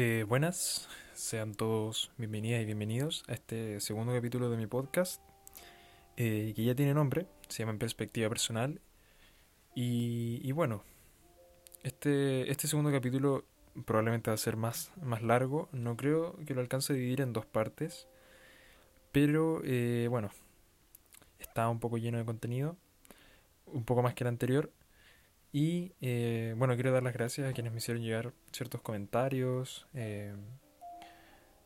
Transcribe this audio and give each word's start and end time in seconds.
Eh, 0.00 0.24
buenas, 0.28 0.88
sean 1.14 1.56
todos 1.56 2.12
bienvenidas 2.18 2.62
y 2.62 2.66
bienvenidos 2.66 3.24
a 3.26 3.32
este 3.32 3.80
segundo 3.80 4.12
capítulo 4.12 4.48
de 4.48 4.56
mi 4.56 4.68
podcast, 4.68 5.20
eh, 6.16 6.52
que 6.54 6.62
ya 6.62 6.76
tiene 6.76 6.94
nombre, 6.94 7.26
se 7.48 7.58
llama 7.58 7.72
En 7.72 7.80
Perspectiva 7.80 8.28
Personal. 8.28 8.80
Y, 9.74 10.52
bueno, 10.52 10.84
este, 11.82 12.48
este 12.48 12.68
segundo 12.68 12.92
capítulo 12.92 13.44
probablemente 13.86 14.30
va 14.30 14.36
a 14.36 14.38
ser 14.38 14.56
más, 14.56 14.92
más 15.02 15.20
largo, 15.20 15.68
no 15.72 15.96
creo 15.96 16.36
que 16.46 16.54
lo 16.54 16.60
alcance 16.60 16.92
a 16.92 16.96
dividir 16.96 17.20
en 17.20 17.32
dos 17.32 17.46
partes, 17.46 18.06
pero 19.10 19.62
eh, 19.64 20.06
bueno, 20.08 20.30
está 21.40 21.68
un 21.68 21.80
poco 21.80 21.98
lleno 21.98 22.18
de 22.18 22.24
contenido, 22.24 22.76
un 23.66 23.82
poco 23.84 24.02
más 24.02 24.14
que 24.14 24.22
el 24.22 24.28
anterior. 24.28 24.70
Y 25.60 25.90
eh, 26.00 26.54
bueno, 26.56 26.76
quiero 26.76 26.92
dar 26.92 27.02
las 27.02 27.12
gracias 27.12 27.50
a 27.50 27.52
quienes 27.52 27.72
me 27.72 27.78
hicieron 27.78 28.00
llegar 28.00 28.32
ciertos 28.52 28.80
comentarios, 28.80 29.88
eh, 29.92 30.32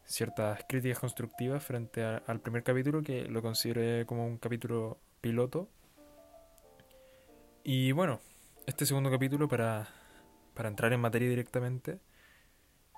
ciertas 0.02 0.64
críticas 0.66 0.98
constructivas 0.98 1.62
frente 1.62 2.02
al 2.02 2.40
primer 2.40 2.62
capítulo, 2.62 3.02
que 3.02 3.26
lo 3.26 3.42
consideré 3.42 4.06
como 4.06 4.26
un 4.26 4.38
capítulo 4.38 4.98
piloto. 5.20 5.68
Y 7.64 7.92
bueno, 7.92 8.22
este 8.64 8.86
segundo 8.86 9.10
capítulo, 9.10 9.46
para, 9.46 9.86
para 10.54 10.70
entrar 10.70 10.94
en 10.94 11.00
materia 11.00 11.28
directamente, 11.28 11.98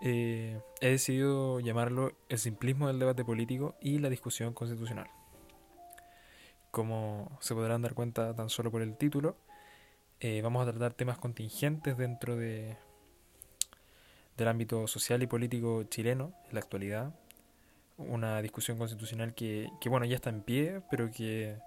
eh, 0.00 0.60
he 0.80 0.90
decidido 0.90 1.58
llamarlo 1.58 2.12
El 2.28 2.38
simplismo 2.38 2.86
del 2.86 3.00
debate 3.00 3.24
político 3.24 3.74
y 3.80 3.98
la 3.98 4.10
discusión 4.10 4.54
constitucional. 4.54 5.08
Como 6.70 7.36
se 7.40 7.52
podrán 7.52 7.82
dar 7.82 7.94
cuenta 7.94 8.32
tan 8.36 8.48
solo 8.48 8.70
por 8.70 8.80
el 8.80 8.96
título, 8.96 9.36
eh, 10.20 10.40
vamos 10.42 10.66
a 10.66 10.70
tratar 10.70 10.94
temas 10.94 11.18
contingentes 11.18 11.96
dentro 11.96 12.36
de, 12.36 12.76
del 14.36 14.48
ámbito 14.48 14.86
social 14.86 15.22
y 15.22 15.26
político 15.26 15.84
chileno 15.84 16.32
en 16.48 16.54
la 16.54 16.60
actualidad. 16.60 17.14
Una 17.96 18.42
discusión 18.42 18.78
constitucional 18.78 19.34
que, 19.34 19.70
que, 19.80 19.88
bueno, 19.88 20.06
ya 20.06 20.16
está 20.16 20.30
en 20.30 20.42
pie, 20.42 20.82
pero 20.90 21.10
que 21.10 21.58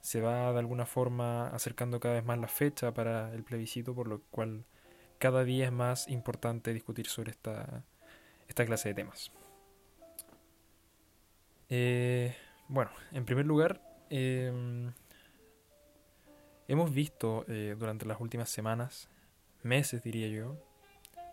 se 0.00 0.20
va 0.20 0.52
de 0.52 0.58
alguna 0.58 0.84
forma 0.84 1.48
acercando 1.48 2.00
cada 2.00 2.14
vez 2.14 2.24
más 2.24 2.38
la 2.38 2.48
fecha 2.48 2.92
para 2.92 3.32
el 3.32 3.44
plebiscito, 3.44 3.94
por 3.94 4.08
lo 4.08 4.20
cual 4.30 4.64
cada 5.18 5.44
día 5.44 5.66
es 5.66 5.72
más 5.72 6.08
importante 6.08 6.74
discutir 6.74 7.06
sobre 7.06 7.30
esta, 7.30 7.84
esta 8.48 8.66
clase 8.66 8.90
de 8.90 8.94
temas. 8.94 9.32
Eh, 11.70 12.36
bueno, 12.68 12.90
en 13.12 13.24
primer 13.24 13.46
lugar, 13.46 13.80
em, 14.10 14.92
hemos 16.68 16.92
visto 16.92 17.44
eh, 17.48 17.76
durante 17.78 18.06
las 18.06 18.20
últimas 18.20 18.48
semanas, 18.48 19.08
meses 19.62 20.02
diría 20.02 20.28
yo, 20.28 20.56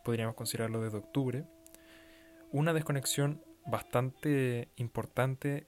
podríamos 0.03 0.35
considerarlo 0.35 0.81
desde 0.81 0.97
octubre, 0.97 1.45
una 2.51 2.73
desconexión 2.73 3.41
bastante 3.65 4.69
importante 4.77 5.67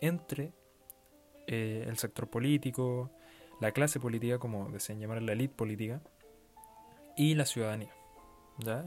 entre 0.00 0.52
eh, 1.46 1.84
el 1.86 1.98
sector 1.98 2.28
político, 2.28 3.10
la 3.60 3.72
clase 3.72 4.00
política, 4.00 4.38
como 4.38 4.70
desean 4.70 5.00
llamar 5.00 5.22
la 5.22 5.32
elite 5.32 5.54
política, 5.54 6.00
y 7.16 7.34
la 7.34 7.44
ciudadanía. 7.44 7.92
¿ya? 8.58 8.84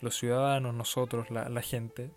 Los 0.00 0.16
ciudadanos, 0.16 0.74
nosotros, 0.74 1.30
la, 1.30 1.48
la 1.48 1.62
gente, 1.62 2.10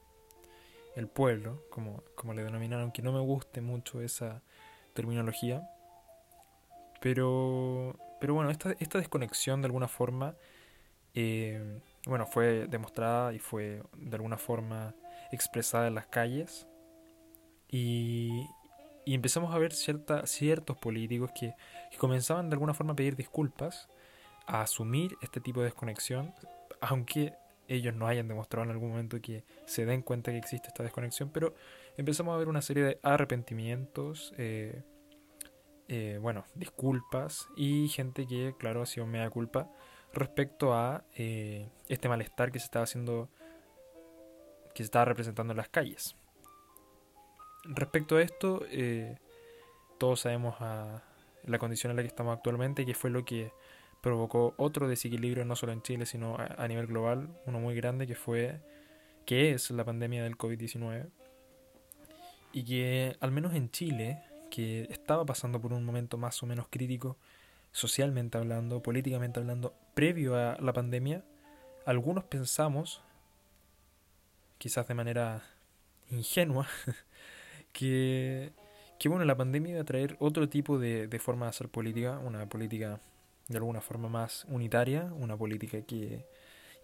el 0.95 1.07
pueblo, 1.07 1.63
como, 1.69 2.03
como 2.15 2.33
le 2.33 2.43
denominaron, 2.43 2.83
aunque 2.83 3.01
no 3.01 3.11
me 3.11 3.19
guste 3.19 3.61
mucho 3.61 4.01
esa 4.01 4.41
terminología, 4.93 5.67
pero, 7.01 7.97
pero 8.19 8.35
bueno, 8.35 8.51
esta, 8.51 8.73
esta 8.79 8.99
desconexión 8.99 9.61
de 9.61 9.65
alguna 9.65 9.87
forma, 9.87 10.35
eh, 11.15 11.81
bueno, 12.05 12.27
fue 12.27 12.67
demostrada 12.67 13.33
y 13.33 13.39
fue 13.39 13.81
de 13.97 14.15
alguna 14.15 14.37
forma 14.37 14.95
expresada 15.31 15.87
en 15.87 15.95
las 15.95 16.07
calles. 16.07 16.67
Y, 17.69 18.45
y 19.03 19.15
empezamos 19.15 19.53
a 19.53 19.57
ver 19.57 19.73
cierta, 19.73 20.25
ciertos 20.27 20.77
políticos 20.77 21.31
que, 21.37 21.55
comenzaban 21.97 22.49
de 22.49 22.53
alguna 22.53 22.73
forma 22.73 22.93
a 22.93 22.95
pedir 22.95 23.15
disculpas, 23.15 23.89
a 24.45 24.61
asumir 24.61 25.17
este 25.21 25.41
tipo 25.41 25.59
de 25.61 25.65
desconexión, 25.65 26.33
aunque 26.81 27.33
ellos 27.67 27.95
no 27.95 28.07
hayan 28.07 28.27
demostrado 28.27 28.65
en 28.65 28.71
algún 28.71 28.89
momento 28.89 29.19
que 29.21 29.43
se 29.65 29.85
den 29.85 30.01
cuenta 30.01 30.31
que 30.31 30.37
existe 30.37 30.67
esta 30.67 30.83
desconexión, 30.83 31.29
pero 31.31 31.55
empezamos 31.97 32.35
a 32.35 32.37
ver 32.37 32.47
una 32.47 32.61
serie 32.61 32.83
de 32.83 32.99
arrepentimientos, 33.01 34.33
eh, 34.37 34.83
eh, 35.93 36.19
bueno, 36.21 36.45
disculpas 36.55 37.49
y 37.57 37.89
gente 37.89 38.25
que, 38.25 38.55
claro, 38.57 38.81
ha 38.81 38.85
sido 38.85 39.05
mea 39.05 39.29
culpa 39.29 39.69
respecto 40.13 40.73
a 40.73 41.03
eh, 41.17 41.67
este 41.89 42.07
malestar 42.07 42.49
que 42.49 42.59
se 42.59 42.65
estaba 42.65 42.83
haciendo, 42.83 43.27
que 44.73 44.83
se 44.83 44.85
estaba 44.85 45.03
representando 45.03 45.51
en 45.51 45.57
las 45.57 45.67
calles. 45.67 46.15
Respecto 47.65 48.15
a 48.15 48.21
esto, 48.21 48.65
eh, 48.69 49.17
todos 49.99 50.21
sabemos 50.21 50.55
la 50.61 51.59
condición 51.59 51.91
en 51.91 51.97
la 51.97 52.03
que 52.03 52.07
estamos 52.07 52.37
actualmente, 52.37 52.85
que 52.85 52.93
fue 52.93 53.09
lo 53.09 53.25
que 53.25 53.51
provocó 53.99 54.53
otro 54.55 54.87
desequilibrio 54.87 55.43
no 55.43 55.57
solo 55.57 55.73
en 55.73 55.81
Chile, 55.81 56.05
sino 56.05 56.37
a, 56.37 56.55
a 56.57 56.69
nivel 56.69 56.87
global, 56.87 57.37
uno 57.47 57.59
muy 57.59 57.75
grande 57.75 58.07
que 58.07 58.15
fue, 58.15 58.61
que 59.25 59.51
es 59.51 59.69
la 59.71 59.83
pandemia 59.83 60.23
del 60.23 60.37
COVID-19, 60.37 61.09
y 62.53 62.63
que 62.63 63.17
al 63.19 63.31
menos 63.31 63.53
en 63.55 63.69
Chile, 63.71 64.23
que 64.51 64.83
estaba 64.91 65.25
pasando 65.25 65.59
por 65.59 65.73
un 65.73 65.83
momento 65.83 66.17
más 66.17 66.43
o 66.43 66.45
menos 66.45 66.67
crítico, 66.69 67.17
socialmente 67.71 68.37
hablando, 68.37 68.83
políticamente 68.83 69.39
hablando, 69.39 69.73
previo 69.95 70.35
a 70.35 70.57
la 70.59 70.73
pandemia, 70.73 71.23
algunos 71.85 72.25
pensamos, 72.25 73.01
quizás 74.59 74.87
de 74.87 74.93
manera 74.93 75.41
ingenua, 76.11 76.67
que, 77.73 78.51
que 78.99 79.09
bueno, 79.09 79.25
la 79.25 79.35
pandemia 79.35 79.71
iba 79.71 79.81
a 79.81 79.85
traer 79.85 80.17
otro 80.19 80.47
tipo 80.49 80.77
de, 80.77 81.07
de 81.07 81.19
forma 81.19 81.47
de 81.47 81.49
hacer 81.51 81.69
política, 81.69 82.19
una 82.19 82.47
política 82.47 82.99
de 83.47 83.57
alguna 83.57 83.81
forma 83.81 84.09
más 84.09 84.45
unitaria, 84.49 85.11
una 85.17 85.35
política 85.37 85.81
que, 85.81 86.25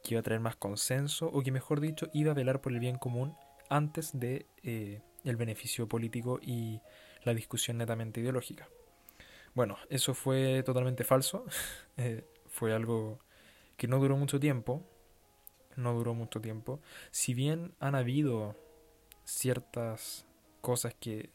que 0.03 0.13
iba 0.13 0.21
a 0.21 0.23
traer 0.23 0.39
más 0.39 0.55
consenso, 0.55 1.27
o 1.27 1.43
que 1.43 1.51
mejor 1.51 1.81
dicho, 1.81 2.09
iba 2.13 2.31
a 2.31 2.35
velar 2.35 2.61
por 2.61 2.71
el 2.71 2.79
bien 2.79 2.97
común 2.97 3.35
antes 3.69 4.17
de 4.17 4.45
eh, 4.63 5.01
el 5.25 5.35
beneficio 5.35 5.87
político 5.87 6.39
y 6.41 6.79
la 7.27 7.35
discusión 7.35 7.77
netamente 7.77 8.21
ideológica. 8.21 8.67
Bueno, 9.53 9.77
eso 9.89 10.13
fue 10.13 10.63
totalmente 10.63 11.03
falso. 11.03 11.45
eh, 11.97 12.25
fue 12.47 12.73
algo 12.73 13.19
que 13.75 13.87
no 13.87 13.99
duró 13.99 14.17
mucho 14.17 14.39
tiempo. 14.39 14.83
No 15.75 15.93
duró 15.93 16.15
mucho 16.15 16.41
tiempo. 16.41 16.81
Si 17.11 17.35
bien 17.35 17.75
han 17.79 17.93
habido 17.93 18.55
ciertas 19.25 20.25
cosas 20.61 20.95
que 20.99 21.29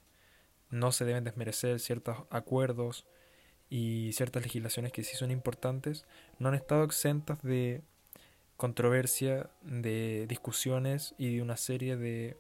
no 0.71 0.91
se 0.91 1.05
deben 1.05 1.25
desmerecer, 1.25 1.79
ciertos 1.79 2.17
acuerdos 2.31 3.07
y 3.69 4.13
ciertas 4.15 4.43
legislaciones 4.43 4.93
que 4.93 5.05
sí 5.05 5.17
son 5.17 5.31
importantes, 5.31 6.07
no 6.39 6.49
han 6.49 6.55
estado 6.55 6.85
exentas 6.85 7.41
de 7.43 7.83
controversia, 8.57 9.51
de 9.63 10.27
discusiones 10.29 11.15
y 11.19 11.37
de 11.37 11.43
una 11.43 11.57
serie 11.57 11.97
de 11.97 12.37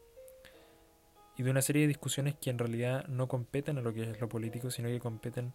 y 1.36 1.42
de 1.42 1.50
una 1.50 1.62
serie 1.62 1.82
de 1.82 1.88
discusiones 1.88 2.34
que 2.34 2.50
en 2.50 2.58
realidad 2.58 3.06
no 3.08 3.28
competen 3.28 3.78
a 3.78 3.80
lo 3.80 3.92
que 3.92 4.10
es 4.10 4.20
lo 4.20 4.28
político, 4.28 4.70
sino 4.70 4.88
que 4.88 5.00
competen 5.00 5.52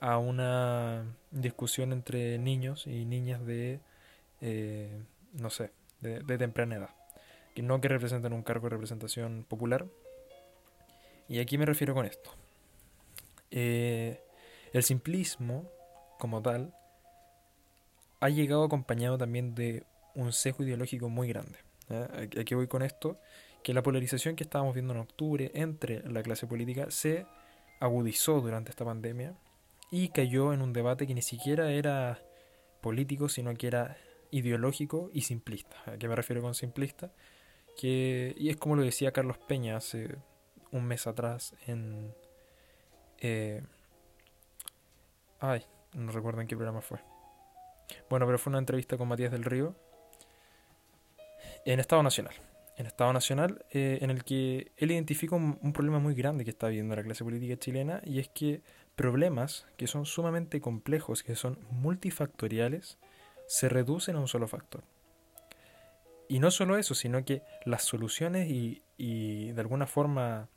a 0.00 0.18
una 0.18 1.04
discusión 1.30 1.92
entre 1.92 2.38
niños 2.38 2.86
y 2.86 3.04
niñas 3.04 3.44
de, 3.44 3.80
eh, 4.40 5.02
no 5.34 5.50
sé, 5.50 5.72
de, 6.00 6.38
temprana 6.38 6.76
edad, 6.76 6.90
que 7.54 7.62
no 7.62 7.80
que 7.80 7.88
representan 7.88 8.32
un 8.32 8.42
cargo 8.42 8.66
de 8.66 8.70
representación 8.70 9.44
popular. 9.46 9.86
Y 11.28 11.38
aquí 11.38 11.58
me 11.58 11.66
refiero 11.66 11.94
con 11.94 12.06
esto. 12.06 12.32
Eh, 13.50 14.20
el 14.72 14.82
simplismo, 14.82 15.70
como 16.18 16.42
tal, 16.42 16.74
ha 18.20 18.28
llegado 18.28 18.64
acompañado 18.64 19.18
también 19.18 19.54
de 19.54 19.84
un 20.14 20.32
sesgo 20.32 20.64
ideológico 20.64 21.08
muy 21.08 21.28
grande. 21.28 21.58
¿eh? 21.88 22.28
¿A 22.40 22.44
qué 22.44 22.54
voy 22.54 22.66
con 22.66 22.82
esto? 22.82 23.18
Que 23.62 23.74
la 23.74 23.82
polarización 23.82 24.36
que 24.36 24.44
estábamos 24.44 24.74
viendo 24.74 24.94
en 24.94 25.00
octubre 25.00 25.50
entre 25.54 26.02
la 26.10 26.22
clase 26.22 26.46
política 26.46 26.90
se 26.90 27.26
agudizó 27.80 28.40
durante 28.40 28.70
esta 28.70 28.84
pandemia 28.84 29.34
y 29.90 30.10
cayó 30.10 30.52
en 30.52 30.62
un 30.62 30.72
debate 30.72 31.06
que 31.06 31.14
ni 31.14 31.22
siquiera 31.22 31.70
era 31.72 32.22
político, 32.80 33.28
sino 33.28 33.54
que 33.54 33.66
era 33.66 33.96
ideológico 34.30 35.10
y 35.12 35.22
simplista. 35.22 35.76
¿A 35.86 35.98
qué 35.98 36.08
me 36.08 36.16
refiero 36.16 36.42
con 36.42 36.54
simplista? 36.54 37.10
Que, 37.76 38.34
y 38.38 38.50
es 38.50 38.56
como 38.56 38.76
lo 38.76 38.82
decía 38.82 39.12
Carlos 39.12 39.38
Peña 39.38 39.76
hace 39.76 40.16
un 40.70 40.84
mes 40.84 41.06
atrás 41.06 41.54
en... 41.66 42.14
Eh, 43.18 43.62
ay, 45.40 45.64
no 45.94 46.12
recuerdo 46.12 46.40
en 46.40 46.46
qué 46.46 46.56
programa 46.56 46.80
fue. 46.80 47.00
Bueno, 48.08 48.26
pero 48.26 48.38
fue 48.38 48.50
una 48.50 48.58
entrevista 48.58 48.96
con 48.96 49.08
Matías 49.08 49.32
del 49.32 49.44
Río 49.44 49.74
en 51.64 51.80
Estado 51.80 52.02
Nacional. 52.02 52.34
En 52.80 52.86
Estado 52.86 53.12
Nacional, 53.12 53.66
eh, 53.72 53.98
en 54.00 54.08
el 54.08 54.24
que 54.24 54.72
él 54.78 54.90
identifica 54.90 55.36
un, 55.36 55.72
problema 55.74 55.98
muy 55.98 56.14
grande 56.14 56.44
que 56.44 56.50
está 56.50 56.68
viviendo 56.68 56.96
la 56.96 57.02
clase 57.02 57.22
política 57.22 57.58
chilena, 57.58 58.00
y 58.06 58.20
es 58.20 58.28
que 58.28 58.62
problemas 58.96 59.66
que 59.76 59.86
son 59.86 60.06
sumamente 60.06 60.62
complejos, 60.62 61.22
que 61.22 61.36
son 61.36 61.58
multifactoriales, 61.70 62.96
se 63.46 63.68
reducen 63.68 64.16
a 64.16 64.20
un 64.20 64.28
solo 64.28 64.48
factor. 64.48 64.82
y 66.26 66.38
no 66.38 66.50
solo 66.50 66.78
eso, 66.78 66.94
sino 66.94 67.22
que 67.22 67.42
las 67.66 67.82
soluciones 67.82 68.48
y, 68.48 68.82
y 68.96 69.52
de 69.52 69.60
alguna 69.60 69.86
forma 69.86 70.48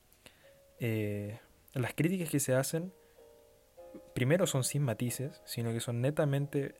eh, 0.79 1.39
las 1.73 1.93
críticas 1.93 2.29
que 2.29 2.39
se 2.39 2.55
hacen, 2.55 2.93
primero 4.15 4.47
son 4.47 4.63
sin 4.63 4.83
matices, 4.83 5.41
sino 5.43 5.73
que 5.73 5.81
son 5.81 5.99
netamente 5.99 6.75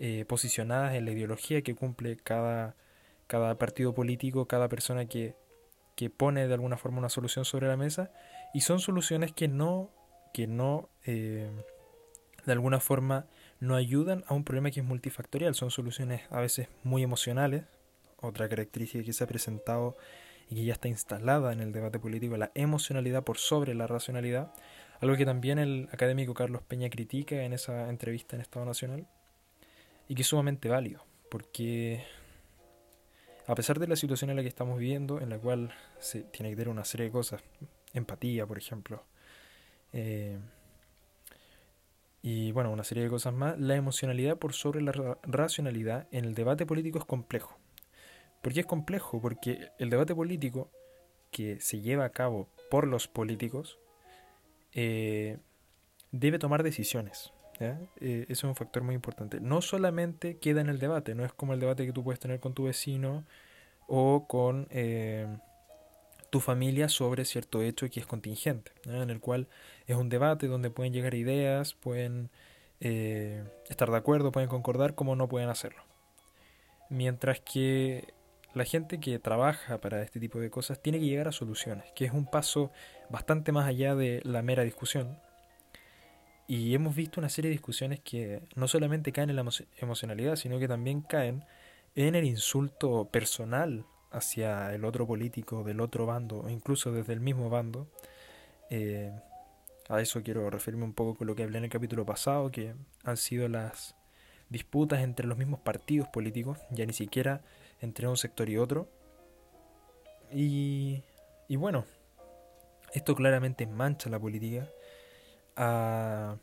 eh, 0.00 0.26
posicionadas 0.26 0.96
en 0.96 1.06
la 1.06 1.12
ideología 1.12 1.62
que 1.62 1.74
cumple 1.74 2.18
cada, 2.18 2.76
cada 3.32 3.56
partido 3.56 3.94
político, 3.94 4.46
cada 4.46 4.68
persona 4.68 5.06
que, 5.06 5.34
que 5.96 6.10
pone 6.10 6.46
de 6.46 6.52
alguna 6.52 6.76
forma 6.76 6.98
una 6.98 7.08
solución 7.08 7.46
sobre 7.46 7.66
la 7.66 7.78
mesa, 7.78 8.12
y 8.52 8.60
son 8.60 8.78
soluciones 8.78 9.32
que 9.32 9.48
no, 9.48 9.88
que 10.34 10.46
no 10.46 10.90
eh, 11.06 11.50
de 12.44 12.52
alguna 12.52 12.78
forma 12.78 13.24
no 13.58 13.74
ayudan 13.74 14.22
a 14.26 14.34
un 14.34 14.44
problema 14.44 14.70
que 14.70 14.80
es 14.80 14.86
multifactorial, 14.86 15.54
son 15.54 15.70
soluciones 15.70 16.20
a 16.28 16.40
veces 16.40 16.68
muy 16.84 17.02
emocionales, 17.02 17.64
otra 18.20 18.50
característica 18.50 19.02
que 19.02 19.14
se 19.14 19.24
ha 19.24 19.26
presentado 19.26 19.96
y 20.50 20.56
que 20.56 20.64
ya 20.66 20.74
está 20.74 20.88
instalada 20.88 21.54
en 21.54 21.60
el 21.60 21.72
debate 21.72 21.98
político, 21.98 22.36
la 22.36 22.52
emocionalidad 22.54 23.24
por 23.24 23.38
sobre 23.38 23.72
la 23.72 23.86
racionalidad, 23.86 24.52
algo 25.00 25.16
que 25.16 25.24
también 25.24 25.58
el 25.58 25.88
académico 25.90 26.34
Carlos 26.34 26.60
Peña 26.68 26.90
critica 26.90 27.44
en 27.44 27.54
esa 27.54 27.88
entrevista 27.88 28.36
en 28.36 28.42
Estado 28.42 28.66
Nacional, 28.66 29.06
y 30.06 30.16
que 30.16 30.20
es 30.20 30.28
sumamente 30.28 30.68
válido, 30.68 31.06
porque 31.30 32.04
a 33.46 33.54
pesar 33.54 33.78
de 33.78 33.88
la 33.88 33.96
situación 33.96 34.30
en 34.30 34.36
la 34.36 34.42
que 34.42 34.48
estamos 34.48 34.78
viviendo, 34.78 35.20
en 35.20 35.30
la 35.30 35.38
cual 35.38 35.72
se 35.98 36.22
tiene 36.22 36.50
que 36.50 36.56
tener 36.56 36.68
una 36.68 36.84
serie 36.84 37.06
de 37.06 37.12
cosas, 37.12 37.42
empatía, 37.92 38.46
por 38.46 38.58
ejemplo, 38.58 39.04
eh, 39.92 40.38
y 42.22 42.52
bueno, 42.52 42.70
una 42.70 42.84
serie 42.84 43.02
de 43.02 43.10
cosas 43.10 43.34
más, 43.34 43.58
la 43.58 43.74
emocionalidad 43.74 44.38
por 44.38 44.52
sobre 44.52 44.80
la 44.80 44.92
racionalidad 45.22 46.06
en 46.12 46.24
el 46.24 46.34
debate 46.34 46.64
político 46.64 47.00
es 47.00 47.04
complejo. 47.04 47.58
¿Por 48.40 48.52
qué 48.52 48.60
es 48.60 48.66
complejo? 48.66 49.20
Porque 49.20 49.70
el 49.78 49.90
debate 49.90 50.14
político 50.14 50.70
que 51.32 51.60
se 51.60 51.80
lleva 51.80 52.04
a 52.04 52.10
cabo 52.10 52.48
por 52.70 52.86
los 52.86 53.08
políticos 53.08 53.80
eh, 54.72 55.38
debe 56.12 56.38
tomar 56.38 56.62
decisiones. 56.62 57.32
Eh, 58.00 58.26
eso 58.28 58.32
es 58.32 58.44
un 58.44 58.56
factor 58.56 58.82
muy 58.82 58.94
importante. 58.94 59.40
No 59.40 59.62
solamente 59.62 60.38
queda 60.38 60.60
en 60.60 60.68
el 60.68 60.78
debate, 60.78 61.14
no 61.14 61.24
es 61.24 61.32
como 61.32 61.54
el 61.54 61.60
debate 61.60 61.86
que 61.86 61.92
tú 61.92 62.04
puedes 62.04 62.20
tener 62.20 62.40
con 62.40 62.54
tu 62.54 62.64
vecino 62.64 63.24
o 63.86 64.26
con 64.26 64.66
eh, 64.70 65.26
tu 66.30 66.40
familia 66.40 66.88
sobre 66.88 67.24
cierto 67.24 67.62
hecho 67.62 67.88
que 67.90 68.00
es 68.00 68.06
contingente, 68.06 68.72
en 68.84 69.10
el 69.10 69.20
cual 69.20 69.48
es 69.86 69.96
un 69.96 70.08
debate 70.08 70.46
donde 70.46 70.70
pueden 70.70 70.92
llegar 70.92 71.14
ideas, 71.14 71.74
pueden 71.74 72.30
estar 72.80 73.88
de 73.92 73.96
acuerdo, 73.96 74.32
pueden 74.32 74.48
concordar, 74.48 74.96
como 74.96 75.14
no 75.14 75.28
pueden 75.28 75.48
hacerlo. 75.48 75.84
Mientras 76.90 77.38
que 77.38 78.12
la 78.54 78.64
gente 78.64 79.00
que 79.00 79.18
trabaja 79.18 79.78
para 79.80 80.02
este 80.02 80.20
tipo 80.20 80.38
de 80.38 80.50
cosas 80.50 80.82
tiene 80.82 80.98
que 80.98 81.06
llegar 81.06 81.28
a 81.28 81.32
soluciones, 81.32 81.90
que 81.94 82.04
es 82.04 82.12
un 82.12 82.26
paso 82.26 82.70
bastante 83.08 83.52
más 83.52 83.66
allá 83.66 83.94
de 83.94 84.20
la 84.24 84.42
mera 84.42 84.62
discusión. 84.62 85.18
Y 86.52 86.74
hemos 86.74 86.94
visto 86.94 87.18
una 87.18 87.30
serie 87.30 87.48
de 87.48 87.54
discusiones 87.54 88.00
que 88.00 88.42
no 88.56 88.68
solamente 88.68 89.10
caen 89.10 89.30
en 89.30 89.36
la 89.36 89.50
emocionalidad, 89.78 90.36
sino 90.36 90.58
que 90.58 90.68
también 90.68 91.00
caen 91.00 91.46
en 91.94 92.14
el 92.14 92.26
insulto 92.26 93.08
personal 93.10 93.86
hacia 94.10 94.74
el 94.74 94.84
otro 94.84 95.06
político 95.06 95.64
del 95.64 95.80
otro 95.80 96.04
bando, 96.04 96.40
o 96.40 96.50
incluso 96.50 96.92
desde 96.92 97.14
el 97.14 97.20
mismo 97.20 97.48
bando. 97.48 97.88
Eh, 98.68 99.18
a 99.88 100.02
eso 100.02 100.22
quiero 100.22 100.50
referirme 100.50 100.84
un 100.84 100.92
poco 100.92 101.14
con 101.14 101.26
lo 101.26 101.34
que 101.34 101.42
hablé 101.42 101.56
en 101.56 101.64
el 101.64 101.70
capítulo 101.70 102.04
pasado, 102.04 102.50
que 102.50 102.74
han 103.02 103.16
sido 103.16 103.48
las 103.48 103.96
disputas 104.50 105.00
entre 105.00 105.26
los 105.26 105.38
mismos 105.38 105.60
partidos 105.60 106.08
políticos, 106.08 106.58
ya 106.70 106.84
ni 106.84 106.92
siquiera 106.92 107.40
entre 107.80 108.08
un 108.08 108.18
sector 108.18 108.50
y 108.50 108.58
otro. 108.58 108.90
Y, 110.30 111.02
y 111.48 111.56
bueno, 111.56 111.86
esto 112.92 113.14
claramente 113.14 113.66
mancha 113.66 114.10
la 114.10 114.20
política 114.20 114.68
a, 115.56 116.36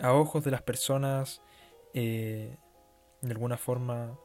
a 0.00 0.12
ojos 0.12 0.44
de 0.44 0.50
las 0.50 0.62
personas, 0.62 1.42
eh, 1.94 2.56
de 3.22 3.30
alguna 3.30 3.56
forma 3.56 4.18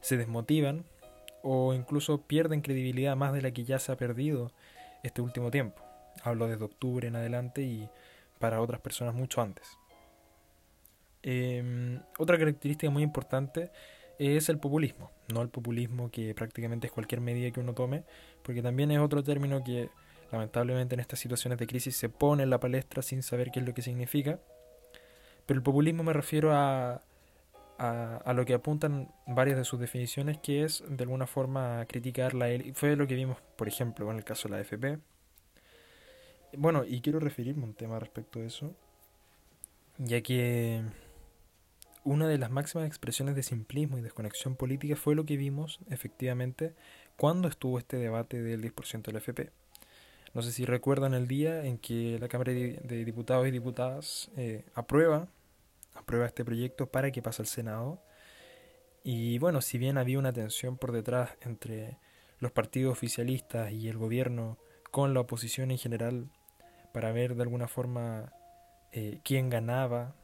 se 0.00 0.16
desmotivan 0.16 0.84
o 1.42 1.74
incluso 1.74 2.22
pierden 2.22 2.60
credibilidad 2.60 3.16
más 3.16 3.32
de 3.32 3.42
la 3.42 3.50
que 3.52 3.64
ya 3.64 3.78
se 3.78 3.92
ha 3.92 3.96
perdido 3.96 4.52
este 5.02 5.22
último 5.22 5.50
tiempo. 5.50 5.82
Hablo 6.22 6.46
desde 6.46 6.64
octubre 6.64 7.08
en 7.08 7.16
adelante 7.16 7.62
y 7.62 7.88
para 8.38 8.60
otras 8.60 8.80
personas 8.80 9.14
mucho 9.14 9.40
antes. 9.40 9.78
Em, 11.22 12.00
otra 12.18 12.36
característica 12.36 12.90
muy 12.90 13.02
importante 13.02 13.70
es 14.18 14.48
el 14.48 14.58
populismo, 14.58 15.10
no 15.32 15.42
el 15.42 15.48
populismo 15.48 16.10
que 16.10 16.34
prácticamente 16.34 16.88
es 16.88 16.92
cualquier 16.92 17.20
medida 17.20 17.50
que 17.50 17.60
uno 17.60 17.74
tome, 17.74 18.04
porque 18.42 18.62
también 18.62 18.90
es 18.90 18.98
otro 18.98 19.22
término 19.22 19.62
que 19.64 19.88
lamentablemente 20.32 20.94
en 20.94 21.00
estas 21.00 21.18
situaciones 21.18 21.58
de 21.58 21.66
crisis 21.66 21.96
se 21.96 22.08
pone 22.08 22.42
en 22.42 22.50
la 22.50 22.58
palestra 22.58 23.02
sin 23.02 23.22
saber 23.22 23.50
qué 23.50 23.60
es 23.60 23.66
lo 23.66 23.74
que 23.74 23.82
significa. 23.82 24.40
Pero 25.46 25.58
el 25.58 25.62
populismo 25.62 26.02
me 26.02 26.12
refiero 26.12 26.52
a, 26.52 27.02
a, 27.78 28.32
lo 28.32 28.44
que 28.44 28.54
apuntan 28.54 29.12
varias 29.26 29.56
de 29.56 29.64
sus 29.64 29.80
definiciones, 29.80 30.38
que 30.38 30.64
es 30.64 30.84
de 30.88 31.02
alguna 31.02 31.26
forma 31.26 31.84
criticar 31.86 32.34
la 32.34 32.48
élite. 32.48 32.74
Fue 32.74 32.96
lo 32.96 33.06
que 33.06 33.14
vimos, 33.14 33.38
por 33.56 33.68
ejemplo, 33.68 34.10
en 34.10 34.16
el 34.16 34.24
caso 34.24 34.48
de 34.48 34.54
la 34.54 34.60
FP. 34.60 34.98
Bueno, 36.56 36.84
y 36.84 37.00
quiero 37.00 37.18
referirme 37.18 37.64
a 37.64 37.66
un 37.66 37.74
tema 37.74 37.98
respecto 37.98 38.38
a 38.38 38.44
eso, 38.44 38.74
ya 39.98 40.20
que 40.20 40.82
una 42.04 42.28
de 42.28 42.38
las 42.38 42.50
máximas 42.50 42.86
expresiones 42.86 43.34
de 43.34 43.42
simplismo 43.42 43.98
y 43.98 44.02
desconexión 44.02 44.54
política 44.56 44.96
fue 44.96 45.14
lo 45.14 45.24
que 45.24 45.36
vimos 45.36 45.80
efectivamente 45.88 46.74
cuando 47.16 47.48
estuvo 47.48 47.78
este 47.78 47.96
debate 47.96 48.42
del 48.42 48.62
10% 48.62 49.02
del 49.02 49.16
FP. 49.16 49.50
No 50.34 50.42
sé 50.42 50.52
si 50.52 50.64
recuerdan 50.64 51.14
el 51.14 51.28
día 51.28 51.64
en 51.64 51.78
que 51.78 52.18
la 52.18 52.28
Cámara 52.28 52.52
de 52.52 53.04
Diputados 53.04 53.46
y 53.46 53.50
Diputadas 53.50 54.30
eh, 54.36 54.64
aprueba, 54.74 55.28
aprueba 55.94 56.26
este 56.26 56.44
proyecto 56.44 56.86
para 56.86 57.10
que 57.10 57.22
pase 57.22 57.42
al 57.42 57.46
Senado. 57.46 58.02
Y 59.04 59.38
bueno, 59.38 59.60
si 59.60 59.78
bien 59.78 59.98
había 59.98 60.18
una 60.18 60.32
tensión 60.32 60.78
por 60.78 60.92
detrás 60.92 61.30
entre 61.40 61.98
los 62.38 62.52
partidos 62.52 62.92
oficialistas 62.92 63.72
y 63.72 63.88
el 63.88 63.98
gobierno 63.98 64.58
con 64.90 65.14
la 65.14 65.20
oposición 65.20 65.70
en 65.70 65.78
general 65.78 66.30
para 66.92 67.12
ver 67.12 67.34
de 67.34 67.42
alguna 67.42 67.68
forma 67.68 68.32
eh, 68.92 69.20
quién 69.24 69.50
ganaba 69.50 70.14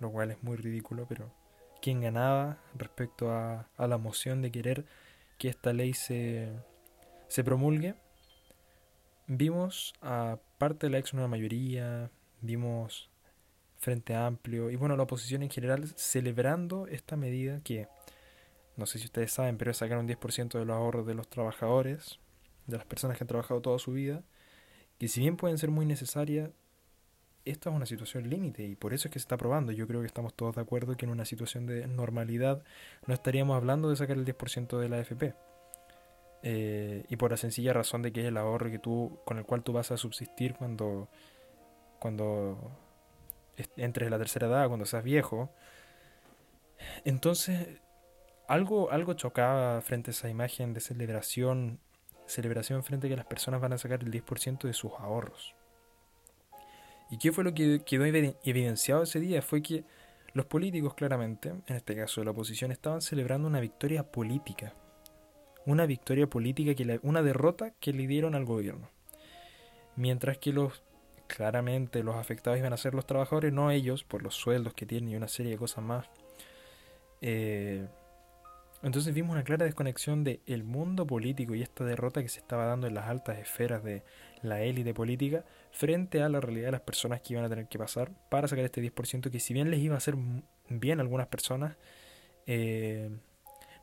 lo 0.00 0.10
cual 0.10 0.30
es 0.30 0.42
muy 0.42 0.56
ridículo, 0.56 1.06
pero 1.08 1.32
quién 1.80 2.00
ganaba 2.00 2.58
respecto 2.74 3.30
a, 3.30 3.68
la 3.78 3.98
moción 3.98 4.42
de 4.42 4.50
querer 4.50 4.84
que 5.38 5.48
esta 5.48 5.72
ley 5.72 5.94
se, 5.94 6.50
se 7.28 7.44
promulgue. 7.44 7.94
Vimos 9.26 9.94
a 10.02 10.38
parte 10.58 10.86
de 10.86 10.90
la 10.90 10.98
ex 10.98 11.14
una 11.14 11.26
mayoría, 11.26 12.10
vimos 12.42 13.08
Frente 13.78 14.14
Amplio 14.14 14.70
y 14.70 14.76
bueno, 14.76 14.96
la 14.96 15.04
oposición 15.04 15.42
en 15.42 15.48
general 15.48 15.88
celebrando 15.96 16.86
esta 16.88 17.16
medida 17.16 17.60
que, 17.64 17.88
no 18.76 18.84
sé 18.84 18.98
si 18.98 19.06
ustedes 19.06 19.32
saben, 19.32 19.56
pero 19.56 19.70
es 19.70 19.78
sacar 19.78 19.96
un 19.96 20.06
10% 20.06 20.58
de 20.58 20.66
los 20.66 20.76
ahorros 20.76 21.06
de 21.06 21.14
los 21.14 21.28
trabajadores, 21.28 22.18
de 22.66 22.76
las 22.76 22.84
personas 22.84 23.16
que 23.16 23.24
han 23.24 23.28
trabajado 23.28 23.62
toda 23.62 23.78
su 23.78 23.92
vida, 23.92 24.22
que 24.98 25.08
si 25.08 25.20
bien 25.20 25.38
pueden 25.38 25.56
ser 25.56 25.70
muy 25.70 25.86
necesarias, 25.86 26.50
esto 27.46 27.70
es 27.70 27.76
una 27.76 27.86
situación 27.86 28.28
límite 28.28 28.64
y 28.64 28.74
por 28.74 28.92
eso 28.92 29.08
es 29.08 29.12
que 29.12 29.18
se 29.18 29.24
está 29.24 29.38
probando. 29.38 29.72
Yo 29.72 29.86
creo 29.86 30.00
que 30.00 30.06
estamos 30.06 30.34
todos 30.34 30.54
de 30.54 30.60
acuerdo 30.60 30.98
que 30.98 31.06
en 31.06 31.12
una 31.12 31.24
situación 31.24 31.66
de 31.66 31.86
normalidad 31.86 32.62
no 33.06 33.14
estaríamos 33.14 33.56
hablando 33.56 33.88
de 33.88 33.96
sacar 33.96 34.18
el 34.18 34.26
10% 34.26 34.78
de 34.78 34.88
la 34.90 34.98
AFP. 34.98 35.34
Eh, 36.46 37.06
y 37.08 37.16
por 37.16 37.30
la 37.30 37.38
sencilla 37.38 37.72
razón 37.72 38.02
de 38.02 38.12
que 38.12 38.20
es 38.20 38.26
el 38.26 38.36
ahorro 38.36 38.70
que 38.70 38.78
tú, 38.78 39.18
con 39.24 39.38
el 39.38 39.46
cual 39.46 39.62
tú 39.62 39.72
vas 39.72 39.90
a 39.90 39.96
subsistir 39.96 40.54
cuando, 40.54 41.08
cuando 41.98 42.70
entres 43.78 44.06
en 44.06 44.10
la 44.10 44.18
tercera 44.18 44.46
edad, 44.48 44.68
cuando 44.68 44.84
seas 44.84 45.02
viejo. 45.02 45.48
Entonces, 47.06 47.80
algo, 48.46 48.90
algo 48.90 49.14
chocaba 49.14 49.80
frente 49.80 50.10
a 50.10 50.12
esa 50.12 50.28
imagen 50.28 50.74
de 50.74 50.80
celebración, 50.80 51.80
celebración 52.26 52.84
frente 52.84 53.06
a 53.06 53.10
que 53.10 53.16
las 53.16 53.24
personas 53.24 53.62
van 53.62 53.72
a 53.72 53.78
sacar 53.78 54.02
el 54.02 54.10
10% 54.10 54.66
de 54.66 54.74
sus 54.74 54.92
ahorros. 54.98 55.54
¿Y 57.10 57.16
qué 57.16 57.32
fue 57.32 57.42
lo 57.42 57.54
que 57.54 57.80
quedó 57.86 58.04
evidenciado 58.04 59.04
ese 59.04 59.18
día? 59.18 59.40
Fue 59.40 59.62
que 59.62 59.84
los 60.34 60.44
políticos 60.44 60.92
claramente, 60.92 61.54
en 61.66 61.76
este 61.76 61.96
caso 61.96 62.20
de 62.20 62.26
la 62.26 62.32
oposición, 62.32 62.70
estaban 62.70 63.00
celebrando 63.00 63.48
una 63.48 63.60
victoria 63.60 64.02
política. 64.02 64.74
Una 65.66 65.86
victoria 65.86 66.26
política, 66.26 66.74
que 66.74 67.00
una 67.02 67.22
derrota 67.22 67.72
que 67.80 67.92
le 67.92 68.06
dieron 68.06 68.34
al 68.34 68.44
gobierno. 68.44 68.90
Mientras 69.96 70.38
que 70.38 70.52
los, 70.52 70.82
claramente 71.26 72.02
los 72.02 72.16
afectados 72.16 72.58
iban 72.58 72.72
a 72.72 72.76
ser 72.76 72.94
los 72.94 73.06
trabajadores, 73.06 73.52
no 73.52 73.70
ellos, 73.70 74.04
por 74.04 74.22
los 74.22 74.34
sueldos 74.34 74.74
que 74.74 74.86
tienen 74.86 75.10
y 75.10 75.16
una 75.16 75.28
serie 75.28 75.52
de 75.52 75.58
cosas 75.58 75.84
más. 75.84 76.06
Eh, 77.20 77.86
entonces 78.84 79.14
vimos 79.14 79.32
una 79.32 79.44
clara 79.44 79.64
desconexión 79.64 80.24
del 80.24 80.40
el 80.44 80.62
mundo 80.62 81.06
político 81.06 81.54
y 81.54 81.62
esta 81.62 81.84
derrota 81.84 82.22
que 82.22 82.28
se 82.28 82.38
estaba 82.38 82.66
dando 82.66 82.86
en 82.86 82.94
las 82.94 83.06
altas 83.06 83.38
esferas 83.38 83.82
de 83.82 84.02
la 84.42 84.60
élite 84.60 84.92
política 84.92 85.46
frente 85.72 86.20
a 86.20 86.28
la 86.28 86.38
realidad 86.38 86.66
de 86.66 86.72
las 86.72 86.80
personas 86.82 87.22
que 87.22 87.32
iban 87.32 87.46
a 87.46 87.48
tener 87.48 87.66
que 87.66 87.78
pasar 87.78 88.10
para 88.28 88.46
sacar 88.46 88.66
este 88.66 88.82
10% 88.82 89.30
que 89.30 89.40
si 89.40 89.54
bien 89.54 89.70
les 89.70 89.80
iba 89.80 89.94
a 89.94 89.98
hacer 89.98 90.16
bien 90.68 91.00
a 91.00 91.02
algunas 91.02 91.28
personas, 91.28 91.78
eh, 92.46 93.08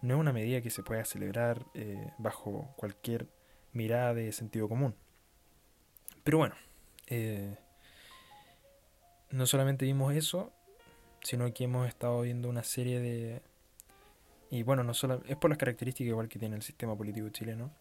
no 0.01 0.15
es 0.15 0.19
una 0.19 0.33
medida 0.33 0.61
que 0.61 0.69
se 0.69 0.83
pueda 0.83 1.05
celebrar 1.05 1.65
eh, 1.73 2.11
bajo 2.17 2.73
cualquier 2.75 3.27
mirada 3.73 4.13
de 4.13 4.31
sentido 4.31 4.67
común. 4.67 4.95
Pero 6.23 6.39
bueno, 6.39 6.55
eh, 7.07 7.55
no 9.29 9.45
solamente 9.45 9.85
vimos 9.85 10.13
eso, 10.15 10.51
sino 11.21 11.53
que 11.53 11.65
hemos 11.65 11.87
estado 11.87 12.21
viendo 12.21 12.49
una 12.49 12.63
serie 12.63 12.99
de... 12.99 13.41
Y 14.49 14.63
bueno, 14.63 14.83
no 14.83 14.93
solo, 14.93 15.21
es 15.27 15.37
por 15.37 15.49
las 15.49 15.57
características 15.57 16.09
igual 16.09 16.27
que 16.27 16.39
tiene 16.39 16.55
el 16.55 16.61
sistema 16.61 16.97
político 16.97 17.29
chileno. 17.29 17.71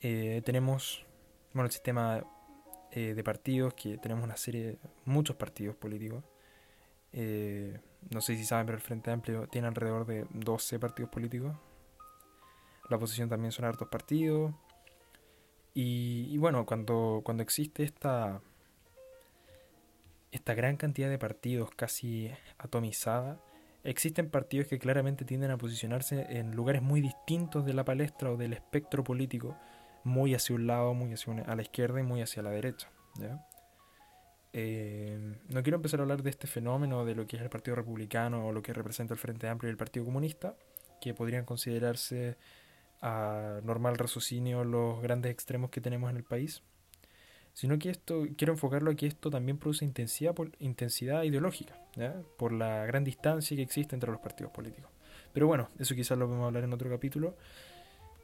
Eh, 0.00 0.40
tenemos, 0.44 1.04
bueno, 1.52 1.66
el 1.66 1.72
sistema 1.72 2.24
de 2.90 3.22
partidos, 3.22 3.74
que 3.74 3.98
tenemos 3.98 4.24
una 4.24 4.36
serie, 4.36 4.78
muchos 5.04 5.36
partidos 5.36 5.76
políticos. 5.76 6.24
No 8.10 8.20
sé 8.20 8.36
si 8.36 8.44
saben, 8.44 8.66
pero 8.66 8.76
el 8.76 8.82
Frente 8.82 9.10
Amplio 9.10 9.46
tiene 9.48 9.68
alrededor 9.68 10.06
de 10.06 10.26
12 10.30 10.78
partidos 10.78 11.10
políticos. 11.10 11.54
La 12.88 12.96
oposición 12.96 13.28
también 13.28 13.52
son 13.52 13.64
hartos 13.64 13.88
partidos. 13.88 14.54
Y, 15.74 16.36
bueno, 16.38 16.66
cuando, 16.66 17.20
cuando 17.24 17.42
existe 17.42 17.84
esta 17.84 18.40
esta 20.32 20.54
gran 20.54 20.76
cantidad 20.76 21.08
de 21.08 21.18
partidos 21.18 21.70
casi 21.74 22.30
atomizada, 22.58 23.40
existen 23.84 24.30
partidos 24.30 24.68
que 24.68 24.78
claramente 24.78 25.24
tienden 25.24 25.50
a 25.50 25.58
posicionarse 25.58 26.26
en 26.38 26.54
lugares 26.54 26.82
muy 26.82 27.00
distintos 27.00 27.64
de 27.64 27.74
la 27.74 27.84
palestra 27.84 28.30
o 28.30 28.36
del 28.36 28.52
espectro 28.52 29.04
político, 29.04 29.56
muy 30.04 30.34
hacia 30.34 30.56
un 30.56 30.66
lado, 30.66 30.94
muy 30.94 31.12
hacia 31.12 31.32
a 31.42 31.56
la 31.56 31.62
izquierda 31.62 32.00
y 32.00 32.02
muy 32.02 32.20
hacia 32.20 32.42
la 32.42 32.50
derecha. 32.50 32.90
Eh, 34.52 35.36
no 35.48 35.62
quiero 35.62 35.76
empezar 35.76 36.00
a 36.00 36.02
hablar 36.02 36.22
de 36.22 36.30
este 36.30 36.46
fenómeno 36.46 37.04
de 37.04 37.14
lo 37.14 37.26
que 37.26 37.36
es 37.36 37.42
el 37.42 37.50
Partido 37.50 37.76
Republicano 37.76 38.46
o 38.46 38.52
lo 38.52 38.62
que 38.62 38.72
representa 38.72 39.14
el 39.14 39.20
Frente 39.20 39.48
Amplio 39.48 39.68
y 39.68 39.72
el 39.72 39.76
Partido 39.76 40.04
Comunista, 40.04 40.56
que 41.00 41.14
podrían 41.14 41.44
considerarse 41.44 42.36
a 43.00 43.60
normal 43.62 43.96
raciocinio 43.96 44.64
los 44.64 45.00
grandes 45.00 45.30
extremos 45.30 45.70
que 45.70 45.80
tenemos 45.80 46.10
en 46.10 46.16
el 46.16 46.24
país 46.24 46.62
sino 47.58 47.76
que 47.76 47.90
esto, 47.90 48.24
quiero 48.36 48.52
enfocarlo 48.52 48.92
a 48.92 48.94
que 48.94 49.08
esto 49.08 49.30
también 49.30 49.58
produce 49.58 49.84
intensidad, 49.84 50.32
por, 50.32 50.52
intensidad 50.60 51.24
ideológica, 51.24 51.76
por 52.36 52.52
la 52.52 52.86
gran 52.86 53.02
distancia 53.02 53.56
que 53.56 53.64
existe 53.64 53.96
entre 53.96 54.12
los 54.12 54.20
partidos 54.20 54.52
políticos. 54.52 54.92
Pero 55.32 55.48
bueno, 55.48 55.68
eso 55.76 55.96
quizás 55.96 56.16
lo 56.16 56.32
a 56.32 56.46
hablar 56.46 56.62
en 56.62 56.72
otro 56.72 56.88
capítulo. 56.88 57.36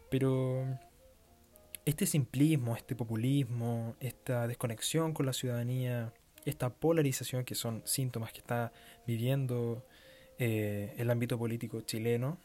Pero 0.08 0.64
este 1.84 2.06
simplismo, 2.06 2.76
este 2.76 2.94
populismo, 2.94 3.96
esta 4.00 4.46
desconexión 4.46 5.12
con 5.12 5.26
la 5.26 5.32
ciudadanía, 5.32 6.12
esta 6.44 6.70
polarización 6.70 7.44
que 7.44 7.54
son 7.54 7.82
síntomas 7.84 8.32
que 8.32 8.38
está 8.38 8.72
viviendo 9.06 9.84
eh, 10.38 10.94
el 10.96 11.10
ámbito 11.10 11.38
político 11.38 11.80
chileno, 11.82 12.38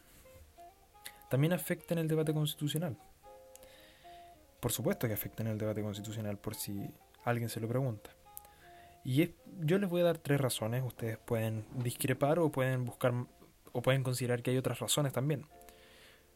también 1.29 1.53
afectan 1.53 1.99
el 1.99 2.07
debate 2.07 2.33
constitucional. 2.33 2.97
Por 4.59 4.71
supuesto 4.71 5.07
que 5.07 5.13
afectan 5.13 5.47
el 5.47 5.57
debate 5.57 5.81
constitucional, 5.81 6.37
por 6.37 6.55
si 6.55 6.89
alguien 7.23 7.49
se 7.49 7.61
lo 7.61 7.67
pregunta. 7.67 8.11
Y 9.05 9.33
yo 9.61 9.79
les 9.79 9.89
voy 9.89 10.01
a 10.01 10.05
dar 10.05 10.17
tres 10.17 10.41
razones, 10.41 10.83
ustedes 10.83 11.17
pueden 11.17 11.65
discrepar 11.75 12.39
o 12.39 12.51
pueden 12.51 12.83
buscar 12.83 13.13
o 13.71 13.81
pueden 13.81 14.03
considerar 14.03 14.41
que 14.41 14.51
hay 14.51 14.57
otras 14.57 14.79
razones 14.79 15.13
también. 15.13 15.45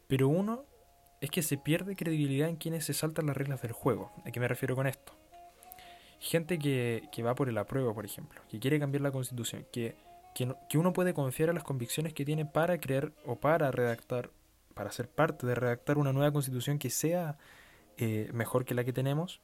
Pero 0.08 0.30
uno 0.30 0.66
es 1.24 1.32
que 1.32 1.42
se 1.42 1.58
pierde 1.58 1.96
credibilidad 1.96 2.50
en 2.50 2.58
quienes 2.58 2.84
se 2.84 2.94
saltan 2.94 3.28
las 3.28 3.38
reglas 3.38 3.62
del 3.62 3.72
juego. 3.72 4.12
¿A 4.26 4.32
qué 4.32 4.42
me 4.42 4.48
refiero 4.50 4.76
con 4.76 4.88
esto? 4.88 5.14
Gente 6.20 6.60
que, 6.60 7.08
que 7.14 7.24
va 7.24 7.34
por 7.34 7.48
el 7.48 7.58
apruebo, 7.58 7.94
por 7.94 8.04
ejemplo, 8.04 8.42
que 8.50 8.60
quiere 8.60 8.78
cambiar 8.78 9.04
la 9.04 9.12
constitución, 9.12 9.66
que, 9.72 9.96
que, 10.36 10.78
uno 10.78 10.92
puede 10.92 11.14
confiar 11.14 11.48
en 11.48 11.56
las 11.56 11.64
convicciones 11.64 12.14
que 12.14 12.26
tiene 12.26 12.46
para 12.46 12.78
creer 12.78 13.14
o 13.26 13.38
para 13.38 13.72
redactar, 13.72 14.32
para 14.74 14.92
ser 14.92 15.08
parte 15.08 15.48
de 15.48 15.56
redactar 15.56 15.98
una 15.98 16.12
nueva 16.12 16.34
constitución 16.34 16.78
que 16.78 16.90
sea 16.90 17.38
eh, 17.96 18.30
mejor 18.34 18.66
que 18.66 18.74
la 18.74 18.84
que 18.84 18.92
tenemos. 18.92 19.40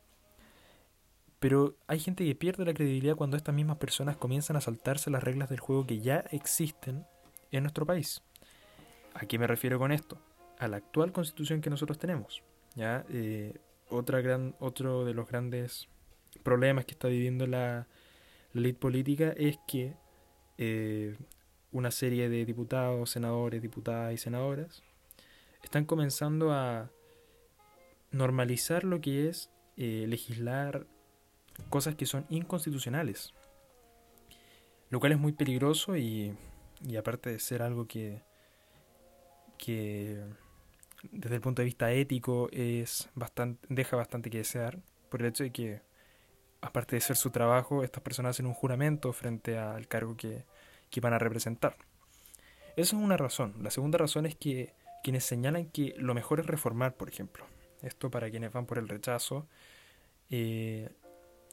Pero 1.39 1.77
hay 1.88 2.00
gente 2.00 2.25
que 2.25 2.36
pierde 2.36 2.65
la 2.65 2.74
credibilidad 2.74 3.15
cuando 3.15 3.38
estas 3.38 3.55
mismas 3.55 3.77
personas 3.77 4.17
comienzan 4.17 4.57
a 4.57 4.62
saltarse 4.62 5.09
las 5.09 5.24
reglas 5.24 5.48
del 5.48 5.62
juego 5.62 5.88
que 5.88 6.01
ya 6.01 6.25
existen 6.31 7.05
en 7.51 7.63
nuestro 7.63 7.86
país. 7.86 8.21
¿A 9.13 9.25
qué 9.25 9.39
me 9.39 9.48
refiero 9.48 9.79
con 9.79 9.93
esto? 9.93 10.21
A 10.60 10.68
la 10.68 10.78
actual 10.78 11.12
constitución 11.12 11.62
que 11.62 11.70
nosotros 11.70 11.98
tenemos. 11.98 12.44
¿ya? 12.75 13.06
Eh, 13.10 13.58
otra 13.89 14.22
gran, 14.22 14.56
otro 14.60 15.06
de 15.06 15.13
los 15.13 15.28
grandes 15.28 15.88
problemas 16.44 16.86
que 16.86 16.92
está 16.92 17.08
viviendo 17.08 17.48
la, 17.48 17.88
la 18.54 18.62
elite 18.62 18.80
política 18.80 19.34
es 19.36 19.58
que 19.68 19.96
eh, 20.58 21.18
una 21.72 21.92
serie 21.92 22.30
de 22.30 22.46
diputados, 22.46 23.10
senadores, 23.10 23.62
diputadas 23.62 24.13
y 24.13 24.18
senadoras 24.18 24.84
están 25.63 25.86
comenzando 25.86 26.51
a 26.51 26.89
normalizar 28.12 28.84
lo 28.84 29.01
que 29.01 29.30
es 29.30 29.50
eh, 29.78 30.06
legislar 30.08 30.88
cosas 31.70 31.96
que 31.96 32.06
son 32.06 32.25
inconstitucionales. 32.30 33.34
Lo 34.89 35.00
cual 35.00 35.12
es 35.12 35.20
muy 35.20 35.34
peligroso 35.34 35.96
y, 35.96 36.34
y 36.82 36.96
aparte 36.96 37.30
de 37.30 37.39
ser 37.39 37.62
algo 37.62 37.88
que, 37.88 38.22
que 39.58 40.24
desde 41.12 41.36
el 41.36 41.41
punto 41.41 41.62
de 41.62 41.65
vista 41.65 41.91
ético 41.91 42.50
es 42.51 43.10
bastante, 43.15 43.65
deja 43.70 43.96
bastante 43.96 44.29
que 44.29 44.39
desear 44.39 44.79
por 45.10 45.22
el 45.22 45.27
hecho 45.27 45.44
de 45.44 45.51
que 45.51 45.82
aparte 46.62 46.96
de 46.96 47.01
ser 47.01 47.15
su 47.15 47.32
trabajo, 47.32 47.84
estas 47.84 48.03
personas 48.03 48.32
hacen 48.32 48.46
un 48.46 48.53
juramento 48.53 49.13
frente 49.13 49.58
al 49.58 49.88
cargo 49.88 50.15
que, 50.18 50.44
que 50.89 51.01
van 51.01 51.13
a 51.13 51.20
representar. 51.20 51.77
Eso 52.75 52.98
es 52.98 53.03
una 53.03 53.18
razón. 53.18 53.56
La 53.62 53.72
segunda 53.72 53.98
razón 53.98 54.25
es 54.25 54.36
que 54.36 54.74
quienes 55.03 55.24
señalan 55.24 55.65
que 55.68 55.96
lo 55.98 56.13
mejor 56.13 56.39
es 56.39 56.46
reformar, 56.46 56.96
por 56.96 57.10
ejemplo, 57.10 57.46
esto 57.82 58.12
para 58.12 58.29
quienes 58.29 58.51
van 58.51 58.65
por 58.65 58.77
el 58.77 58.88
rechazo. 58.88 59.48
Eh, 60.29 60.89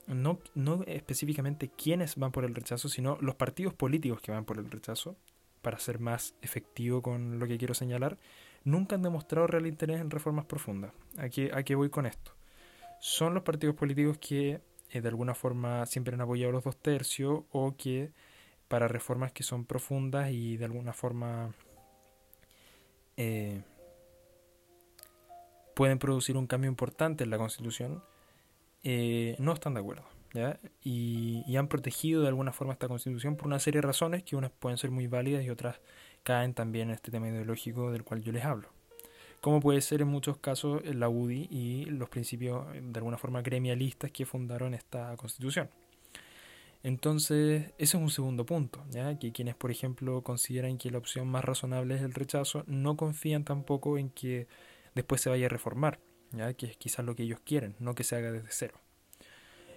no, 0.06 0.38
no 0.54 0.82
específicamente 0.86 1.68
quienes 1.68 2.16
van 2.16 2.32
por 2.32 2.44
el 2.44 2.54
rechazo, 2.54 2.88
sino 2.88 3.18
los 3.20 3.34
partidos 3.34 3.74
políticos 3.74 4.20
que 4.20 4.32
van 4.32 4.44
por 4.44 4.58
el 4.58 4.70
rechazo, 4.70 5.16
para 5.62 5.78
ser 5.78 5.98
más 5.98 6.34
efectivo 6.42 7.02
con 7.02 7.38
lo 7.38 7.46
que 7.46 7.58
quiero 7.58 7.74
señalar, 7.74 8.18
nunca 8.66 8.96
han 8.96 9.02
demostrado 9.02 9.46
real 9.46 9.66
interés 9.66 10.00
en 10.00 10.10
reformas 10.10 10.44
profundas. 10.44 10.92
¿A 11.16 11.28
qué, 11.28 11.50
a 11.54 11.62
qué 11.62 11.74
voy 11.74 11.88
con 11.88 12.04
esto? 12.04 12.32
Son 12.98 13.32
los 13.32 13.44
partidos 13.44 13.76
políticos 13.76 14.18
que 14.18 14.60
eh, 14.90 15.00
de 15.00 15.08
alguna 15.08 15.34
forma 15.34 15.86
siempre 15.86 16.14
han 16.14 16.20
apoyado 16.20 16.52
los 16.52 16.64
dos 16.64 16.76
tercios 16.76 17.44
o 17.52 17.76
que 17.76 18.10
para 18.68 18.88
reformas 18.88 19.30
que 19.32 19.44
son 19.44 19.64
profundas 19.64 20.32
y 20.32 20.56
de 20.56 20.64
alguna 20.64 20.92
forma 20.92 21.54
eh, 23.16 23.62
pueden 25.74 26.00
producir 26.00 26.36
un 26.36 26.48
cambio 26.48 26.68
importante 26.68 27.22
en 27.22 27.30
la 27.30 27.38
Constitución, 27.38 28.02
eh, 28.82 29.36
no 29.38 29.52
están 29.52 29.74
de 29.74 29.80
acuerdo. 29.80 30.04
Y, 30.82 31.56
han 31.56 31.68
protegido 31.68 32.20
de 32.20 32.28
alguna 32.28 32.52
forma 32.52 32.74
esta 32.74 32.88
Constitución 32.88 33.36
por 33.36 33.46
una 33.46 33.58
serie 33.58 33.80
de 33.80 33.86
razones 33.86 34.22
que 34.22 34.36
unas 34.36 34.50
pueden 34.50 34.76
ser 34.76 34.90
muy 34.90 35.06
válidas 35.06 35.44
y 35.44 35.50
otras 35.50 35.80
caen 36.26 36.54
también 36.54 36.88
en 36.88 36.94
este 36.96 37.12
tema 37.12 37.28
ideológico 37.28 37.92
del 37.92 38.02
cual 38.02 38.20
yo 38.20 38.32
les 38.32 38.44
hablo. 38.44 38.68
Como 39.40 39.60
puede 39.60 39.80
ser 39.80 40.02
en 40.02 40.08
muchos 40.08 40.38
casos 40.38 40.84
la 40.84 41.08
UDI 41.08 41.46
y 41.48 41.84
los 41.84 42.08
principios 42.08 42.66
de 42.72 42.98
alguna 42.98 43.16
forma 43.16 43.42
gremialistas 43.42 44.10
que 44.10 44.26
fundaron 44.26 44.74
esta 44.74 45.16
Constitución. 45.16 45.70
Entonces, 46.82 47.66
ese 47.78 47.96
es 47.96 48.02
un 48.02 48.10
segundo 48.10 48.44
punto, 48.44 48.84
¿ya? 48.90 49.16
que 49.20 49.30
quienes, 49.30 49.54
por 49.54 49.70
ejemplo, 49.70 50.22
consideran 50.22 50.78
que 50.78 50.90
la 50.90 50.98
opción 50.98 51.28
más 51.28 51.44
razonable 51.44 51.94
es 51.94 52.02
el 52.02 52.12
rechazo, 52.12 52.64
no 52.66 52.96
confían 52.96 53.44
tampoco 53.44 53.96
en 53.96 54.10
que 54.10 54.48
después 54.96 55.20
se 55.20 55.30
vaya 55.30 55.46
a 55.46 55.48
reformar, 55.48 56.00
¿ya? 56.32 56.54
que 56.54 56.66
es 56.66 56.76
quizás 56.76 57.04
lo 57.04 57.14
que 57.14 57.22
ellos 57.22 57.38
quieren, 57.44 57.76
no 57.78 57.94
que 57.94 58.02
se 58.02 58.16
haga 58.16 58.32
desde 58.32 58.48
cero. 58.50 58.80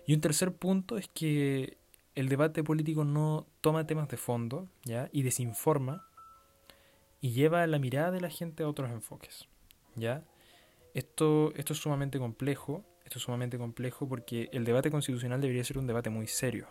Y 0.07 0.15
un 0.15 0.21
tercer 0.21 0.51
punto 0.51 0.97
es 0.97 1.09
que 1.09 1.77
el 2.15 2.27
debate 2.27 2.63
político 2.63 3.05
no 3.05 3.45
toma 3.61 3.85
temas 3.85 4.09
de 4.09 4.17
fondo 4.17 4.67
¿ya? 4.83 5.09
y 5.11 5.21
desinforma 5.21 6.08
y 7.21 7.31
lleva 7.31 7.65
la 7.67 7.79
mirada 7.79 8.11
de 8.11 8.21
la 8.21 8.29
gente 8.29 8.63
a 8.63 8.67
otros 8.67 8.89
enfoques. 8.91 9.47
¿ya? 9.95 10.23
Esto, 10.93 11.53
esto 11.55 11.73
es 11.73 11.79
sumamente 11.79 12.19
complejo, 12.19 12.85
esto 13.05 13.19
es 13.19 13.23
sumamente 13.23 13.57
complejo 13.57 14.07
porque 14.07 14.49
el 14.51 14.65
debate 14.65 14.91
constitucional 14.91 15.41
debería 15.41 15.63
ser 15.63 15.77
un 15.77 15.87
debate 15.87 16.09
muy 16.09 16.27
serio. 16.27 16.67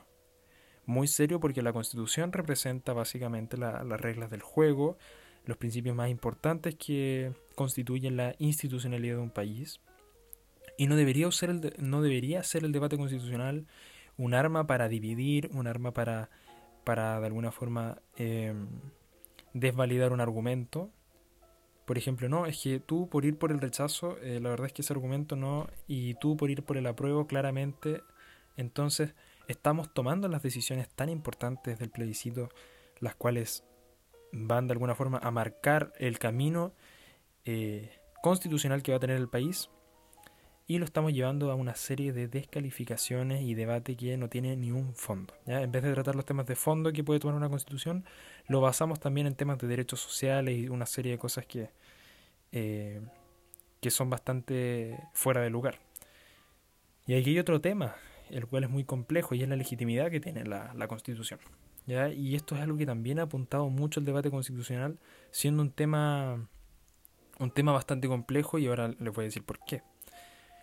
Muy 0.86 1.06
serio 1.06 1.38
porque 1.38 1.62
la 1.62 1.72
constitución 1.72 2.32
representa 2.32 2.92
básicamente 2.92 3.56
las 3.58 4.00
reglas 4.00 4.30
del 4.30 4.40
juego, 4.40 4.96
los 5.44 5.56
principios 5.56 5.94
más 5.94 6.10
importantes 6.10 6.76
que 6.76 7.32
constituyen 7.54 8.16
la 8.16 8.34
institucionalidad 8.38 9.16
de 9.16 9.22
un 9.22 9.30
país. 9.30 9.80
Y 10.78 10.86
no 10.86 10.96
debería 10.96 11.30
ser 11.30 11.50
el, 11.50 11.74
no 11.78 12.00
debería 12.00 12.42
ser 12.42 12.64
el 12.64 12.72
debate 12.72 12.96
constitucional 12.96 13.66
un 14.16 14.34
arma 14.34 14.66
para 14.66 14.88
dividir, 14.88 15.50
un 15.52 15.66
arma 15.66 15.92
para, 15.92 16.28
para 16.84 17.20
de 17.20 17.26
alguna 17.26 17.52
forma 17.52 18.00
em, 18.16 18.68
desvalidar 19.60 20.12
un 20.12 20.20
argumento. 20.20 20.90
Por 21.84 21.96
ejemplo, 21.96 22.28
no, 22.28 22.46
es 22.46 22.62
que 22.62 22.80
tú 22.80 23.08
por 23.08 23.24
ir 23.24 23.38
por 23.38 23.50
el 23.50 23.60
rechazo, 23.60 24.18
eh, 24.18 24.40
la 24.40 24.50
verdad 24.50 24.66
es 24.66 24.72
que 24.72 24.82
ese 24.82 24.92
argumento 24.92 25.36
no, 25.36 25.68
y 25.86 26.14
tú 26.14 26.36
por 26.36 26.50
ir 26.50 26.62
por 26.62 26.76
el 26.76 26.86
apruebo, 26.86 27.26
claramente, 27.26 28.02
entonces 28.56 29.14
estamos 29.46 29.92
tomando 29.94 30.28
las 30.28 30.42
decisiones 30.42 30.88
tan 30.88 31.08
importantes 31.08 31.78
del 31.78 31.90
plebiscito, 31.90 32.50
las 33.00 33.14
cuales 33.14 33.64
van 34.32 34.66
de 34.66 34.72
alguna 34.72 34.94
forma 34.94 35.18
a 35.18 35.30
marcar 35.30 35.92
el 35.98 36.18
camino 36.18 36.72
eh, 37.46 37.98
constitucional 38.22 38.82
que 38.82 38.92
va 38.92 38.98
a 38.98 39.00
tener 39.00 39.16
el 39.16 39.28
país 39.28 39.70
y 40.70 40.78
lo 40.78 40.84
estamos 40.84 41.14
llevando 41.14 41.50
a 41.50 41.54
una 41.54 41.74
serie 41.74 42.12
de 42.12 42.28
descalificaciones 42.28 43.40
y 43.42 43.54
debate 43.54 43.96
que 43.96 44.18
no 44.18 44.28
tiene 44.28 44.54
ni 44.54 44.70
un 44.70 44.94
fondo. 44.94 45.32
¿ya? 45.46 45.62
En 45.62 45.72
vez 45.72 45.82
de 45.82 45.94
tratar 45.94 46.14
los 46.14 46.26
temas 46.26 46.44
de 46.44 46.56
fondo 46.56 46.92
que 46.92 47.02
puede 47.02 47.20
tomar 47.20 47.36
una 47.36 47.48
constitución, 47.48 48.04
lo 48.48 48.60
basamos 48.60 49.00
también 49.00 49.26
en 49.26 49.34
temas 49.34 49.56
de 49.56 49.66
derechos 49.66 49.98
sociales 49.98 50.58
y 50.58 50.68
una 50.68 50.84
serie 50.84 51.12
de 51.12 51.18
cosas 51.18 51.46
que, 51.46 51.70
eh, 52.52 53.00
que 53.80 53.90
son 53.90 54.10
bastante 54.10 55.00
fuera 55.14 55.40
de 55.40 55.48
lugar. 55.48 55.78
Y 57.06 57.14
aquí 57.14 57.30
hay 57.30 57.38
otro 57.38 57.62
tema, 57.62 57.96
el 58.28 58.46
cual 58.46 58.64
es 58.64 58.70
muy 58.70 58.84
complejo, 58.84 59.34
y 59.34 59.42
es 59.42 59.48
la 59.48 59.56
legitimidad 59.56 60.10
que 60.10 60.20
tiene 60.20 60.44
la, 60.44 60.74
la 60.74 60.86
constitución. 60.86 61.40
¿ya? 61.86 62.10
Y 62.10 62.34
esto 62.34 62.54
es 62.54 62.60
algo 62.60 62.76
que 62.76 62.84
también 62.84 63.20
ha 63.20 63.22
apuntado 63.22 63.70
mucho 63.70 64.00
el 64.00 64.06
debate 64.06 64.30
constitucional, 64.30 64.98
siendo 65.30 65.62
un 65.62 65.70
tema, 65.70 66.46
un 67.38 67.50
tema 67.52 67.72
bastante 67.72 68.06
complejo, 68.06 68.58
y 68.58 68.66
ahora 68.66 68.88
les 68.88 69.14
voy 69.14 69.22
a 69.22 69.28
decir 69.28 69.44
por 69.44 69.60
qué. 69.64 69.82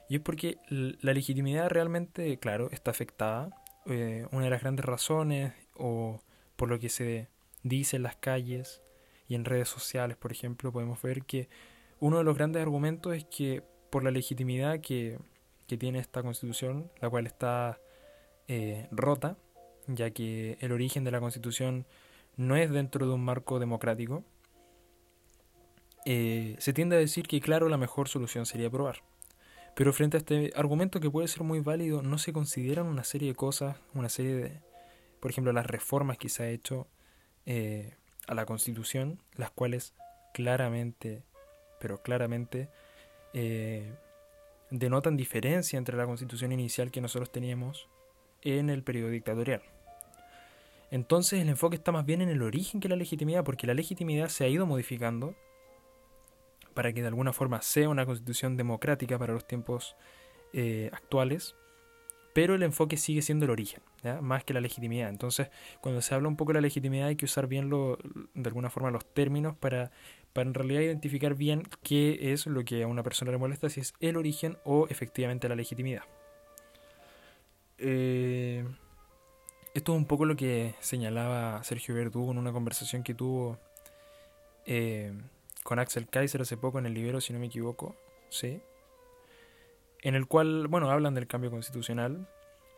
Y 0.09 0.15
es 0.15 0.21
porque 0.21 0.57
la 0.69 1.13
legitimidad 1.13 1.69
realmente, 1.69 2.37
claro, 2.37 2.69
está 2.71 2.91
afectada. 2.91 3.49
Eh, 3.85 4.27
una 4.31 4.45
de 4.45 4.49
las 4.49 4.61
grandes 4.61 4.85
razones, 4.85 5.53
o 5.75 6.21
por 6.55 6.69
lo 6.69 6.79
que 6.79 6.89
se 6.89 7.27
dice 7.63 7.97
en 7.97 8.03
las 8.03 8.15
calles 8.15 8.81
y 9.27 9.35
en 9.35 9.45
redes 9.45 9.69
sociales, 9.69 10.17
por 10.17 10.31
ejemplo, 10.31 10.71
podemos 10.71 11.01
ver 11.01 11.23
que 11.23 11.49
uno 11.99 12.17
de 12.19 12.23
los 12.23 12.35
grandes 12.37 12.61
argumentos 12.61 13.15
es 13.15 13.25
que 13.25 13.63
por 13.89 14.03
la 14.03 14.11
legitimidad 14.11 14.79
que, 14.79 15.17
que 15.67 15.77
tiene 15.77 15.99
esta 15.99 16.21
constitución, 16.21 16.91
la 17.01 17.09
cual 17.09 17.25
está 17.25 17.79
eh, 18.47 18.87
rota, 18.91 19.37
ya 19.87 20.11
que 20.11 20.57
el 20.61 20.71
origen 20.71 21.03
de 21.03 21.11
la 21.11 21.19
constitución 21.19 21.85
no 22.37 22.55
es 22.55 22.69
dentro 22.69 23.07
de 23.07 23.13
un 23.13 23.23
marco 23.23 23.59
democrático, 23.59 24.23
eh, 26.05 26.55
se 26.59 26.73
tiende 26.73 26.95
a 26.95 26.99
decir 26.99 27.27
que, 27.27 27.41
claro, 27.41 27.69
la 27.69 27.77
mejor 27.77 28.07
solución 28.07 28.45
sería 28.45 28.67
aprobar. 28.67 29.01
Pero 29.75 29.91
frente 29.91 30.17
a 30.17 30.19
este 30.19 30.53
argumento 30.55 30.99
que 30.99 31.11
puede 31.11 31.27
ser 31.27 31.43
muy 31.43 31.59
válido, 31.59 32.01
no 32.01 32.17
se 32.17 32.31
consideran 32.31 32.87
una 32.87 33.03
serie 33.03 33.29
de 33.29 33.35
cosas, 33.35 33.77
una 33.93 34.07
serie 34.09 34.33
de, 34.33 34.61
por 35.19 35.31
ejemplo, 35.31 35.51
las 35.51 35.65
reformas 35.65 36.17
que 36.17 36.29
se 36.29 36.43
ha 36.43 36.49
hecho 36.49 36.87
eh, 37.45 37.93
a 38.27 38.33
la 38.33 38.45
Constitución, 38.45 39.19
las 39.35 39.51
cuales 39.51 39.93
claramente, 40.33 41.23
pero 41.79 42.01
claramente, 42.01 42.69
eh, 43.33 43.93
denotan 44.71 45.17
diferencia 45.17 45.77
entre 45.77 45.97
la 45.97 46.05
Constitución 46.05 46.53
inicial 46.53 46.89
que 46.89 47.01
nosotros 47.01 47.31
teníamos 47.31 47.89
en 48.41 48.69
el 48.69 48.81
periodo 48.81 49.09
dictatorial. 49.09 49.61
Entonces 50.89 51.41
el 51.41 51.49
enfoque 51.49 51.75
está 51.75 51.91
más 51.91 52.05
bien 52.05 52.21
en 52.21 52.29
el 52.29 52.41
origen 52.41 52.79
que 52.79 52.87
la 52.87 52.95
legitimidad, 52.95 53.43
porque 53.43 53.67
la 53.67 53.73
legitimidad 53.73 54.29
se 54.29 54.45
ha 54.45 54.47
ido 54.47 54.65
modificando 54.65 55.35
para 56.75 56.93
que 56.93 57.01
de 57.01 57.07
alguna 57.07 57.33
forma 57.33 57.61
sea 57.61 57.89
una 57.89 58.05
constitución 58.05 58.57
democrática 58.57 59.17
para 59.17 59.33
los 59.33 59.47
tiempos 59.47 59.95
eh, 60.53 60.89
actuales, 60.93 61.55
pero 62.33 62.53
el 62.53 62.63
enfoque 62.63 62.97
sigue 62.97 63.21
siendo 63.21 63.45
el 63.45 63.51
origen, 63.51 63.81
más 64.21 64.43
que 64.43 64.53
la 64.53 64.59
legitimidad. 64.59 65.09
Entonces, 65.09 65.49
cuando 65.81 66.01
se 66.01 66.13
habla 66.13 66.27
un 66.27 66.35
poco 66.35 66.51
de 66.51 66.55
la 66.55 66.61
legitimidad 66.61 67.07
hay 67.07 67.15
que 67.15 67.25
usar 67.25 67.47
bien 67.47 67.69
de 67.69 68.47
alguna 68.49 68.69
forma 68.69 68.91
los 68.91 69.05
términos 69.05 69.55
para, 69.55 69.91
para 70.33 70.47
en 70.47 70.53
realidad 70.53 70.81
identificar 70.81 71.33
bien 71.33 71.63
qué 71.81 72.33
es 72.33 72.45
lo 72.45 72.65
que 72.65 72.83
a 72.83 72.87
una 72.87 73.03
persona 73.03 73.31
le 73.31 73.37
molesta, 73.37 73.69
si 73.69 73.79
es 73.79 73.93
el 74.01 74.17
origen 74.17 74.57
o 74.65 74.87
efectivamente 74.89 75.47
la 75.47 75.55
legitimidad. 75.55 76.03
Eh, 77.77 78.65
esto 79.73 79.93
es 79.93 79.97
un 79.97 80.05
poco 80.05 80.25
lo 80.25 80.35
que 80.35 80.75
señalaba 80.79 81.63
Sergio 81.63 81.95
Verdugo 81.95 82.31
en 82.31 82.37
una 82.37 82.51
conversación 82.51 83.03
que 83.03 83.13
tuvo 83.13 83.59
eh, 84.65 85.13
con 85.65 85.79
Axel 85.79 86.07
Kaiser 86.07 86.43
hace 86.43 86.57
poco 86.57 86.77
en 86.77 86.85
el 86.85 86.93
libro, 86.93 87.19
si 87.19 87.33
no 87.33 87.39
me 87.39 87.47
equivoco, 87.47 87.95
¿sí? 88.29 88.61
En 90.03 90.13
el 90.13 90.27
cual, 90.27 90.67
bueno, 90.67 90.91
hablan 90.91 91.15
del 91.15 91.25
cambio 91.25 91.49
constitucional 91.49 92.29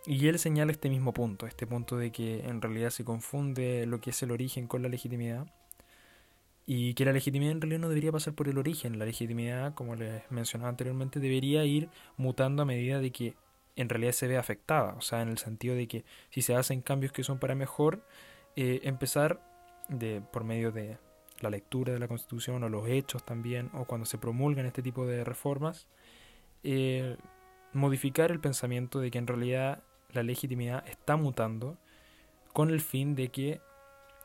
y 0.06 0.30
él 0.30 0.40
señala 0.40 0.72
este 0.72 0.90
mismo 0.90 1.14
punto, 1.14 1.48
este 1.48 1.68
punto 1.68 1.98
de 1.98 2.14
que 2.14 2.48
en 2.48 2.62
realidad 2.62 2.92
se 2.92 3.04
confunde 3.04 3.86
lo 3.86 4.00
que 4.00 4.12
es 4.12 4.24
el 4.24 4.32
origen 4.32 4.68
con 4.68 4.84
la 4.84 4.88
legitimidad 4.88 5.48
y 6.66 6.94
que 6.94 7.04
la 7.04 7.12
legitimidad 7.12 7.52
en 7.52 7.60
realidad 7.60 7.82
no 7.82 7.90
debería 7.90 8.14
pasar 8.14 8.36
por 8.36 8.48
el 8.48 8.58
origen, 8.58 8.98
la 8.98 9.06
legitimidad, 9.06 9.74
como 9.74 9.96
les 9.96 10.24
mencionaba 10.32 10.70
anteriormente, 10.70 11.20
debería 11.20 11.66
ir 11.66 11.90
mutando 12.16 12.62
a 12.62 12.66
medida 12.66 13.02
de 13.02 13.12
que 13.12 13.36
en 13.76 13.90
realidad 13.90 14.14
se 14.14 14.28
ve 14.28 14.38
afectada, 14.38 14.94
o 14.94 15.02
sea, 15.02 15.22
en 15.22 15.28
el 15.28 15.40
sentido 15.40 15.76
de 15.76 15.90
que 15.90 16.06
si 16.30 16.42
se 16.42 16.56
hacen 16.56 16.82
cambios 16.82 17.12
que 17.12 17.26
son 17.26 17.38
para 17.38 17.54
mejor, 17.54 18.08
eh, 18.56 18.80
empezar 18.84 19.42
de, 19.90 20.22
por 20.32 20.46
medio 20.46 20.72
de 20.72 20.98
la 21.42 21.50
lectura 21.50 21.94
de 21.94 22.00
la 22.00 22.08
Constitución 22.08 22.64
o 22.64 22.70
los 22.70 22.88
hechos 22.88 23.24
también, 23.24 23.70
o 23.74 23.86
cuando 23.86 24.06
se 24.06 24.18
promulgan 24.18 24.66
este 24.66 24.82
tipo 24.82 25.06
de 25.06 25.24
reformas, 25.24 25.88
eh, 26.64 27.18
modificar 27.74 28.32
el 28.32 28.40
pensamiento 28.40 29.00
de 29.00 29.12
que 29.12 29.18
en 29.18 29.28
realidad 29.28 29.84
la 30.12 30.24
legitimidad 30.24 30.88
está 30.88 31.16
mutando 31.16 31.78
con 32.54 32.70
el 32.70 32.82
fin 32.82 33.16
de 33.16 33.30
que 33.30 33.62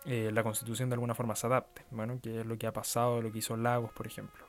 eh, 0.04 0.30
la 0.32 0.42
Constitución 0.42 0.88
de 0.88 0.94
alguna 0.94 1.14
forma 1.14 1.36
se 1.36 1.46
adapte, 1.46 1.84
bueno, 1.90 2.18
que 2.22 2.40
es 2.40 2.46
lo 2.46 2.56
que 2.56 2.66
ha 2.66 2.72
pasado, 2.72 3.20
lo 3.20 3.30
que 3.30 3.38
hizo 3.38 3.56
Lagos, 3.56 3.92
por 3.92 4.06
ejemplo. 4.06 4.46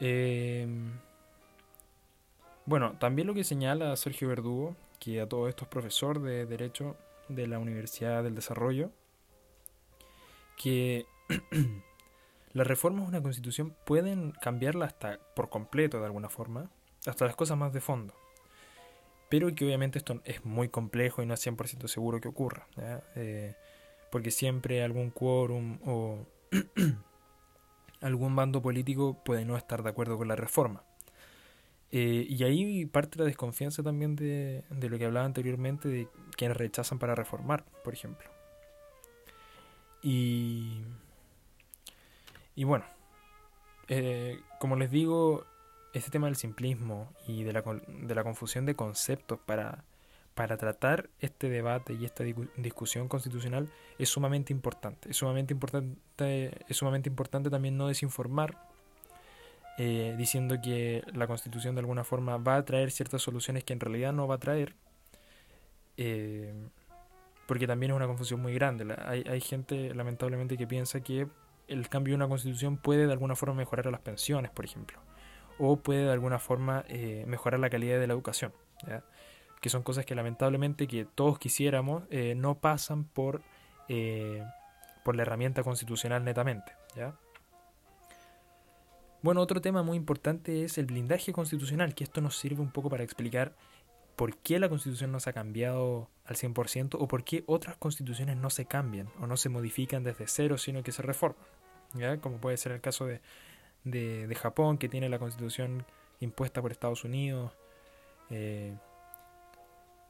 Eh, 0.00 0.66
bueno, 2.64 2.94
también 2.98 3.26
lo 3.26 3.34
que 3.34 3.44
señala 3.44 3.96
Sergio 3.96 4.28
Verdugo, 4.28 4.76
que 5.00 5.20
a 5.20 5.28
todo 5.28 5.48
esto 5.48 5.64
es 5.64 5.68
profesor 5.68 6.20
de 6.22 6.46
Derecho 6.46 6.96
de 7.28 7.46
la 7.46 7.58
Universidad 7.58 8.22
del 8.22 8.34
Desarrollo, 8.34 8.90
que 10.56 11.06
las 12.52 12.66
reformas 12.66 13.04
de 13.04 13.08
una 13.08 13.22
constitución 13.22 13.74
pueden 13.84 14.32
cambiarla 14.32 14.86
hasta 14.86 15.18
por 15.34 15.48
completo 15.48 15.98
de 15.98 16.06
alguna 16.06 16.28
forma, 16.28 16.70
hasta 17.06 17.24
las 17.26 17.36
cosas 17.36 17.56
más 17.56 17.72
de 17.72 17.80
fondo. 17.80 18.14
Pero 19.28 19.54
que 19.54 19.64
obviamente 19.64 19.98
esto 19.98 20.20
es 20.24 20.44
muy 20.44 20.68
complejo 20.68 21.22
y 21.22 21.26
no 21.26 21.34
es 21.34 21.46
100% 21.46 21.88
seguro 21.88 22.20
que 22.20 22.28
ocurra. 22.28 22.66
Eh, 23.16 23.54
porque 24.10 24.30
siempre 24.30 24.82
algún 24.82 25.10
quórum 25.10 25.78
o 25.86 26.26
algún 28.02 28.36
bando 28.36 28.60
político 28.60 29.16
puede 29.24 29.46
no 29.46 29.56
estar 29.56 29.82
de 29.82 29.88
acuerdo 29.88 30.18
con 30.18 30.28
la 30.28 30.36
reforma. 30.36 30.84
Eh, 31.92 32.26
y 32.28 32.44
ahí 32.44 32.86
parte 32.86 33.18
la 33.18 33.24
desconfianza 33.24 33.82
también 33.82 34.16
de 34.16 34.64
lo 34.70 34.98
que 34.98 35.06
hablaba 35.06 35.24
anteriormente 35.24 35.88
de 35.88 36.08
quienes 36.36 36.56
rechazan 36.56 36.98
para 36.98 37.14
reformar, 37.14 37.64
por 37.84 37.94
ejemplo. 37.94 38.41
Y, 40.02 40.82
y 42.54 42.64
bueno, 42.64 42.84
eh, 43.88 44.40
como 44.58 44.76
les 44.76 44.90
digo, 44.90 45.46
este 45.92 46.10
tema 46.10 46.26
del 46.26 46.36
simplismo 46.36 47.12
y 47.26 47.44
de 47.44 47.52
la, 47.52 47.62
de 47.62 48.14
la 48.14 48.24
confusión 48.24 48.66
de 48.66 48.74
conceptos 48.74 49.38
para, 49.44 49.84
para 50.34 50.56
tratar 50.56 51.10
este 51.20 51.48
debate 51.48 51.94
y 51.94 52.04
esta 52.04 52.24
discusión 52.56 53.08
constitucional 53.08 53.68
es 53.98 54.08
sumamente 54.08 54.52
importante. 54.52 55.10
Es 55.10 55.16
sumamente 55.16 55.52
importante, 55.52 56.64
es 56.68 56.76
sumamente 56.76 57.08
importante 57.08 57.50
también 57.50 57.76
no 57.76 57.88
desinformar, 57.88 58.56
eh, 59.78 60.14
diciendo 60.16 60.56
que 60.62 61.02
la 61.12 61.26
constitución 61.26 61.74
de 61.74 61.80
alguna 61.80 62.04
forma 62.04 62.36
va 62.38 62.56
a 62.56 62.64
traer 62.64 62.90
ciertas 62.90 63.22
soluciones 63.22 63.64
que 63.64 63.72
en 63.72 63.80
realidad 63.80 64.12
no 64.12 64.26
va 64.26 64.36
a 64.36 64.38
traer. 64.38 64.74
Eh, 65.96 66.52
porque 67.52 67.66
también 67.66 67.92
es 67.92 67.96
una 67.96 68.06
confusión 68.06 68.40
muy 68.40 68.54
grande. 68.54 68.96
Hay, 69.04 69.24
hay 69.28 69.42
gente, 69.42 69.94
lamentablemente, 69.94 70.56
que 70.56 70.66
piensa 70.66 71.02
que 71.02 71.28
el 71.68 71.86
cambio 71.90 72.12
de 72.12 72.16
una 72.16 72.26
constitución 72.26 72.78
puede 72.78 73.06
de 73.06 73.12
alguna 73.12 73.36
forma 73.36 73.54
mejorar 73.56 73.84
las 73.92 74.00
pensiones, 74.00 74.50
por 74.50 74.64
ejemplo, 74.64 74.98
o 75.58 75.76
puede 75.76 76.06
de 76.06 76.12
alguna 76.12 76.38
forma 76.38 76.82
eh, 76.88 77.24
mejorar 77.26 77.60
la 77.60 77.68
calidad 77.68 78.00
de 78.00 78.06
la 78.06 78.14
educación, 78.14 78.54
que 79.60 79.68
son 79.68 79.82
cosas 79.82 80.06
que 80.06 80.14
lamentablemente 80.14 80.86
que 80.86 81.04
todos 81.04 81.38
quisiéramos 81.38 82.04
eh, 82.08 82.34
no 82.34 82.54
pasan 82.54 83.04
por, 83.04 83.42
eh, 83.86 84.42
por 85.04 85.14
la 85.14 85.20
herramienta 85.20 85.62
constitucional 85.62 86.24
netamente. 86.24 86.72
¿ya? 86.96 87.14
Bueno, 89.20 89.42
otro 89.42 89.60
tema 89.60 89.82
muy 89.82 89.98
importante 89.98 90.64
es 90.64 90.78
el 90.78 90.86
blindaje 90.86 91.34
constitucional, 91.34 91.94
que 91.94 92.04
esto 92.04 92.22
nos 92.22 92.38
sirve 92.38 92.62
un 92.62 92.70
poco 92.70 92.88
para 92.88 93.04
explicar 93.04 93.52
por 94.16 94.36
qué 94.36 94.58
la 94.58 94.68
constitución 94.68 95.12
no 95.12 95.20
se 95.20 95.30
ha 95.30 95.32
cambiado 95.32 96.08
al 96.24 96.36
100% 96.36 96.96
o 96.98 97.08
por 97.08 97.24
qué 97.24 97.44
otras 97.46 97.76
constituciones 97.76 98.36
no 98.36 98.50
se 98.50 98.66
cambian 98.66 99.08
o 99.20 99.26
no 99.26 99.36
se 99.36 99.48
modifican 99.48 100.04
desde 100.04 100.26
cero, 100.26 100.58
sino 100.58 100.82
que 100.82 100.92
se 100.92 101.02
reforman. 101.02 101.44
¿ya? 101.94 102.18
Como 102.18 102.38
puede 102.38 102.56
ser 102.56 102.72
el 102.72 102.80
caso 102.80 103.06
de, 103.06 103.20
de, 103.84 104.34
Japón, 104.34 104.78
que 104.78 104.88
tiene 104.88 105.08
la 105.08 105.18
constitución 105.18 105.84
impuesta 106.20 106.62
por 106.62 106.70
Estados 106.70 107.04
Unidos 107.04 107.52
eh, 108.30 108.76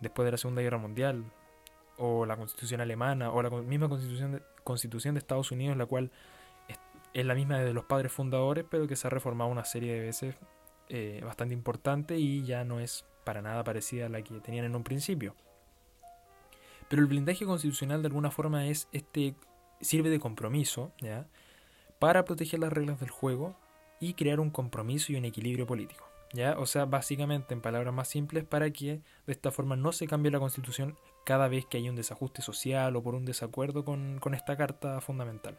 después 0.01 0.25
de 0.25 0.33
la 0.33 0.39
Segunda 0.39 0.63
Guerra 0.63 0.79
Mundial, 0.79 1.25
o 1.99 2.27
la 2.27 2.37
constitución 2.37 2.81
alemana, 2.81 3.31
o 3.31 3.43
la 3.43 3.51
misma 3.51 3.89
constitución 3.89 4.33
de, 4.33 4.43
constitución 4.65 5.15
de 5.15 5.19
Estados 5.19 5.53
Unidos, 5.53 5.77
la 5.77 5.87
cual 5.87 6.11
es, 7.15 7.25
la 7.25 7.35
misma 7.35 7.59
de 7.59 7.73
los 7.73 7.85
padres 7.85 8.13
fundadores, 8.13 8.65
pero 8.69 8.89
que 8.89 8.97
se 8.97 9.07
ha 9.07 9.11
reformado 9.11 9.51
una 9.51 9.65
serie 9.65 9.95
de 9.95 10.01
veces 10.01 10.35
eh, 10.89 11.21
bastante 11.25 11.55
importante 11.55 12.19
y 12.19 12.45
ya 12.45 12.65
no 12.65 12.81
es 12.81 13.05
para 13.25 13.43
nada 13.43 13.65
parecida 13.65 14.07
a 14.07 14.09
la 14.09 14.23
que 14.23 14.41
tenían 14.41 14.65
en 14.65 14.77
un 14.77 14.85
principio. 14.85 15.35
Pero 16.89 17.03
el 17.03 17.09
blindaje 17.09 17.45
constitucional 17.45 18.03
de 18.03 18.09
alguna 18.09 18.31
forma 18.31 18.67
es 18.67 18.89
este, 18.93 19.35
sirve 19.81 20.11
de 20.11 20.21
compromiso, 20.21 20.93
¿ya? 21.01 21.27
Para 21.99 22.25
proteger 22.25 22.61
las 22.61 22.73
reglas 22.73 23.01
del 23.01 23.11
juego 23.11 23.57
y 24.01 24.15
crear 24.15 24.41
un 24.41 24.51
compromiso 24.51 25.13
y 25.13 25.17
un 25.17 25.25
equilibrio 25.25 25.67
político. 25.67 26.09
¿Ya? 26.35 26.59
O 26.59 26.65
sea, 26.65 26.87
básicamente, 26.87 27.53
en 27.53 27.61
palabras 27.61 27.93
más 27.93 28.09
simples, 28.09 28.45
para 28.45 28.71
que 28.71 29.03
de 29.27 29.33
esta 29.33 29.51
forma 29.51 29.77
no 29.77 29.93
se 29.93 30.07
cambie 30.07 30.33
la 30.33 30.39
constitución 30.39 30.97
cada 31.27 31.47
vez 31.47 31.67
que 31.67 31.77
hay 31.77 31.91
un 31.91 31.95
desajuste 31.95 32.41
social 32.41 32.97
o 32.97 33.03
por 33.03 33.15
un 33.15 33.27
desacuerdo 33.27 33.85
con, 33.85 34.19
con 34.19 34.35
esta 34.35 34.57
carta 34.57 35.01
fundamental. 35.03 35.59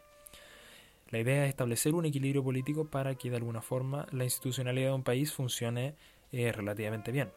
La 1.09 1.19
idea 1.19 1.43
es 1.43 1.49
establecer 1.49 1.93
un 1.93 2.05
equilibrio 2.05 2.43
político 2.43 2.85
para 2.85 3.13
que 3.13 3.29
de 3.29 3.35
alguna 3.35 3.61
forma 3.61 4.07
la 4.11 4.23
institucionalidad 4.23 4.89
de 4.89 4.95
un 4.95 5.03
país 5.03 5.31
funcione 5.31 5.95
eh, 6.31 6.51
relativamente 6.51 7.11
bien. 7.11 7.31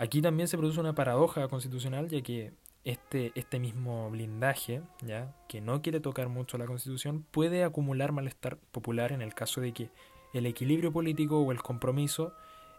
Aquí 0.00 0.22
también 0.22 0.48
se 0.48 0.56
produce 0.56 0.80
una 0.80 0.94
paradoja 0.94 1.46
constitucional, 1.48 2.08
ya 2.08 2.22
que 2.22 2.54
este, 2.84 3.32
este 3.34 3.58
mismo 3.58 4.08
blindaje, 4.08 4.80
ya 5.02 5.36
que 5.46 5.60
no 5.60 5.82
quiere 5.82 6.00
tocar 6.00 6.30
mucho 6.30 6.56
la 6.56 6.64
constitución, 6.64 7.22
puede 7.30 7.64
acumular 7.64 8.10
malestar 8.10 8.56
popular 8.56 9.12
en 9.12 9.20
el 9.20 9.34
caso 9.34 9.60
de 9.60 9.74
que 9.74 9.90
el 10.32 10.46
equilibrio 10.46 10.90
político 10.90 11.40
o 11.40 11.52
el 11.52 11.60
compromiso 11.60 12.32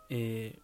eh, 0.10 0.58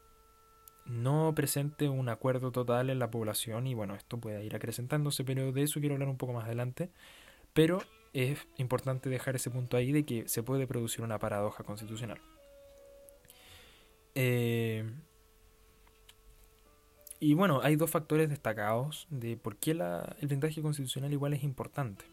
no 0.88 1.32
presente 1.36 1.89
un 1.89 2.10
acuerdo 2.10 2.52
total 2.52 2.89
en 2.89 2.98
la 2.98 3.12
población 3.12 3.67
y 3.67 3.76
bueno, 3.76 3.93
esto 3.93 4.17
puede 4.17 4.43
ir 4.43 4.56
acrecentándose, 4.56 5.24
pero 5.24 5.52
de 5.52 5.62
eso 5.62 5.80
quiero 5.80 5.93
hablar 5.93 6.10
un 6.10 6.17
poco 6.17 6.34
más 6.34 6.46
adelante. 6.46 6.89
Pero 7.54 7.84
es 8.13 8.48
importante 8.58 9.12
dejar 9.12 9.36
ese 9.36 9.52
punto 9.52 9.78
ahí 9.78 9.91
de 9.91 10.06
que 10.06 10.28
se 10.28 10.41
puede 10.41 10.65
producir 10.65 11.04
una 11.04 11.20
paradoja 11.20 11.63
constitucional. 11.63 12.20
Eh, 14.15 14.91
y 17.20 17.34
bueno, 17.34 17.62
hay 17.64 17.76
dos 17.76 17.90
factores 17.90 18.30
destacados 18.30 19.08
de 19.10 19.38
por 19.38 19.58
qué 19.58 19.74
la, 19.74 20.16
el 20.20 20.28
blindaje 20.28 20.62
constitucional 20.62 21.12
igual 21.12 21.34
es 21.34 21.44
importante. 21.44 22.06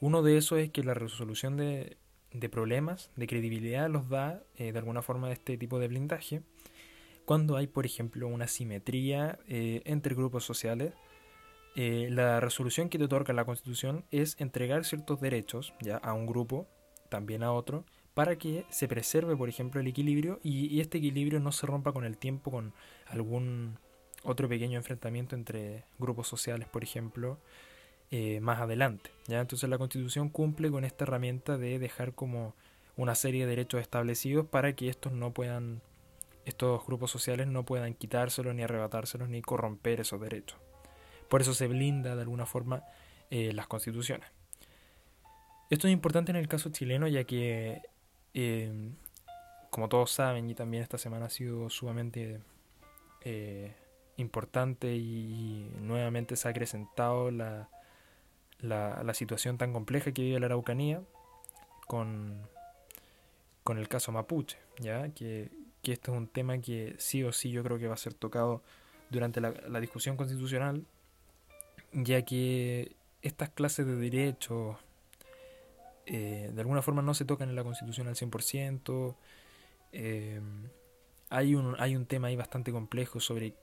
Uno 0.00 0.22
de 0.22 0.36
esos 0.36 0.58
es 0.58 0.70
que 0.70 0.84
la 0.84 0.94
resolución 0.94 1.56
de, 1.56 1.96
de 2.32 2.48
problemas 2.48 3.10
de 3.16 3.26
credibilidad 3.26 3.88
los 3.88 4.08
da 4.08 4.42
eh, 4.56 4.72
de 4.72 4.78
alguna 4.78 5.02
forma 5.02 5.30
este 5.32 5.56
tipo 5.56 5.78
de 5.78 5.88
blindaje 5.88 6.42
cuando 7.24 7.56
hay, 7.56 7.66
por 7.66 7.84
ejemplo, 7.84 8.26
una 8.26 8.46
simetría 8.46 9.38
eh, 9.48 9.82
entre 9.84 10.14
grupos 10.14 10.44
sociales. 10.44 10.94
Eh, 11.76 12.08
la 12.10 12.40
resolución 12.40 12.88
que 12.88 12.96
te 12.96 13.04
otorga 13.04 13.34
la 13.34 13.44
Constitución 13.44 14.06
es 14.10 14.34
entregar 14.40 14.86
ciertos 14.86 15.20
derechos 15.20 15.74
ya 15.80 15.98
a 15.98 16.14
un 16.14 16.26
grupo, 16.26 16.66
también 17.10 17.42
a 17.42 17.52
otro, 17.52 17.84
para 18.14 18.36
que 18.36 18.64
se 18.70 18.88
preserve, 18.88 19.36
por 19.36 19.50
ejemplo, 19.50 19.78
el 19.78 19.86
equilibrio 19.86 20.40
y, 20.42 20.80
este 20.80 20.98
equilibrio 20.98 21.38
no 21.38 21.52
se 21.52 21.66
rompa 21.66 21.92
con 21.92 22.04
el 22.04 22.16
tiempo 22.16 22.50
con 22.50 22.72
algún 23.06 23.78
otro 24.22 24.48
pequeño 24.48 24.78
enfrentamiento 24.78 25.34
entre 25.34 25.84
grupos 25.98 26.28
sociales, 26.28 26.68
por 26.68 26.82
ejemplo, 26.82 27.38
eh, 28.10 28.40
más 28.40 28.60
adelante. 28.60 29.10
¿ya? 29.26 29.40
Entonces 29.40 29.68
la 29.68 29.78
Constitución 29.78 30.28
cumple 30.28 30.70
con 30.70 30.84
esta 30.84 31.04
herramienta 31.04 31.58
de 31.58 31.78
dejar 31.78 32.14
como 32.14 32.54
una 32.96 33.14
serie 33.14 33.44
de 33.44 33.50
derechos 33.50 33.80
establecidos 33.80 34.46
para 34.46 34.74
que 34.74 34.88
estos 34.88 35.12
no 35.12 35.32
puedan 35.32 35.82
estos 36.44 36.86
grupos 36.86 37.10
sociales 37.10 37.46
no 37.46 37.64
puedan 37.64 37.92
quitárselos 37.92 38.54
ni 38.54 38.62
arrebatárselos 38.62 39.28
ni 39.28 39.42
corromper 39.42 40.00
esos 40.00 40.18
derechos. 40.18 40.58
Por 41.28 41.42
eso 41.42 41.52
se 41.52 41.68
blinda 41.68 42.16
de 42.16 42.22
alguna 42.22 42.46
forma 42.46 42.84
eh, 43.30 43.52
las 43.52 43.66
constituciones. 43.66 44.30
Esto 45.68 45.86
es 45.86 45.92
importante 45.92 46.30
en 46.32 46.36
el 46.36 46.48
caso 46.48 46.70
chileno 46.70 47.06
ya 47.06 47.24
que, 47.24 47.82
eh, 48.32 48.72
como 49.68 49.90
todos 49.90 50.10
saben, 50.10 50.48
y 50.48 50.54
también 50.54 50.82
esta 50.82 50.96
semana 50.96 51.26
ha 51.26 51.30
sido 51.30 51.68
sumamente 51.68 52.40
importante 54.18 54.94
y, 54.94 55.70
nuevamente 55.80 56.36
se 56.36 56.48
ha 56.48 56.50
acrecentado 56.50 57.30
la, 57.30 57.68
la, 58.60 59.02
la, 59.02 59.14
situación 59.14 59.58
tan 59.58 59.72
compleja 59.72 60.12
que 60.12 60.22
vive 60.22 60.38
la 60.38 60.46
Araucanía 60.46 61.02
con, 61.86 62.42
con 63.64 63.78
el 63.78 63.88
caso 63.88 64.12
mapuche, 64.12 64.58
¿ya? 64.78 65.08
que 65.10 65.50
que 65.82 65.92
esto 65.92 66.12
es 66.12 66.18
un 66.18 66.28
tema 66.28 66.58
que 66.58 66.94
sí 66.98 67.22
o 67.22 67.32
sí 67.32 67.50
yo 67.50 67.62
creo 67.62 67.78
que 67.78 67.86
va 67.86 67.94
a 67.94 67.98
ser 67.98 68.14
tocado 68.14 68.62
durante 69.10 69.40
la, 69.40 69.80
discusión 69.80 70.16
constitucional, 70.16 70.84
ya 71.92 72.22
que 72.22 72.94
estas 73.22 73.50
clases 73.50 73.86
de 73.86 73.96
derechos 73.96 74.76
eh, 76.06 76.50
de 76.52 76.60
alguna 76.60 76.82
forma 76.82 77.02
no 77.02 77.14
se 77.14 77.24
tocan 77.24 77.48
en 77.48 77.56
la 77.56 77.64
constitución 77.64 78.08
al 78.08 78.16
100%. 78.16 79.14
Eh, 79.92 80.40
hay, 81.30 81.54
un, 81.54 81.74
hay 81.78 81.96
un 81.96 82.06
tema 82.06 82.28
ahí 82.28 82.36
bastante 82.36 82.72
complejo 82.72 83.20
sobre 83.20 83.54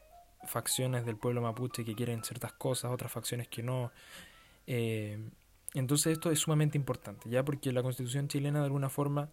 facciones 0.47 1.05
del 1.05 1.17
pueblo 1.17 1.41
mapuche 1.41 1.85
que 1.85 1.95
quieren 1.95 2.23
ciertas 2.23 2.53
cosas, 2.53 2.91
otras 2.91 3.11
facciones 3.11 3.47
que 3.47 3.63
no. 3.63 3.91
Eh, 4.67 5.29
entonces 5.73 6.13
esto 6.13 6.31
es 6.31 6.39
sumamente 6.39 6.77
importante, 6.77 7.29
ya 7.29 7.43
porque 7.43 7.71
la 7.71 7.83
constitución 7.83 8.27
chilena 8.27 8.59
de 8.59 8.65
alguna 8.65 8.89
forma 8.89 9.29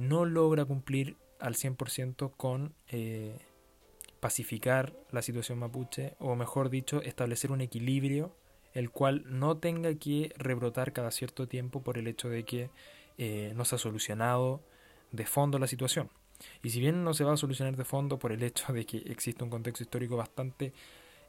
no 0.00 0.24
logra 0.24 0.64
cumplir 0.64 1.16
al 1.40 1.54
100% 1.54 2.32
con 2.36 2.74
eh, 2.88 3.38
pacificar 4.20 4.94
la 5.10 5.22
situación 5.22 5.58
mapuche, 5.58 6.14
o 6.18 6.34
mejor 6.34 6.70
dicho, 6.70 7.02
establecer 7.02 7.52
un 7.52 7.60
equilibrio 7.60 8.34
el 8.74 8.90
cual 8.90 9.24
no 9.26 9.56
tenga 9.56 9.94
que 9.94 10.32
rebrotar 10.36 10.92
cada 10.92 11.10
cierto 11.10 11.48
tiempo 11.48 11.82
por 11.82 11.98
el 11.98 12.06
hecho 12.06 12.28
de 12.28 12.44
que 12.44 12.70
eh, 13.16 13.52
no 13.56 13.64
se 13.64 13.76
ha 13.76 13.78
solucionado 13.78 14.62
de 15.10 15.26
fondo 15.26 15.58
la 15.58 15.66
situación. 15.66 16.10
Y 16.62 16.70
si 16.70 16.80
bien 16.80 17.04
no 17.04 17.14
se 17.14 17.24
va 17.24 17.32
a 17.32 17.36
solucionar 17.36 17.76
de 17.76 17.84
fondo 17.84 18.18
por 18.18 18.32
el 18.32 18.42
hecho 18.42 18.72
de 18.72 18.84
que 18.86 18.98
existe 18.98 19.42
un 19.44 19.50
contexto 19.50 19.82
histórico 19.82 20.16
bastante 20.16 20.72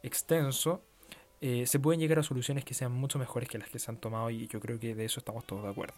extenso, 0.03 0.81
eh, 1.41 1.65
se 1.65 1.79
pueden 1.79 1.99
llegar 1.99 2.19
a 2.19 2.23
soluciones 2.23 2.65
que 2.65 2.73
sean 2.73 2.91
mucho 2.91 3.17
mejores 3.17 3.47
que 3.47 3.57
las 3.57 3.69
que 3.69 3.79
se 3.79 3.89
han 3.89 3.97
tomado 3.97 4.29
y 4.29 4.47
yo 4.47 4.59
creo 4.59 4.79
que 4.79 4.93
de 4.93 5.05
eso 5.05 5.19
estamos 5.19 5.45
todos 5.45 5.63
de 5.63 5.69
acuerdo. 5.69 5.95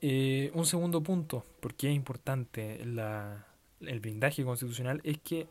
Eh, 0.00 0.50
un 0.54 0.66
segundo 0.66 1.02
punto, 1.02 1.46
porque 1.60 1.88
es 1.88 1.94
importante 1.94 2.84
la, 2.84 3.46
el 3.80 4.00
blindaje 4.00 4.44
constitucional, 4.44 5.00
es 5.04 5.18
que, 5.18 5.46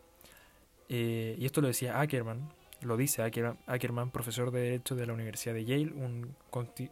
eh, 0.89 1.35
y 1.39 1.45
esto 1.45 1.61
lo 1.61 1.67
decía 1.67 1.99
Ackerman, 1.99 2.49
lo 2.81 2.97
dice 2.97 3.21
Ackerman, 3.21 4.11
profesor 4.11 4.51
de 4.51 4.61
Derecho 4.61 4.95
de 4.95 5.05
la 5.05 5.13
Universidad 5.13 5.53
de 5.53 5.65
Yale, 5.65 5.93
un 5.93 6.35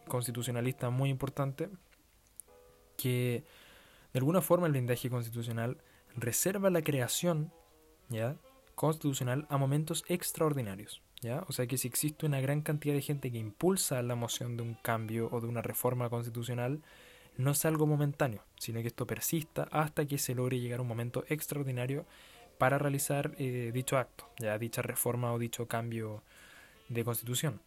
constitucionalista 0.08 0.88
muy 0.90 1.10
importante, 1.10 1.68
que 2.96 3.44
de 4.12 4.18
alguna 4.18 4.40
forma 4.40 4.66
el 4.66 4.72
blindaje 4.72 5.10
constitucional 5.10 5.78
reserva 6.16 6.70
la 6.70 6.82
creación 6.82 7.52
¿ya? 8.08 8.36
constitucional 8.74 9.46
a 9.48 9.56
momentos 9.56 10.04
extraordinarios. 10.08 11.02
¿ya? 11.20 11.44
O 11.48 11.52
sea 11.52 11.66
que 11.66 11.78
si 11.78 11.88
existe 11.88 12.26
una 12.26 12.40
gran 12.40 12.62
cantidad 12.62 12.94
de 12.94 13.02
gente 13.02 13.30
que 13.30 13.38
impulsa 13.38 14.02
la 14.02 14.14
moción 14.14 14.56
de 14.56 14.62
un 14.62 14.74
cambio 14.74 15.28
o 15.30 15.40
de 15.40 15.46
una 15.46 15.62
reforma 15.62 16.08
constitucional, 16.08 16.82
no 17.36 17.52
es 17.52 17.64
algo 17.64 17.86
momentáneo, 17.86 18.42
sino 18.58 18.80
que 18.80 18.88
esto 18.88 19.06
persista 19.06 19.68
hasta 19.70 20.04
que 20.06 20.18
se 20.18 20.34
logre 20.34 20.60
llegar 20.60 20.80
a 20.80 20.82
un 20.82 20.88
momento 20.88 21.24
extraordinario 21.28 22.04
para 22.58 22.78
realizar 22.78 23.34
eh, 23.38 23.70
dicho 23.72 23.96
acto, 23.96 24.28
ya 24.38 24.58
dicha 24.58 24.82
reforma 24.82 25.32
o 25.32 25.38
dicho 25.38 25.66
cambio 25.66 26.22
de 26.88 27.04
constitución. 27.04 27.60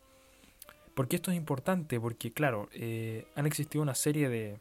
¿Por 0.93 1.07
qué 1.07 1.15
esto 1.15 1.31
es 1.31 1.37
importante? 1.37 1.99
Porque, 1.99 2.31
claro, 2.31 2.69
eh, 2.73 3.25
han 3.35 3.47
existido 3.47 3.81
una 3.81 3.95
serie 3.95 4.29
de, 4.29 4.59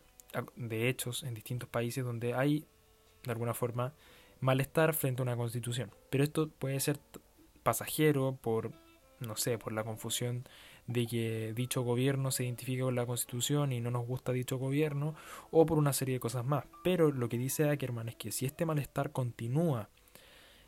de 0.57 0.89
hechos 0.89 1.23
en 1.23 1.35
distintos 1.35 1.69
países 1.69 2.05
donde 2.05 2.35
hay, 2.35 2.67
de 3.25 3.33
alguna 3.33 3.55
forma, 3.55 3.95
malestar 4.41 4.95
frente 4.95 5.23
a 5.23 5.25
una 5.25 5.37
constitución. 5.37 5.91
Pero 6.11 6.25
esto 6.25 6.49
puede 6.49 6.81
ser 6.81 6.99
pasajero 7.63 8.39
por, 8.41 8.73
no 9.21 9.37
sé, 9.37 9.59
por 9.59 9.73
la 9.73 9.85
confusión 9.85 10.45
de 10.87 11.07
que 11.07 11.53
dicho 11.55 11.83
gobierno 11.83 12.31
se 12.33 12.45
identifique 12.45 12.83
con 12.83 12.95
la 12.95 13.07
constitución 13.07 13.73
y 13.73 13.81
no 13.81 13.91
nos 13.91 14.07
gusta 14.07 14.33
dicho 14.33 14.59
gobierno, 14.59 15.15
o 15.51 15.65
por 15.65 15.79
una 15.79 15.93
serie 15.93 16.15
de 16.15 16.21
cosas 16.21 16.45
más. 16.45 16.65
Pero 16.83 17.13
lo 17.13 17.29
que 17.29 17.39
dice 17.39 17.69
Ackerman 17.69 18.09
es 18.09 18.17
que 18.17 18.33
si 18.33 18.47
este 18.47 18.67
malestar 18.67 19.13
continúa 19.13 19.89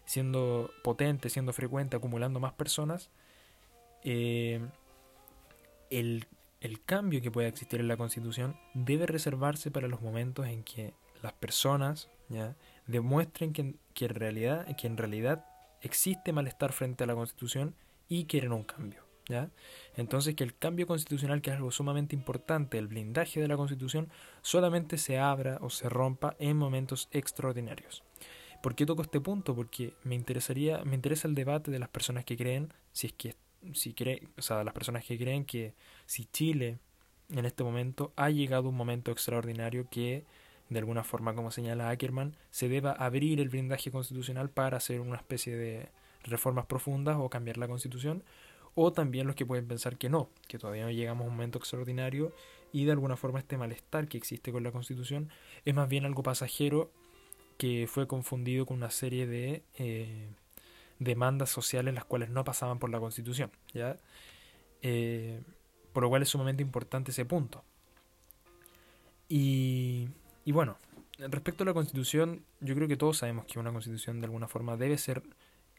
siendo 0.04 0.70
potente, 0.82 1.30
siendo 1.30 1.52
frecuente, 1.52 1.96
acumulando 1.96 2.38
más 2.40 2.52
personas, 2.52 3.10
eh, 4.02 4.60
el, 5.90 6.26
cambio 6.80 7.20
que 7.20 7.30
pueda 7.30 7.48
existir 7.48 7.80
en 7.80 7.88
la 7.88 7.96
constitución 7.96 8.56
debe 8.72 9.06
reservarse 9.06 9.70
para 9.70 9.88
los 9.88 10.00
momentos 10.00 10.46
en 10.46 10.64
que 10.64 10.94
las 11.22 11.32
personas 11.34 12.08
¿ya? 12.28 12.56
demuestren 12.86 13.52
que, 13.52 13.74
que, 13.92 14.06
en 14.06 14.14
realidad, 14.14 14.76
que 14.76 14.86
en 14.86 14.96
realidad 14.96 15.44
existe 15.82 16.32
malestar 16.32 16.72
frente 16.72 17.04
a 17.04 17.06
la 17.06 17.14
constitución 17.14 17.74
y 18.08 18.24
quieren 18.24 18.52
un 18.52 18.64
cambio. 18.64 19.04
¿ya? 19.28 19.50
Entonces 19.96 20.34
que 20.34 20.44
el 20.44 20.56
cambio 20.56 20.86
constitucional, 20.86 21.42
que 21.42 21.50
es 21.50 21.56
algo 21.56 21.70
sumamente 21.70 22.14
importante, 22.14 22.78
el 22.78 22.88
blindaje 22.88 23.40
de 23.40 23.48
la 23.48 23.56
constitución, 23.56 24.08
solamente 24.42 24.98
se 24.98 25.18
abra 25.18 25.58
o 25.60 25.70
se 25.70 25.88
rompa 25.88 26.36
en 26.38 26.56
momentos 26.56 27.08
extraordinarios. 27.12 28.02
¿Por 28.62 28.74
qué 28.74 28.86
toco 28.86 29.02
este 29.02 29.20
punto? 29.20 29.54
Porque 29.54 29.92
me 30.04 30.14
interesaría, 30.14 30.82
me 30.84 30.94
interesa 30.94 31.28
el 31.28 31.34
debate 31.34 31.70
de 31.70 31.78
las 31.78 31.90
personas 31.90 32.24
que 32.24 32.36
creen, 32.36 32.72
si 32.92 33.08
es 33.08 33.12
que, 33.12 33.36
si 33.72 33.94
creen, 33.94 34.28
o 34.36 34.42
sea, 34.42 34.64
las 34.64 34.74
personas 34.74 35.04
que 35.04 35.18
creen 35.18 35.44
que 35.44 35.74
si 36.06 36.26
Chile 36.26 36.78
en 37.30 37.46
este 37.46 37.64
momento 37.64 38.12
ha 38.16 38.30
llegado 38.30 38.68
un 38.68 38.76
momento 38.76 39.10
extraordinario 39.10 39.88
que 39.90 40.24
de 40.68 40.78
alguna 40.78 41.04
forma, 41.04 41.34
como 41.34 41.50
señala 41.50 41.90
Ackerman, 41.90 42.36
se 42.50 42.68
deba 42.68 42.92
abrir 42.92 43.40
el 43.40 43.48
blindaje 43.48 43.90
constitucional 43.90 44.50
para 44.50 44.78
hacer 44.78 45.00
una 45.00 45.16
especie 45.16 45.56
de 45.56 45.88
reformas 46.24 46.66
profundas 46.66 47.16
o 47.18 47.28
cambiar 47.28 47.58
la 47.58 47.68
constitución, 47.68 48.24
o 48.74 48.92
también 48.92 49.26
los 49.26 49.36
que 49.36 49.46
pueden 49.46 49.68
pensar 49.68 49.96
que 49.98 50.08
no, 50.08 50.30
que 50.48 50.58
todavía 50.58 50.84
no 50.84 50.90
llegamos 50.90 51.24
a 51.24 51.28
un 51.28 51.34
momento 51.34 51.58
extraordinario 51.58 52.32
y 52.72 52.84
de 52.86 52.92
alguna 52.92 53.16
forma 53.16 53.38
este 53.38 53.56
malestar 53.56 54.08
que 54.08 54.18
existe 54.18 54.50
con 54.50 54.64
la 54.64 54.72
Constitución 54.72 55.28
es 55.64 55.74
más 55.74 55.88
bien 55.88 56.04
algo 56.04 56.24
pasajero 56.24 56.90
que 57.56 57.86
fue 57.88 58.08
confundido 58.08 58.66
con 58.66 58.78
una 58.78 58.90
serie 58.90 59.28
de 59.28 59.62
eh, 59.78 60.28
demandas 60.98 61.50
sociales 61.50 61.94
las 61.94 62.04
cuales 62.04 62.30
no 62.30 62.44
pasaban 62.44 62.78
por 62.78 62.90
la 62.90 63.00
Constitución, 63.00 63.50
¿ya? 63.72 63.96
Eh, 64.82 65.42
por 65.92 66.02
lo 66.02 66.08
cual 66.08 66.22
es 66.22 66.28
sumamente 66.28 66.62
importante 66.62 67.10
ese 67.10 67.24
punto. 67.24 67.64
Y, 69.28 70.08
y 70.44 70.52
bueno, 70.52 70.76
respecto 71.18 71.62
a 71.62 71.66
la 71.66 71.74
Constitución, 71.74 72.44
yo 72.60 72.74
creo 72.74 72.88
que 72.88 72.96
todos 72.96 73.18
sabemos 73.18 73.46
que 73.46 73.58
una 73.58 73.72
Constitución 73.72 74.20
de 74.20 74.26
alguna 74.26 74.48
forma 74.48 74.76
debe 74.76 74.98
ser 74.98 75.22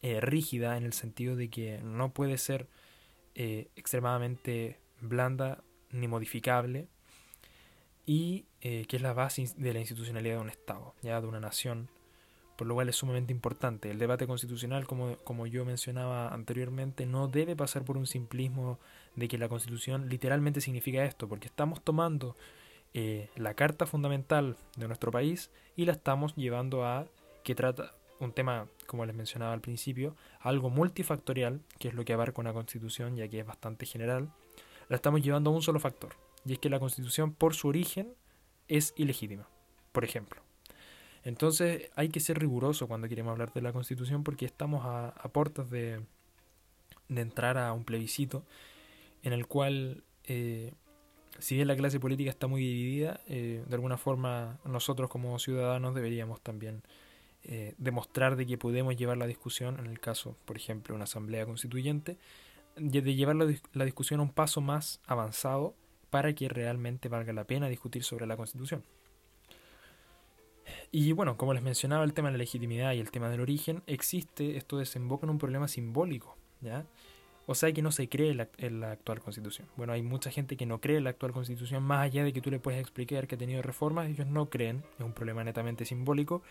eh, 0.02 0.22
rígida 0.22 0.78
en 0.78 0.84
el 0.84 0.94
sentido 0.94 1.36
de 1.36 1.50
que 1.50 1.80
no 1.84 2.12
puede 2.12 2.38
ser 2.38 2.68
eh, 3.34 3.70
extremadamente 3.76 4.80
blanda 5.02 5.64
ni 5.90 6.08
modificable 6.08 6.88
y 8.06 8.46
eh, 8.62 8.86
que 8.88 8.98
es 8.98 9.02
la 9.02 9.14
base 9.14 9.52
de 9.58 9.74
la 9.74 9.80
institucionalidad 9.80 10.36
de 10.36 10.42
un 10.42 10.50
Estado, 10.50 10.94
ya 11.02 11.20
de 11.20 11.28
una 11.28 11.40
nación, 11.40 11.90
por 12.56 12.68
lo 12.68 12.74
cual 12.74 12.90
es 12.90 12.96
sumamente 12.96 13.34
importante. 13.34 13.92
El 13.92 14.00
debate 14.00 14.28
constitucional, 14.28 14.88
como, 14.88 15.18
como 15.18 15.48
yo 15.48 15.66
mencionaba 15.66 16.30
anteriormente, 16.30 17.06
no 17.06 17.28
debe 17.28 17.56
pasar 17.56 17.84
por 17.84 17.98
un 17.98 18.08
simplismo 18.08 18.80
de 19.16 19.28
que 19.28 19.38
la 19.38 19.50
Constitución 19.50 20.10
literalmente 20.10 20.62
significa 20.62 21.04
esto, 21.06 21.28
porque 21.28 21.48
estamos 21.48 21.82
tomando 21.82 22.36
la 23.36 23.54
Carta 23.56 23.86
Fundamental 23.86 24.56
de 24.78 24.88
nuestro 24.88 25.12
país 25.12 25.52
y 25.76 25.86
la 25.86 25.92
estamos 25.92 26.34
llevando 26.36 26.86
a 26.86 27.08
que 27.44 27.54
trata 27.54 27.94
un 28.22 28.32
tema, 28.32 28.68
como 28.88 29.06
les 29.06 29.14
mencionaba 29.14 29.52
al 29.52 29.60
principio, 29.60 30.16
algo 30.40 30.70
multifactorial, 30.70 31.60
que 31.78 31.90
es 31.90 31.94
lo 31.94 32.06
que 32.06 32.14
abarca 32.14 32.40
una 32.40 32.54
constitución, 32.54 33.18
ya 33.18 33.28
que 33.28 33.42
es 33.42 33.46
bastante 33.46 33.86
general, 33.86 34.32
la 34.88 34.96
estamos 34.96 35.22
llevando 35.22 35.50
a 35.50 35.54
un 35.54 35.62
solo 35.62 35.82
factor, 35.82 36.16
y 36.46 36.54
es 36.54 36.60
que 36.60 36.70
la 36.70 36.80
constitución 36.80 37.34
por 37.34 37.54
su 37.54 37.68
origen 37.68 38.16
es 38.70 38.94
ilegítima, 38.96 39.50
por 39.92 40.06
ejemplo. 40.06 40.45
Entonces 41.26 41.90
hay 41.96 42.10
que 42.10 42.20
ser 42.20 42.40
riguroso 42.40 42.88
cuando 42.88 43.10
queremos 43.10 43.32
hablar 43.32 43.52
de 43.52 43.62
la 43.62 43.74
constitución 43.74 44.24
porque 44.24 44.46
estamos 44.46 44.86
a, 44.86 45.10
a 45.10 45.28
puertas 45.30 45.70
de, 45.72 46.00
entrar 47.10 47.58
a 47.58 47.74
un 47.74 47.84
plebiscito 47.84 48.44
en 49.24 49.34
el 49.34 49.48
cual, 49.48 50.04
eh, 50.26 50.72
si 51.40 51.56
bien 51.56 51.68
la 51.68 51.76
clase 51.76 52.00
política 52.00 52.30
está 52.30 52.46
muy 52.46 52.62
dividida, 52.62 53.22
eh, 53.28 53.64
de 53.68 53.76
alguna 53.76 53.98
forma 53.98 54.60
nosotros 54.66 55.10
como 55.10 55.38
ciudadanos 55.40 55.96
deberíamos 55.96 56.42
también 56.42 56.84
eh, 57.44 57.74
demostrar 57.80 58.36
de 58.36 58.46
que 58.46 58.60
podemos 58.60 58.96
llevar 58.96 59.18
la 59.18 59.26
discusión, 59.26 59.80
en 59.80 59.88
el 59.88 60.00
caso, 60.00 60.38
por 60.46 60.58
ejemplo, 60.58 60.94
una 60.94 61.06
asamblea 61.06 61.48
constituyente, 61.48 62.18
de 62.76 63.16
llevar 63.16 63.36
la, 63.36 63.52
la 63.74 63.86
discusión 63.86 64.20
a 64.20 64.24
un 64.24 64.32
paso 64.32 64.62
más 64.62 65.02
avanzado 65.08 65.74
para 66.12 66.34
que 66.34 66.50
realmente 66.50 67.10
valga 67.10 67.34
la 67.34 67.46
pena 67.46 67.68
discutir 67.68 68.04
sobre 68.04 68.28
la 68.28 68.38
constitución. 68.38 68.84
Y 70.92 71.12
bueno, 71.12 71.38
como 71.38 71.54
les 71.54 71.64
mencionaba, 71.64 72.04
el 72.04 72.14
tema 72.14 72.30
de 72.30 72.34
la 72.34 72.40
legitimidad 72.40 72.94
y 72.94 73.00
el 73.00 73.12
tema 73.12 73.30
del 73.30 73.42
origen, 73.42 73.84
existe, 73.88 74.58
esto 74.58 74.78
desemboca 74.78 75.26
en 75.26 75.32
un 75.32 75.38
problema 75.38 75.68
simbólico, 75.68 76.38
¿ya? 76.62 76.86
O 77.48 77.54
sea 77.54 77.72
que 77.74 77.82
no 77.82 77.92
se 77.92 78.10
cree 78.10 78.36
en 78.58 78.80
la, 78.80 78.92
actual 78.92 79.20
constitución. 79.20 79.68
Bueno, 79.78 79.94
hay 79.94 80.02
mucha 80.02 80.32
gente 80.32 80.58
que 80.58 80.66
no 80.66 80.82
cree 80.82 80.98
en 80.98 81.04
la 81.04 81.12
actual 81.12 81.32
constitución, 81.32 81.84
más 81.84 82.02
allá 82.02 82.24
de 82.24 82.34
que 82.34 82.42
tú 82.42 82.50
le 82.50 82.60
puedes 82.60 82.80
explicar 82.80 83.28
que 83.28 83.36
ha 83.36 83.38
tenido 83.38 83.62
reformas, 83.62 84.10
ellos 84.10 84.26
no 84.26 84.50
creen, 84.50 84.84
es 84.98 85.06
un 85.06 85.14
problema 85.14 85.44
netamente 85.44 85.86
simbólico, 85.86 86.42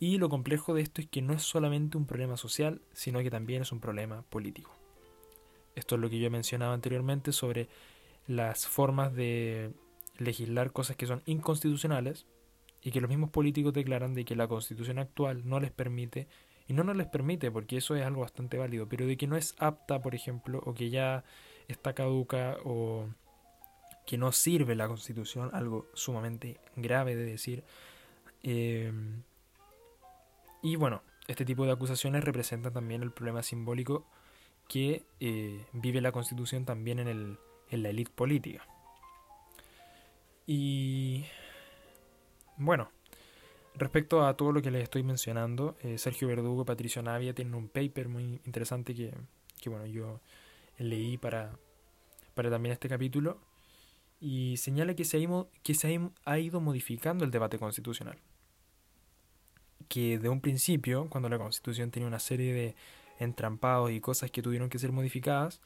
y 0.00 0.18
lo 0.18 0.28
complejo 0.28 0.74
de 0.74 0.82
esto 0.82 1.00
es 1.00 1.06
que 1.06 1.22
no 1.22 1.32
es 1.32 1.42
solamente 1.42 1.96
un 1.96 2.06
problema 2.06 2.36
social, 2.36 2.80
sino 2.92 3.20
que 3.20 3.30
también 3.30 3.62
es 3.62 3.70
un 3.70 3.78
problema 3.78 4.22
político. 4.22 4.74
Esto 5.76 5.94
es 5.94 6.00
lo 6.00 6.10
que 6.10 6.18
yo 6.18 6.26
he 6.26 6.30
mencionado 6.30 6.72
anteriormente 6.72 7.30
sobre 7.30 7.68
las 8.26 8.66
formas 8.66 9.14
de 9.14 9.72
legislar 10.18 10.72
cosas 10.72 10.96
que 10.96 11.06
son 11.06 11.22
inconstitucionales 11.24 12.26
y 12.82 12.90
que 12.90 13.00
los 13.00 13.08
mismos 13.08 13.30
políticos 13.30 13.72
declaran 13.72 14.14
de 14.14 14.24
que 14.24 14.36
la 14.36 14.48
constitución 14.48 14.98
actual 14.98 15.48
no 15.48 15.60
les 15.60 15.70
permite, 15.70 16.28
y 16.68 16.72
no 16.74 16.84
nos 16.84 16.96
les 16.96 17.06
permite 17.06 17.50
porque 17.50 17.76
eso 17.76 17.94
es 17.96 18.04
algo 18.04 18.22
bastante 18.22 18.58
válido, 18.58 18.88
pero 18.88 19.06
de 19.06 19.16
que 19.16 19.26
no 19.26 19.36
es 19.36 19.54
apta, 19.58 20.00
por 20.00 20.14
ejemplo, 20.14 20.60
o 20.64 20.74
que 20.74 20.90
ya 20.90 21.24
está 21.68 21.94
caduca 21.94 22.56
o 22.64 23.06
que 24.06 24.18
no 24.18 24.32
sirve 24.32 24.74
la 24.74 24.88
constitución, 24.88 25.50
algo 25.52 25.86
sumamente 25.94 26.60
grave 26.76 27.14
de 27.14 27.24
decir. 27.24 27.64
Eh, 28.42 28.92
y 30.62 30.76
bueno, 30.76 31.02
este 31.28 31.44
tipo 31.44 31.66
de 31.66 31.72
acusaciones 31.72 32.24
representan 32.24 32.72
también 32.72 33.02
el 33.02 33.12
problema 33.12 33.42
simbólico 33.42 34.06
que 34.68 35.04
eh, 35.20 35.66
vive 35.72 36.00
la 36.00 36.12
Constitución 36.12 36.64
también 36.64 36.98
en, 36.98 37.08
el, 37.08 37.38
en 37.70 37.82
la 37.82 37.90
élite 37.90 38.12
política. 38.14 38.66
Y 40.46 41.24
bueno, 42.64 42.90
respecto 43.74 44.26
a 44.26 44.36
todo 44.36 44.52
lo 44.52 44.62
que 44.62 44.70
les 44.70 44.82
estoy 44.82 45.02
mencionando, 45.02 45.76
eh, 45.82 45.98
Sergio 45.98 46.28
Verdugo 46.28 46.62
y 46.62 46.64
Patricio 46.64 47.02
Navia 47.02 47.34
tienen 47.34 47.54
un 47.54 47.68
paper 47.68 48.08
muy 48.08 48.40
interesante 48.44 48.94
que, 48.94 49.14
que 49.60 49.70
bueno, 49.70 49.86
yo 49.86 50.20
leí 50.78 51.18
para, 51.18 51.56
para 52.34 52.50
también 52.50 52.72
este 52.72 52.88
capítulo 52.88 53.38
y 54.20 54.56
señala 54.56 54.94
que 54.94 55.04
se, 55.04 55.24
ha, 55.24 55.46
que 55.62 55.74
se 55.74 56.00
ha 56.24 56.38
ido 56.38 56.60
modificando 56.60 57.24
el 57.24 57.30
debate 57.30 57.58
constitucional. 57.58 58.18
Que 59.88 60.18
de 60.18 60.28
un 60.28 60.40
principio, 60.40 61.08
cuando 61.10 61.28
la 61.28 61.38
Constitución 61.38 61.90
tenía 61.90 62.06
una 62.06 62.20
serie 62.20 62.54
de 62.54 62.76
entrampados 63.18 63.90
y 63.90 64.00
cosas 64.00 64.30
que 64.30 64.40
tuvieron 64.40 64.70
que 64.70 64.78
ser 64.78 64.92
modificadas, 64.92 65.60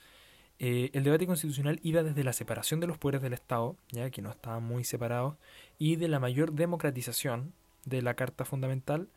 eh, 0.58 0.90
el 0.94 1.04
debate 1.04 1.26
constitucional 1.26 1.78
iba 1.82 2.02
desde 2.02 2.24
la 2.24 2.32
separación 2.32 2.80
de 2.80 2.86
los 2.86 2.96
poderes 2.96 3.20
del 3.20 3.34
Estado, 3.34 3.76
ya 3.90 4.10
que 4.10 4.22
no 4.22 4.30
estaban 4.30 4.64
muy 4.64 4.84
separados, 4.84 5.36
y 5.78 5.96
de 5.96 6.08
la 6.08 6.20
mayor 6.20 6.52
democratización 6.52 7.52
de 7.84 8.02
la 8.02 8.14
Carta 8.14 8.44
Fundamental, 8.44 9.08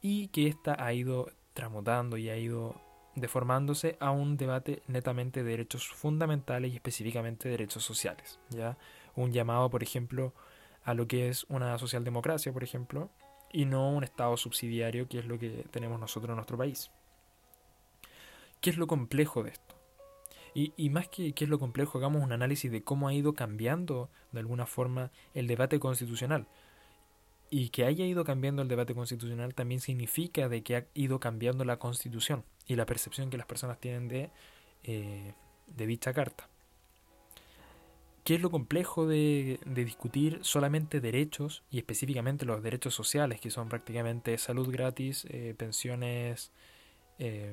y 0.00 0.28
que 0.28 0.48
ésta 0.48 0.76
ha 0.78 0.92
ido 0.92 1.30
tramutando 1.54 2.16
y 2.16 2.28
ha 2.28 2.36
ido 2.36 2.80
deformándose 3.14 3.96
a 4.00 4.10
un 4.10 4.36
debate 4.36 4.82
netamente 4.86 5.42
de 5.42 5.50
derechos 5.50 5.88
fundamentales 5.88 6.72
y 6.72 6.76
específicamente 6.76 7.48
derechos 7.48 7.84
sociales, 7.84 8.38
ya 8.50 8.78
un 9.14 9.32
llamado, 9.32 9.70
por 9.70 9.82
ejemplo, 9.82 10.32
a 10.84 10.94
lo 10.94 11.06
que 11.06 11.28
es 11.28 11.44
una 11.48 11.78
socialdemocracia, 11.78 12.52
por 12.52 12.64
ejemplo, 12.64 13.10
y 13.52 13.66
no 13.66 13.90
un 13.90 14.02
Estado 14.02 14.36
subsidiario, 14.36 15.08
que 15.08 15.18
es 15.18 15.26
lo 15.26 15.38
que 15.38 15.66
tenemos 15.70 16.00
nosotros 16.00 16.30
en 16.30 16.36
nuestro 16.36 16.56
país. 16.56 16.90
¿Qué 18.60 18.70
es 18.70 18.78
lo 18.78 18.86
complejo 18.86 19.42
de 19.42 19.50
esto? 19.50 19.71
Y, 20.54 20.72
y, 20.76 20.90
más 20.90 21.08
que 21.08 21.32
qué 21.32 21.44
es 21.44 21.50
lo 21.50 21.58
complejo, 21.58 21.98
hagamos 21.98 22.22
un 22.22 22.32
análisis 22.32 22.70
de 22.70 22.82
cómo 22.82 23.08
ha 23.08 23.14
ido 23.14 23.32
cambiando 23.32 24.10
de 24.32 24.40
alguna 24.40 24.66
forma 24.66 25.10
el 25.34 25.46
debate 25.46 25.80
constitucional. 25.80 26.46
Y 27.48 27.70
que 27.70 27.84
haya 27.84 28.06
ido 28.06 28.24
cambiando 28.24 28.62
el 28.62 28.68
debate 28.68 28.94
constitucional 28.94 29.54
también 29.54 29.80
significa 29.80 30.48
de 30.48 30.62
que 30.62 30.76
ha 30.76 30.86
ido 30.94 31.20
cambiando 31.20 31.64
la 31.64 31.78
constitución 31.78 32.44
y 32.66 32.76
la 32.76 32.86
percepción 32.86 33.30
que 33.30 33.36
las 33.36 33.46
personas 33.46 33.78
tienen 33.78 34.08
de, 34.08 34.30
eh, 34.84 35.34
de 35.66 35.86
dicha 35.86 36.12
carta. 36.12 36.48
¿Qué 38.24 38.36
es 38.36 38.40
lo 38.40 38.50
complejo 38.50 39.06
de, 39.06 39.58
discutir 39.66 40.38
solamente 40.42 41.00
derechos 41.00 41.64
y 41.70 41.78
específicamente 41.78 42.44
los 42.44 42.62
derechos 42.62 42.94
sociales, 42.94 43.40
que 43.40 43.50
son 43.50 43.68
prácticamente 43.68 44.38
salud 44.38 44.70
gratis, 44.70 45.26
eh, 45.28 45.54
pensiones, 45.58 46.52
eh, 47.18 47.52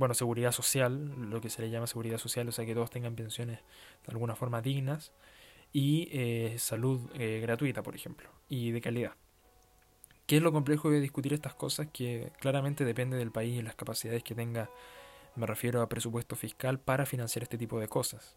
bueno, 0.00 0.14
seguridad 0.14 0.50
social, 0.50 1.30
lo 1.30 1.40
que 1.40 1.50
se 1.50 1.62
le 1.62 1.70
llama 1.70 1.86
seguridad 1.86 2.18
social, 2.18 2.48
o 2.48 2.52
sea, 2.52 2.66
que 2.66 2.74
todos 2.74 2.90
tengan 2.90 3.14
pensiones 3.14 3.58
de 4.06 4.12
alguna 4.12 4.34
forma 4.34 4.60
dignas, 4.62 5.12
y 5.72 6.08
eh, 6.10 6.56
salud 6.58 7.08
gratuita, 7.14 7.82
por 7.84 7.94
ejemplo, 7.94 8.28
y 8.48 8.72
de 8.72 8.80
calidad. 8.80 9.12
¿Qué 10.26 10.36
es 10.36 10.42
lo 10.42 10.52
complejo 10.52 10.90
de 10.90 11.00
discutir 11.00 11.32
estas 11.32 11.54
cosas? 11.54 11.88
Que 11.92 12.32
claramente 12.38 12.84
depende 12.84 13.16
del 13.16 13.30
país 13.30 13.58
y 13.58 13.62
las 13.62 13.74
capacidades 13.74 14.22
que 14.22 14.34
tenga, 14.34 14.70
me 15.36 15.46
refiero 15.46 15.82
a 15.82 15.88
presupuesto 15.88 16.34
fiscal, 16.34 16.78
para 16.78 17.04
financiar 17.04 17.42
este 17.42 17.58
tipo 17.58 17.78
de 17.78 17.88
cosas. 17.88 18.36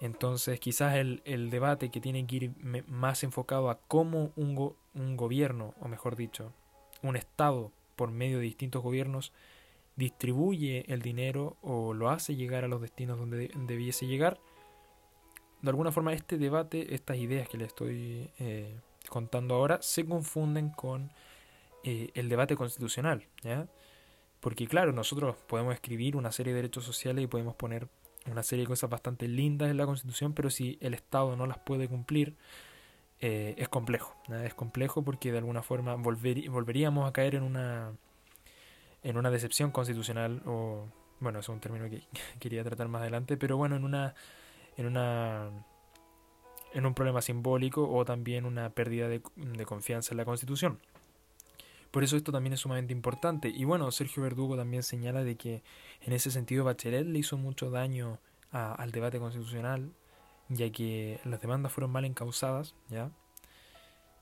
Entonces 0.00 0.58
quizás 0.58 0.96
el, 0.96 1.22
el, 1.24 1.48
debate 1.48 1.90
que 1.90 2.00
tiene 2.00 2.26
que 2.26 2.36
ir 2.36 2.52
más 2.88 3.22
enfocado 3.22 3.70
a 3.70 3.78
cómo 3.86 4.32
un, 4.34 4.74
un 4.94 5.16
gobierno, 5.16 5.74
o 5.80 5.88
mejor 5.88 6.16
dicho, 6.16 6.52
un 7.02 7.16
Estado 7.16 7.70
por 7.94 8.10
medio 8.10 8.38
de 8.38 8.44
distintos 8.44 8.82
gobiernos 8.82 9.32
distribuye 9.96 10.84
el 10.92 11.02
dinero 11.02 11.56
o 11.60 11.94
lo 11.94 12.10
hace 12.10 12.34
llegar 12.36 12.64
a 12.64 12.68
los 12.68 12.80
destinos 12.80 13.18
donde 13.18 13.50
debiese 13.66 14.06
llegar. 14.06 14.40
De 15.60 15.70
alguna 15.70 15.92
forma 15.92 16.12
este 16.12 16.38
debate, 16.38 16.94
estas 16.94 17.18
ideas 17.18 17.48
que 17.48 17.58
le 17.58 17.64
estoy 17.64 18.30
eh, 18.38 18.80
contando 19.08 19.54
ahora, 19.54 19.80
se 19.80 20.04
confunden 20.04 20.70
con 20.70 21.12
eh, 21.84 22.10
el 22.14 22.28
debate 22.28 22.56
constitucional. 22.56 23.26
¿ya? 23.42 23.68
Porque 24.40 24.66
claro, 24.66 24.92
nosotros 24.92 25.36
podemos 25.46 25.74
escribir 25.74 26.16
una 26.16 26.32
serie 26.32 26.52
de 26.52 26.62
derechos 26.62 26.84
sociales 26.84 27.24
y 27.24 27.28
podemos 27.28 27.54
poner 27.54 27.88
una 28.30 28.42
serie 28.42 28.64
de 28.64 28.68
cosas 28.68 28.90
bastante 28.90 29.28
lindas 29.28 29.70
en 29.70 29.76
la 29.76 29.86
Constitución, 29.86 30.32
pero 30.32 30.50
si 30.50 30.78
el 30.80 30.94
Estado 30.94 31.36
no 31.36 31.46
las 31.46 31.58
puede 31.58 31.88
cumplir, 31.88 32.36
eh, 33.20 33.54
es 33.56 33.68
complejo. 33.68 34.16
Es 34.44 34.54
complejo 34.54 35.02
porque 35.02 35.32
de 35.32 35.38
alguna 35.38 35.62
forma 35.62 35.94
volveríamos 35.94 37.08
a 37.08 37.12
caer 37.12 37.36
en 37.36 37.42
una, 37.44 37.92
en 39.02 39.16
una 39.16 39.30
decepción 39.30 39.70
constitucional 39.70 40.42
o 40.46 40.86
bueno, 41.22 41.38
es 41.38 41.48
un 41.48 41.60
término 41.60 41.88
que 41.88 42.02
quería 42.40 42.64
tratar 42.64 42.88
más 42.88 43.02
adelante, 43.02 43.36
pero 43.36 43.56
bueno, 43.56 43.76
en 43.76 43.84
una, 43.84 44.14
en 44.76 44.86
una, 44.86 45.50
en 46.74 46.84
un 46.84 46.94
problema 46.94 47.22
simbólico 47.22 47.88
o 47.88 48.04
también 48.04 48.44
una 48.44 48.70
pérdida 48.70 49.08
de, 49.08 49.22
de 49.36 49.64
confianza 49.64 50.12
en 50.12 50.18
la 50.18 50.24
Constitución. 50.24 50.80
Por 51.92 52.04
eso 52.04 52.16
esto 52.16 52.32
también 52.32 52.54
es 52.54 52.60
sumamente 52.60 52.92
importante. 52.92 53.48
Y 53.48 53.64
bueno, 53.64 53.90
Sergio 53.92 54.22
Verdugo 54.22 54.56
también 54.56 54.82
señala 54.82 55.24
de 55.24 55.36
que 55.36 55.62
en 56.00 56.14
ese 56.14 56.30
sentido 56.30 56.64
Bachelet 56.64 57.06
le 57.06 57.18
hizo 57.18 57.36
mucho 57.36 57.70
daño 57.70 58.18
al 58.50 58.92
debate 58.92 59.18
constitucional, 59.18 59.92
ya 60.48 60.70
que 60.70 61.20
las 61.24 61.40
demandas 61.40 61.72
fueron 61.72 61.90
mal 61.90 62.04
encausadas, 62.04 62.74
¿ya? 62.88 63.10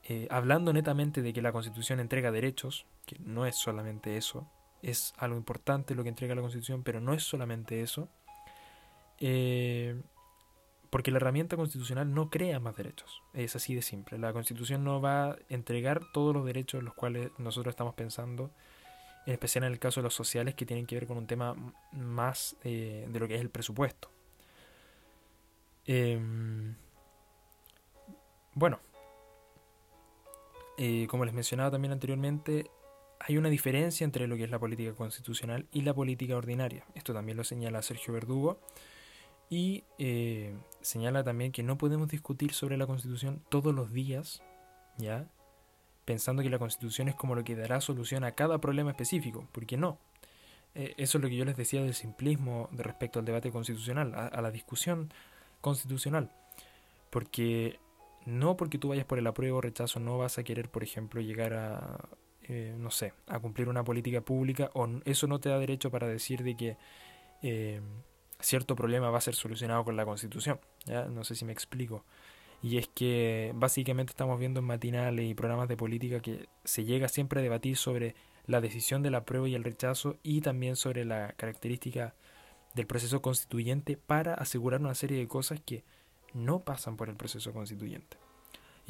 Eh, 0.05 0.27
hablando 0.31 0.73
netamente 0.73 1.23
de 1.23 1.33
que 1.33 1.43
la 1.43 1.53
Constitución 1.53 2.01
entrega 2.01 2.33
derechos, 2.33 2.87
que 3.07 3.19
no 3.21 3.47
es 3.47 3.57
solamente 3.57 4.17
eso, 4.17 4.49
es 4.83 5.15
algo 5.19 5.37
importante 5.37 5.95
lo 5.95 6.03
que 6.03 6.09
entrega 6.09 6.35
la 6.35 6.41
Constitución, 6.41 6.83
pero 6.83 7.01
no 7.01 7.13
es 7.15 7.23
solamente 7.23 7.83
eso, 7.83 8.09
eh, 9.19 10.01
porque 10.91 11.11
la 11.11 11.19
herramienta 11.19 11.57
constitucional 11.57 12.13
no 12.13 12.31
crea 12.31 12.59
más 12.59 12.77
derechos, 12.77 13.23
es 13.33 13.55
así 13.55 13.75
de 13.75 13.83
simple. 13.83 14.19
La 14.19 14.33
Constitución 14.33 14.83
no 14.83 15.01
va 15.01 15.31
a 15.31 15.37
entregar 15.49 16.01
todos 16.13 16.35
los 16.35 16.45
derechos 16.45 16.83
los 16.83 16.95
cuales 16.95 17.31
nosotros 17.39 17.73
estamos 17.73 17.95
pensando, 17.95 18.51
en 19.27 19.35
especial 19.35 19.65
en 19.65 19.73
el 19.73 19.79
caso 19.79 20.01
de 20.01 20.05
los 20.05 20.15
sociales 20.15 20.55
que 20.55 20.67
tienen 20.67 20.87
que 20.87 20.97
ver 20.97 21.07
con 21.07 21.17
un 21.17 21.27
tema 21.27 21.55
más 21.93 22.57
eh, 22.65 23.07
de 23.09 23.21
lo 23.21 23.29
que 23.29 23.37
es 23.37 23.41
el 23.41 23.51
presupuesto. 23.51 24.11
Em, 25.87 26.75
bueno, 28.55 28.81
eh, 30.77 31.07
como 31.09 31.25
les 31.25 31.35
mencionaba 31.35 31.71
también 31.71 31.93
anteriormente, 31.93 32.71
hay 33.21 33.37
una 33.37 33.51
diferencia 33.51 34.05
entre 34.05 34.27
lo 34.27 34.37
que 34.37 34.45
es 34.45 34.51
la 34.51 34.59
política 34.59 34.95
constitucional 34.95 35.67
y 35.73 35.83
la 35.83 35.93
política 35.93 36.37
ordinaria. 36.37 36.85
Esto 36.95 37.13
también 37.13 37.37
lo 37.37 37.45
señala 37.45 37.83
Sergio 37.83 38.15
Verdugo. 38.15 38.59
Y 39.51 39.85
eh, 39.99 40.55
señala 40.81 41.23
también 41.23 41.53
que 41.53 41.63
no 41.63 41.77
podemos 41.77 42.09
discutir 42.09 42.53
sobre 42.53 42.77
la 42.77 42.87
constitución 42.87 43.43
todos 43.49 43.75
los 43.75 43.93
días, 43.93 44.43
¿ya? 44.97 45.29
Pensando 46.05 46.43
que 46.43 46.51
la 46.51 46.59
constitución 46.59 47.09
es 47.09 47.15
como 47.15 47.35
lo 47.35 47.45
que 47.45 47.57
dará 47.57 47.81
solución 47.81 48.25
a 48.25 48.33
cada 48.33 48.59
problema 48.59 48.91
específico, 48.91 49.47
porque 49.53 49.77
no. 49.77 49.99
Eh, 50.75 50.95
eso 50.97 51.19
es 51.19 51.23
lo 51.23 51.29
que 51.29 51.37
yo 51.37 51.45
les 51.45 51.57
decía 51.57 51.83
del 51.83 51.95
simplismo 51.95 52.69
de 52.73 52.85
respecto 52.85 53.19
al 53.19 53.25
debate 53.25 53.51
constitucional, 53.51 54.15
a 54.15 54.41
la 54.41 54.51
discusión 54.51 55.13
constitucional. 55.61 56.31
Porque 57.11 57.81
no 58.25 58.57
porque 58.57 58.79
tú 58.79 58.89
vayas 58.89 59.05
por 59.05 59.19
el 59.19 59.27
apruebo 59.27 59.59
o 59.59 59.61
rechazo 59.61 59.99
no 60.01 60.17
vas 60.17 60.39
a 60.39 60.45
querer, 60.45 60.71
por 60.71 60.85
ejemplo, 60.85 61.21
llegar 61.21 61.55
a, 61.55 62.09
eh, 62.53 62.75
no 62.77 62.91
sé, 62.91 63.13
a 63.29 63.39
cumplir 63.39 63.69
una 63.69 63.85
política 63.85 64.23
pública 64.23 64.73
o 64.75 64.89
eso 65.05 65.29
no 65.29 65.39
te 65.39 65.51
da 65.51 65.59
derecho 65.61 65.89
para 65.89 66.09
decir 66.09 66.43
de 66.43 66.57
que 66.57 66.77
eh, 67.43 67.81
cierto 68.41 68.75
problema 68.75 69.09
va 69.09 69.19
a 69.19 69.21
ser 69.21 69.37
solucionado 69.37 69.85
con 69.85 69.97
la 69.97 70.05
constitución. 70.05 70.59
No 71.11 71.23
sé 71.23 71.37
si 71.37 71.45
me 71.45 71.53
explico. 71.53 72.05
Y 72.61 72.79
es 72.79 72.89
que 72.89 73.53
básicamente 73.55 74.11
estamos 74.11 74.37
viendo 74.41 74.59
en 74.59 74.67
matinales 74.67 75.31
y 75.31 75.35
programas 75.35 75.69
de 75.69 75.77
política 75.77 76.19
que 76.19 76.49
se 76.65 76.85
llega 76.85 77.07
siempre 77.07 77.39
a 77.39 77.43
debatir 77.45 77.77
sobre 77.77 78.17
la 78.47 78.61
decisión 78.61 79.05
del 79.05 79.15
apruebo 79.15 79.47
y 79.47 79.55
el 79.55 79.63
rechazo 79.63 80.19
y 80.25 80.41
también 80.41 80.75
sobre 80.75 81.05
la 81.05 81.35
característica 81.37 82.17
del 82.75 82.89
proceso 82.89 83.23
constituyente 83.23 83.97
para 83.97 84.35
asegurar 84.35 84.81
una 84.81 84.97
serie 84.97 85.19
de 85.19 85.29
cosas 85.29 85.61
que 85.65 85.85
no 86.35 86.65
pasan 86.65 86.97
por 86.97 87.09
el 87.09 87.15
proceso 87.15 87.53
constituyente. 87.53 88.17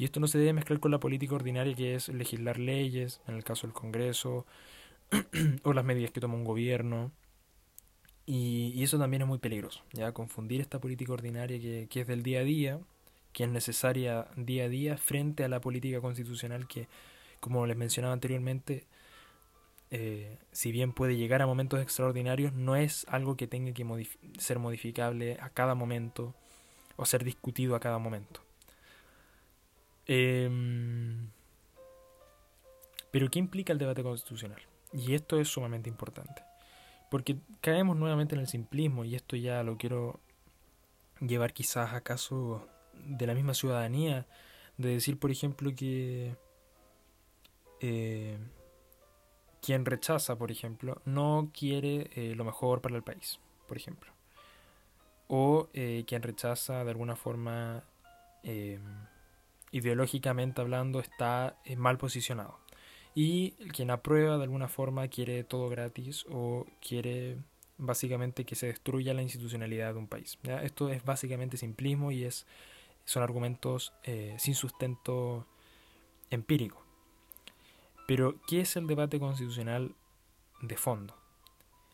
Y 0.01 0.05
esto 0.05 0.19
no 0.19 0.25
se 0.25 0.39
debe 0.39 0.53
mezclar 0.53 0.79
con 0.79 0.89
la 0.89 0.99
política 0.99 1.35
ordinaria 1.35 1.75
que 1.75 1.93
es 1.93 2.09
legislar 2.09 2.57
leyes, 2.57 3.21
en 3.27 3.35
el 3.35 3.43
caso 3.43 3.67
del 3.67 3.75
Congreso, 3.75 4.47
o 5.63 5.73
las 5.73 5.85
medidas 5.85 6.09
que 6.09 6.19
toma 6.19 6.33
un 6.33 6.43
gobierno. 6.43 7.11
Y, 8.25 8.81
eso 8.81 8.97
también 8.97 9.21
es 9.21 9.27
muy 9.27 9.37
peligroso, 9.37 9.83
ya 9.93 10.11
confundir 10.11 10.59
esta 10.59 10.81
política 10.81 11.13
ordinaria 11.13 11.59
que, 11.59 11.87
que, 11.87 12.01
es 12.01 12.07
del 12.07 12.23
día 12.23 12.39
a 12.39 12.43
día, 12.43 12.79
que 13.31 13.43
es 13.43 13.49
necesaria 13.51 14.25
día 14.35 14.63
a 14.63 14.69
día, 14.69 14.97
frente 14.97 15.43
a 15.43 15.49
la 15.49 15.61
política 15.61 16.01
constitucional 16.01 16.67
que, 16.67 16.87
como 17.39 17.67
les 17.67 17.77
mencionaba 17.77 18.13
anteriormente, 18.13 18.87
eh, 19.91 20.39
si 20.51 20.71
bien 20.71 20.93
puede 20.93 21.15
llegar 21.15 21.43
a 21.43 21.45
momentos 21.45 21.79
extraordinarios, 21.79 22.53
no 22.53 22.75
es 22.75 23.05
algo 23.07 23.37
que 23.37 23.45
tenga 23.45 23.71
que 23.71 23.85
ser 24.39 24.57
modificable 24.57 25.37
a 25.39 25.51
cada 25.51 25.75
momento 25.75 26.33
o 26.95 27.05
ser 27.05 27.23
discutido 27.23 27.75
a 27.75 27.79
cada 27.79 27.99
momento. 27.99 28.41
Em, 30.07 31.29
pero 33.11 33.29
¿qué 33.29 33.39
implica 33.39 33.73
el 33.73 33.79
debate 33.79 34.03
constitucional? 34.03 34.61
Y 34.93 35.13
esto 35.13 35.39
es 35.39 35.47
sumamente 35.47 35.89
importante. 35.89 36.43
Porque 37.09 37.37
caemos 37.61 37.97
nuevamente 37.97 38.35
en 38.35 38.41
el 38.41 38.47
simplismo 38.47 39.05
y 39.05 39.15
esto 39.15 39.35
ya 39.35 39.63
lo 39.63 39.77
quiero 39.77 40.19
llevar 41.19 41.53
quizás 41.53 41.93
a 41.93 42.01
caso 42.01 42.67
de 42.93 43.27
la 43.27 43.33
misma 43.33 43.53
ciudadanía, 43.53 44.27
de 44.77 44.89
decir, 44.89 45.19
por 45.19 45.31
ejemplo, 45.31 45.73
que 45.75 46.35
eh, 47.81 48.37
quien 49.61 49.85
rechaza, 49.85 50.37
por 50.37 50.51
ejemplo, 50.51 51.01
no 51.05 51.51
quiere 51.53 52.09
eh, 52.15 52.35
lo 52.35 52.45
mejor 52.45 52.81
para 52.81 52.95
el 52.95 53.03
país, 53.03 53.39
por 53.67 53.77
ejemplo 53.77 54.11
o 55.33 55.69
eh, 55.73 56.03
quien 56.05 56.21
rechaza 56.21 56.83
de 56.83 56.91
alguna 56.91 57.15
forma 57.15 57.85
ideológicamente 59.71 60.61
hablando 60.61 60.99
está 60.99 61.57
eh, 61.65 61.75
mal 61.75 61.97
posicionado 61.97 62.59
y 63.13 63.51
quien 63.73 63.91
aprueba 63.91 64.37
de 64.37 64.43
alguna 64.43 64.67
forma 64.67 65.07
quiere 65.07 65.43
todo 65.43 65.69
gratis 65.69 66.25
o 66.29 66.65
quiere 66.85 67.37
básicamente 67.77 68.45
que 68.45 68.55
se 68.55 68.67
destruya 68.67 69.13
la 69.13 69.21
institucionalidad 69.21 69.93
de 69.93 69.99
un 69.99 70.07
país. 70.07 70.37
Esto 70.63 70.89
es 70.89 71.03
básicamente 71.03 71.57
simplismo 71.57 72.11
y 72.11 72.23
es, 72.23 72.45
son 73.05 73.23
argumentos 73.23 73.93
eh, 74.03 74.35
sin 74.37 74.55
sustento 74.55 75.47
empírico. 76.29 76.85
Pero, 78.07 78.35
¿qué 78.47 78.61
es 78.61 78.75
el 78.75 78.87
debate 78.87 79.19
constitucional 79.19 79.95
de 80.61 80.77
fondo? 80.77 81.15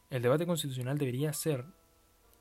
El 0.10 0.22
debate 0.22 0.46
constitucional 0.46 0.98
debería 0.98 1.34
ser 1.34 1.66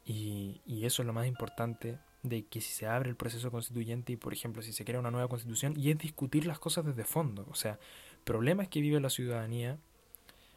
y, 0.04 0.60
eso 0.84 1.02
es 1.02 1.06
lo 1.06 1.12
más 1.12 1.26
importante 1.26 1.98
de 2.28 2.46
que 2.46 2.60
si 2.60 2.72
se 2.72 2.86
abre 2.86 3.10
el 3.10 3.16
proceso 3.16 3.50
constituyente 3.50 4.12
y, 4.12 4.16
por 4.16 4.32
ejemplo, 4.32 4.62
si 4.62 4.72
se 4.72 4.84
crea 4.84 5.00
una 5.00 5.10
nueva 5.10 5.28
constitución, 5.28 5.74
y 5.76 5.90
es 5.90 5.98
discutir 5.98 6.46
las 6.46 6.58
cosas 6.58 6.84
desde 6.84 7.04
fondo. 7.04 7.46
O 7.50 7.54
sea, 7.54 7.78
problemas 8.24 8.68
que 8.68 8.80
vive 8.80 9.00
la 9.00 9.10
ciudadanía, 9.10 9.78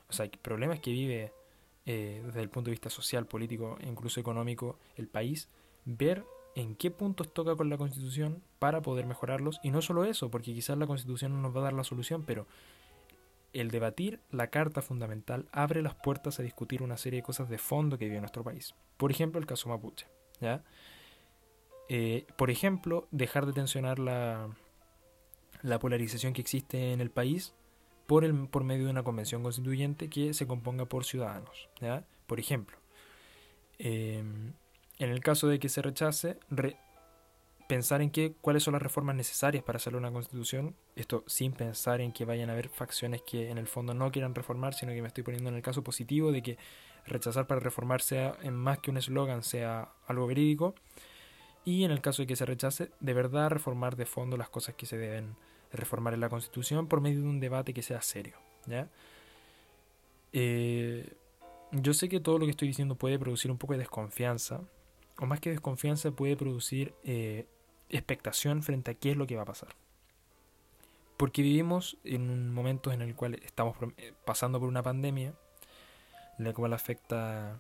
o 0.10 0.14
sea, 0.14 0.30
problemas 0.42 0.80
que 0.80 0.92
vive 0.92 1.34
eh, 1.86 2.22
desde 2.26 2.42
el 2.42 2.50
punto 2.50 2.70
de 2.70 2.72
vista 2.72 2.90
social, 2.90 3.26
político 3.26 3.78
e 3.82 3.88
incluso 3.88 4.20
económico 4.20 4.78
el 4.96 5.08
país, 5.08 5.50
ver 5.86 6.26
en 6.56 6.76
qué 6.76 6.92
puntos 6.92 7.34
toca 7.34 7.56
con 7.56 7.70
la 7.70 7.78
constitución 7.78 8.42
para 8.60 8.82
poder 8.82 9.06
mejorarlos. 9.06 9.60
Y 9.64 9.72
no 9.72 9.82
solo 9.82 10.04
eso, 10.04 10.30
porque 10.30 10.54
quizás 10.54 10.78
la 10.78 10.88
constitución 10.88 11.34
no 11.34 11.42
nos 11.42 11.56
va 11.56 11.62
a 11.62 11.64
dar 11.66 11.74
la 11.74 11.84
solución, 11.84 12.24
pero 12.26 12.48
el 13.54 13.72
debatir 13.72 14.20
la 14.32 14.48
Carta 14.48 14.82
Fundamental 14.82 15.48
abre 15.52 15.82
las 15.82 15.96
puertas 15.96 16.40
a 16.40 16.44
discutir 16.44 16.84
una 16.84 16.98
serie 16.98 17.20
de 17.20 17.24
cosas 17.24 17.50
de 17.50 17.58
fondo 17.58 17.98
que 17.98 18.06
vive 18.06 18.20
nuestro 18.20 18.44
país. 18.44 18.76
Por 18.98 19.12
ejemplo, 19.12 19.40
el 19.40 19.46
caso 19.46 19.70
mapuche. 19.70 20.08
¿ya? 20.40 20.64
Eh, 21.89 22.25
por 22.38 22.52
ejemplo, 22.52 23.08
dejar 23.12 23.45
de 23.45 23.54
tensionar 23.54 23.99
la, 23.99 24.49
la 25.62 25.80
polarización 25.80 26.34
que 26.34 26.41
existe 26.41 26.93
en 26.93 27.02
el 27.02 27.10
país 27.10 27.54
por, 28.06 28.23
el, 28.23 28.47
por 28.47 28.63
medio 28.63 28.86
de 28.86 28.91
una 28.91 29.04
convención 29.04 29.43
constituyente 29.43 30.10
que 30.10 30.34
se 30.34 30.47
componga 30.47 30.86
por 30.86 31.04
ciudadanos. 31.04 31.69
Por 32.28 32.39
ejemplo, 32.39 32.78
eh, 33.80 34.23
en 34.99 35.10
el 35.10 35.19
caso 35.21 35.47
de 35.47 35.60
que 35.60 35.69
se 35.69 35.82
rechace, 35.82 36.38
pensar 37.67 38.02
en 38.02 38.10
qué, 38.10 38.34
cuáles 38.41 38.63
son 38.63 38.73
las 38.73 38.82
reformas 38.82 39.15
necesarias 39.15 39.63
para 39.63 39.78
hacer 39.78 39.95
una 39.95 40.12
constitución, 40.12 40.75
esto 40.95 41.23
sin 41.28 41.54
pensar 41.54 42.02
en 42.02 42.12
que 42.12 42.25
vayan 42.25 42.49
a 42.49 42.54
haber 42.54 42.69
facciones 42.69 43.21
que 43.21 43.49
en 43.49 43.58
el 43.58 43.67
fondo 43.67 43.93
no 43.93 44.12
quieran 44.12 44.34
reformar, 44.34 44.73
sino 44.73 44.91
que 44.91 45.02
me 45.02 45.08
estoy 45.08 45.23
poniendo 45.23 45.49
en 45.49 45.56
el 45.56 45.62
caso 45.62 45.84
positivo 45.84 46.32
de 46.32 46.41
que 46.41 46.58
rechazar 47.06 47.47
para 47.47 47.60
reformar 47.60 48.02
sea 48.02 48.35
en 48.42 48.56
más 48.56 48.79
que 48.79 48.90
un 48.90 48.98
eslogan, 48.98 49.44
sea 49.44 49.90
algo 50.08 50.25
verídico, 50.25 50.75
y 51.70 51.84
en 51.84 51.92
el 51.92 52.02
caso 52.02 52.24
de 52.24 52.28
que 52.28 52.36
se 52.36 52.48
rechace, 52.48 52.90
de 53.00 53.13
verdad 53.13 53.52
reformar 53.52 53.96
de 53.96 54.08
fondo 54.08 54.38
las 54.38 54.50
cosas 54.50 54.74
que 54.74 54.88
se 54.88 54.98
deben 54.98 55.36
reformar 55.72 56.15
en 56.15 56.20
la 56.20 56.28
constitución 56.28 56.88
por 56.88 57.00
medio 57.00 57.22
de 57.22 57.28
un 57.28 57.40
debate 57.40 57.76
que 57.76 57.84
sea 57.84 58.02
serio. 58.02 58.38
¿ya? 58.65 58.90
Eh, 60.34 61.13
yo 61.72 61.94
sé 61.94 62.10
que 62.10 62.20
todo 62.20 62.40
lo 62.40 62.46
que 62.46 62.52
estoy 62.52 62.70
diciendo 62.70 62.96
puede 62.96 63.20
producir 63.20 63.52
un 63.52 63.60
poco 63.60 63.74
de 63.74 63.80
desconfianza, 63.80 64.62
o 65.20 65.28
más 65.28 65.40
que 65.42 65.52
desconfianza 65.52 66.10
puede 66.10 66.36
producir 66.36 66.96
eh, 67.04 67.46
expectación 67.90 68.63
frente 68.63 68.90
a 68.90 68.94
qué 68.96 69.12
es 69.12 69.17
lo 69.17 69.28
que 69.28 69.36
va 69.36 69.44
a 69.44 69.46
pasar. 69.46 69.76
Porque 71.17 71.44
vivimos 71.44 71.98
en 72.04 72.32
un 72.32 72.52
momento 72.52 72.92
en 72.92 73.04
el 73.04 73.13
cual 73.13 73.36
estamos 73.46 73.78
eh, 73.98 74.13
pasando 74.26 74.60
por 74.60 74.67
una 74.67 74.82
pandemia, 74.82 75.36
la 76.40 76.52
cual 76.52 76.74
afecta, 76.74 77.60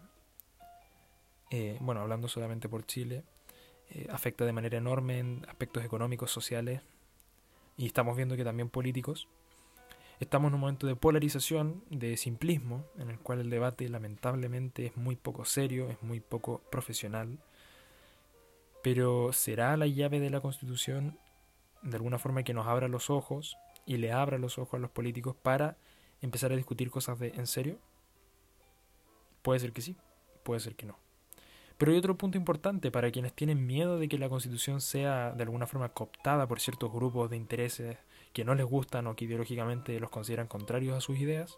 bueno, 1.79 2.01
hablando 2.01 2.27
solamente 2.27 2.67
por 2.69 2.87
Chile, 2.87 3.23
eh, 3.91 4.07
afecta 4.11 4.45
de 4.45 4.53
manera 4.53 4.77
enorme 4.77 5.19
en 5.19 5.45
aspectos 5.47 5.83
económicos, 5.83 6.31
sociales, 6.31 6.81
y 7.77 7.85
estamos 7.85 8.15
viendo 8.15 8.35
que 8.35 8.43
también 8.43 8.69
políticos. 8.69 9.27
Estamos 10.19 10.49
en 10.49 10.55
un 10.55 10.59
momento 10.59 10.85
de 10.85 10.97
polarización, 10.97 11.81
de 11.89 12.17
simplismo, 12.17 12.85
en 12.97 13.09
el 13.09 13.19
cual 13.19 13.39
el 13.39 13.49
debate 13.49 13.87
lamentablemente 13.87 14.87
es 14.87 14.97
muy 14.97 15.15
poco 15.15 15.45
serio, 15.45 15.89
es 15.89 16.03
muy 16.03 16.19
poco 16.19 16.61
profesional. 16.69 17.39
Pero 18.83 19.31
¿será 19.31 19.77
la 19.77 19.87
llave 19.87 20.19
de 20.19 20.29
la 20.29 20.41
Constitución 20.41 21.17
de 21.81 21.95
alguna 21.95 22.19
forma 22.19 22.43
que 22.43 22.53
nos 22.53 22.67
abra 22.67 22.89
los 22.89 23.09
ojos 23.09 23.57
y 23.85 23.97
le 23.97 24.11
abra 24.11 24.37
los 24.37 24.57
ojos 24.57 24.73
a 24.75 24.81
los 24.81 24.91
políticos 24.91 25.35
para 25.41 25.77
empezar 26.21 26.51
a 26.51 26.57
discutir 26.57 26.91
cosas 26.91 27.19
en 27.21 27.47
serio? 27.47 27.77
Puede 29.41 29.61
ser 29.61 29.71
que 29.71 29.81
sí, 29.81 29.95
puede 30.43 30.59
ser 30.59 30.75
que 30.75 30.85
no. 30.85 30.97
Pero 31.79 31.93
hay 31.93 31.97
otro 31.97 32.17
punto 32.17 32.37
importante 32.37 32.91
para 32.91 33.09
quienes 33.09 33.31
tienen 33.31 33.65
miedo 33.65 33.97
de 33.97 34.09
que 34.09 34.17
la 34.17 34.27
Constitución 34.27 34.81
sea 34.81 35.31
de 35.31 35.43
alguna 35.43 35.65
forma 35.65 35.87
cooptada 35.87 36.45
por 36.45 36.59
ciertos 36.59 36.91
grupos 36.91 37.29
de 37.29 37.37
intereses 37.37 37.97
que 38.33 38.43
no 38.43 38.53
les 38.53 38.65
gustan 38.65 39.07
o 39.07 39.15
que 39.15 39.23
ideológicamente 39.23 39.97
los 39.97 40.09
consideran 40.09 40.47
contrarios 40.47 40.97
a 40.97 40.99
sus 40.99 41.17
ideas. 41.17 41.57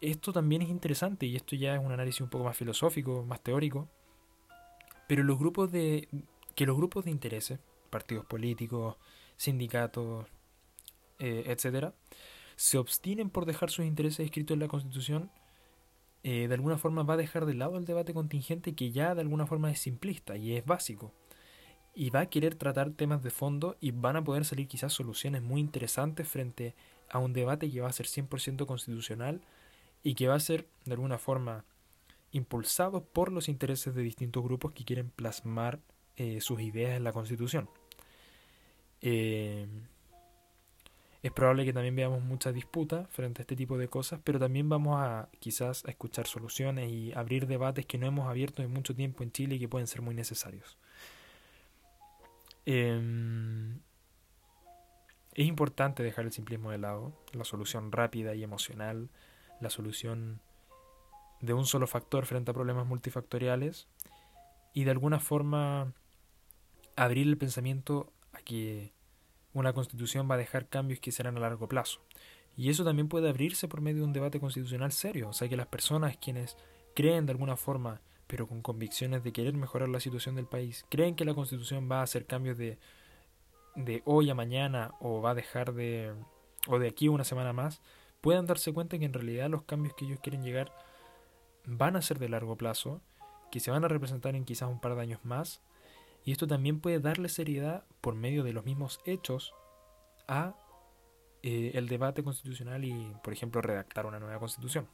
Esto 0.00 0.32
también 0.32 0.62
es 0.62 0.68
interesante 0.68 1.26
y 1.26 1.34
esto 1.34 1.56
ya 1.56 1.74
es 1.74 1.84
un 1.84 1.90
análisis 1.90 2.20
un 2.20 2.30
poco 2.30 2.44
más 2.44 2.56
filosófico, 2.56 3.24
más 3.26 3.42
teórico. 3.42 3.88
Pero 5.08 5.24
los 5.24 5.40
grupos 5.40 5.72
de 5.72 6.06
que 6.54 6.64
los 6.64 6.76
grupos 6.76 7.04
de 7.04 7.10
intereses, 7.10 7.58
partidos 7.90 8.26
políticos, 8.26 8.96
sindicatos, 9.36 10.28
eh, 11.18 11.42
etcétera, 11.46 11.94
se 12.54 12.78
obstinen 12.78 13.28
por 13.28 13.44
dejar 13.44 13.70
sus 13.70 13.86
intereses 13.86 14.24
escritos 14.24 14.54
en 14.54 14.60
la 14.60 14.68
Constitución 14.68 15.32
eh, 16.22 16.48
de 16.48 16.54
alguna 16.54 16.76
forma 16.78 17.02
va 17.02 17.14
a 17.14 17.18
dejar 17.18 17.46
de 17.46 17.54
lado 17.54 17.78
el 17.78 17.86
debate 17.86 18.12
contingente 18.12 18.74
que 18.74 18.92
ya 18.92 19.14
de 19.14 19.22
alguna 19.22 19.46
forma 19.46 19.70
es 19.70 19.80
simplista 19.80 20.36
y 20.36 20.56
es 20.56 20.64
básico. 20.64 21.12
Y 21.94 22.10
va 22.10 22.20
a 22.20 22.26
querer 22.26 22.54
tratar 22.54 22.90
temas 22.92 23.22
de 23.22 23.30
fondo 23.30 23.76
y 23.80 23.90
van 23.90 24.16
a 24.16 24.24
poder 24.24 24.44
salir 24.44 24.68
quizás 24.68 24.92
soluciones 24.92 25.42
muy 25.42 25.60
interesantes 25.60 26.28
frente 26.28 26.74
a 27.10 27.18
un 27.18 27.32
debate 27.32 27.70
que 27.70 27.80
va 27.80 27.88
a 27.88 27.92
ser 27.92 28.06
100% 28.06 28.66
constitucional 28.66 29.40
y 30.02 30.14
que 30.14 30.28
va 30.28 30.34
a 30.34 30.40
ser 30.40 30.66
de 30.84 30.92
alguna 30.92 31.18
forma 31.18 31.64
impulsado 32.32 33.04
por 33.04 33.32
los 33.32 33.48
intereses 33.48 33.94
de 33.94 34.02
distintos 34.02 34.42
grupos 34.44 34.72
que 34.72 34.84
quieren 34.84 35.10
plasmar 35.10 35.80
eh, 36.16 36.40
sus 36.40 36.60
ideas 36.60 36.96
en 36.96 37.04
la 37.04 37.12
Constitución. 37.12 37.68
Eh, 39.00 39.66
es 41.22 41.32
probable 41.32 41.64
que 41.64 41.72
también 41.72 41.94
veamos 41.94 42.22
muchas 42.22 42.54
disputas 42.54 43.08
frente 43.10 43.40
a 43.40 43.42
este 43.42 43.54
tipo 43.54 43.76
de 43.76 43.88
cosas, 43.88 44.20
pero 44.24 44.38
también 44.38 44.68
vamos 44.68 44.96
a 44.98 45.28
quizás 45.38 45.84
a 45.84 45.90
escuchar 45.90 46.26
soluciones 46.26 46.90
y 46.90 47.12
abrir 47.12 47.46
debates 47.46 47.84
que 47.84 47.98
no 47.98 48.06
hemos 48.06 48.28
abierto 48.28 48.62
en 48.62 48.72
mucho 48.72 48.94
tiempo 48.94 49.22
en 49.22 49.30
Chile 49.30 49.56
y 49.56 49.58
que 49.58 49.68
pueden 49.68 49.86
ser 49.86 50.00
muy 50.00 50.14
necesarios. 50.14 50.78
Em, 52.64 53.80
es 55.34 55.46
importante 55.46 56.02
dejar 56.02 56.24
el 56.24 56.32
simplismo 56.32 56.70
de 56.70 56.78
lado, 56.78 57.12
la 57.32 57.44
solución 57.44 57.92
rápida 57.92 58.34
y 58.34 58.42
emocional, 58.42 59.10
la 59.60 59.68
solución 59.68 60.40
de 61.40 61.52
un 61.52 61.66
solo 61.66 61.86
factor 61.86 62.26
frente 62.26 62.50
a 62.50 62.54
problemas 62.54 62.86
multifactoriales 62.86 63.88
y 64.72 64.84
de 64.84 64.90
alguna 64.90 65.20
forma 65.20 65.92
abrir 66.96 67.26
el 67.26 67.36
pensamiento 67.36 68.12
a 68.32 68.38
que 68.38 68.92
una 69.52 69.72
constitución 69.72 70.28
va 70.30 70.34
a 70.34 70.38
dejar 70.38 70.68
cambios 70.68 71.00
que 71.00 71.12
serán 71.12 71.36
a 71.36 71.40
largo 71.40 71.68
plazo. 71.68 72.00
Y 72.56 72.70
eso 72.70 72.84
también 72.84 73.08
puede 73.08 73.28
abrirse 73.28 73.68
por 73.68 73.80
medio 73.80 74.00
de 74.00 74.06
un 74.06 74.12
debate 74.12 74.40
constitucional 74.40 74.92
serio, 74.92 75.28
o 75.28 75.32
sea 75.32 75.48
que 75.48 75.56
las 75.56 75.66
personas 75.66 76.16
quienes 76.16 76.56
creen 76.94 77.26
de 77.26 77.32
alguna 77.32 77.56
forma, 77.56 78.00
pero 78.26 78.46
con 78.46 78.62
convicciones 78.62 79.24
de 79.24 79.32
querer 79.32 79.54
mejorar 79.54 79.88
la 79.88 80.00
situación 80.00 80.34
del 80.34 80.46
país, 80.46 80.84
creen 80.90 81.14
que 81.14 81.24
la 81.24 81.34
constitución 81.34 81.88
va 81.90 82.00
a 82.00 82.02
hacer 82.02 82.26
cambios 82.26 82.58
de, 82.58 82.78
de 83.76 84.02
hoy 84.04 84.30
a 84.30 84.34
mañana 84.34 84.92
o 85.00 85.22
va 85.22 85.30
a 85.30 85.34
dejar 85.34 85.72
de, 85.72 86.12
o 86.66 86.78
de 86.78 86.88
aquí 86.88 87.06
a 87.06 87.12
una 87.12 87.24
semana 87.24 87.52
más, 87.52 87.80
puedan 88.20 88.46
darse 88.46 88.72
cuenta 88.72 88.98
que 88.98 89.04
en 89.04 89.12
realidad 89.12 89.48
los 89.48 89.62
cambios 89.62 89.94
que 89.94 90.04
ellos 90.04 90.20
quieren 90.20 90.42
llegar 90.42 90.72
van 91.64 91.96
a 91.96 92.02
ser 92.02 92.18
de 92.18 92.28
largo 92.28 92.56
plazo, 92.56 93.00
que 93.50 93.60
se 93.60 93.70
van 93.70 93.84
a 93.84 93.88
representar 93.88 94.34
en 94.34 94.44
quizás 94.44 94.68
un 94.68 94.80
par 94.80 94.94
de 94.94 95.02
años 95.02 95.20
más 95.24 95.62
y 96.24 96.32
esto 96.32 96.46
también 96.46 96.80
puede 96.80 97.00
darle 97.00 97.28
seriedad 97.28 97.84
por 98.00 98.14
medio 98.14 98.44
de 98.44 98.52
los 98.52 98.64
mismos 98.64 99.00
hechos 99.04 99.54
a 100.28 100.54
eh, 101.42 101.72
el 101.74 101.88
debate 101.88 102.22
constitucional 102.22 102.84
y, 102.84 103.14
por 103.24 103.32
ejemplo, 103.32 103.62
redactar 103.62 104.06
una 104.06 104.20
nueva 104.20 104.38
constitución. 104.38 104.86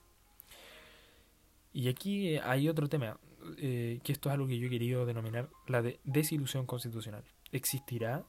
Y 1.72 1.88
aquí 1.88 2.28
eh, 2.28 2.40
hay 2.42 2.68
otro 2.68 2.88
tema, 2.88 3.18
eh, 3.58 4.00
que 4.02 4.12
esto 4.12 4.28
es 4.28 4.34
algo 4.34 4.46
que 4.46 4.58
yo 4.58 4.68
he 4.68 4.70
querido 4.70 5.04
denominar 5.06 5.50
la 5.66 5.82
de 5.82 6.00
desilusión 6.04 6.64
constitucional. 6.64 7.24
¿Existirá 7.52 8.24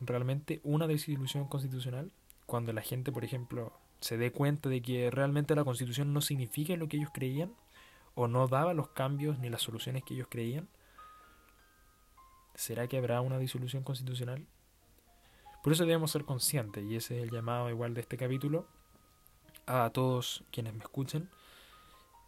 realmente 0.00 0.60
una 0.62 0.86
desilusión 0.86 1.48
constitucional 1.48 2.10
cuando 2.46 2.72
la 2.72 2.82
gente, 2.82 3.10
por 3.10 3.24
ejemplo, 3.24 3.72
se 4.00 4.16
dé 4.16 4.30
cuenta 4.30 4.68
de 4.68 4.80
que 4.80 5.10
realmente 5.10 5.54
la 5.54 5.64
constitución 5.64 6.12
no 6.12 6.20
significa 6.20 6.76
lo 6.76 6.88
que 6.88 6.98
ellos 6.98 7.10
creían 7.12 7.54
o 8.14 8.28
no 8.28 8.46
daba 8.46 8.74
los 8.74 8.88
cambios 8.88 9.38
ni 9.38 9.50
las 9.50 9.62
soluciones 9.62 10.04
que 10.04 10.14
ellos 10.14 10.28
creían? 10.30 10.68
¿Será 12.56 12.88
que 12.88 12.96
habrá 12.96 13.20
una 13.20 13.38
disolución 13.38 13.82
constitucional? 13.82 14.46
Por 15.62 15.72
eso 15.72 15.84
debemos 15.84 16.10
ser 16.10 16.24
conscientes, 16.24 16.84
y 16.84 16.96
ese 16.96 17.18
es 17.18 17.22
el 17.22 17.30
llamado 17.30 17.68
igual 17.68 17.92
de 17.92 18.00
este 18.00 18.16
capítulo, 18.16 18.66
a 19.66 19.90
todos 19.90 20.42
quienes 20.50 20.72
me 20.72 20.80
escuchen, 20.80 21.28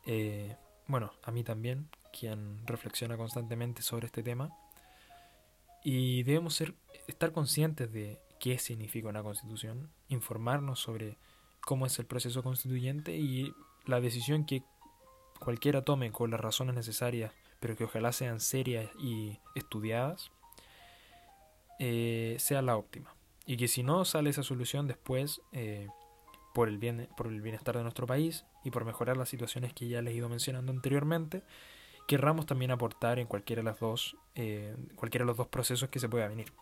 eh, 0.06 0.54
bueno, 0.86 1.12
a 1.22 1.30
mí 1.30 1.44
también, 1.44 1.88
quien 2.12 2.66
reflexiona 2.66 3.16
constantemente 3.16 3.80
sobre 3.80 4.06
este 4.06 4.22
tema, 4.22 4.50
y 5.82 6.24
debemos 6.24 6.54
ser, 6.54 6.74
estar 7.06 7.32
conscientes 7.32 7.90
de 7.90 8.20
qué 8.38 8.58
significa 8.58 9.08
una 9.08 9.22
constitución, 9.22 9.90
informarnos 10.08 10.78
sobre 10.78 11.16
cómo 11.62 11.86
es 11.86 11.98
el 11.98 12.06
proceso 12.06 12.42
constituyente 12.42 13.16
y 13.16 13.54
la 13.86 14.00
decisión 14.00 14.44
que 14.44 14.62
cualquiera 15.40 15.82
tome 15.82 16.12
con 16.12 16.30
las 16.30 16.40
razones 16.40 16.74
necesarias 16.74 17.32
pero 17.60 17.76
que 17.76 17.84
ojalá 17.84 18.12
sean 18.12 18.40
serias 18.40 18.90
y 18.98 19.38
estudiadas, 19.54 20.30
eh, 21.78 22.36
sea 22.38 22.62
la 22.62 22.76
óptima. 22.76 23.14
Y 23.46 23.56
que 23.56 23.68
si 23.68 23.82
no 23.82 24.04
sale 24.04 24.30
esa 24.30 24.42
solución 24.42 24.86
después, 24.86 25.40
eh, 25.52 25.88
por, 26.54 26.68
el 26.68 26.78
bien, 26.78 27.08
por 27.16 27.28
el 27.28 27.40
bienestar 27.40 27.76
de 27.76 27.82
nuestro 27.82 28.06
país 28.06 28.44
y 28.64 28.70
por 28.70 28.84
mejorar 28.84 29.16
las 29.16 29.28
situaciones 29.28 29.72
que 29.72 29.88
ya 29.88 30.02
les 30.02 30.14
he 30.14 30.16
ido 30.16 30.28
mencionando 30.28 30.72
anteriormente, 30.72 31.42
querramos 32.06 32.46
también 32.46 32.70
aportar 32.70 33.18
en 33.18 33.26
cualquiera 33.26 33.62
de, 33.62 33.64
las 33.70 33.80
dos, 33.80 34.16
eh, 34.34 34.76
cualquiera 34.94 35.24
de 35.24 35.28
los 35.28 35.36
dos 35.36 35.48
procesos 35.48 35.88
que 35.88 35.98
se 35.98 36.08
pueda 36.08 36.28
venir. 36.28 36.52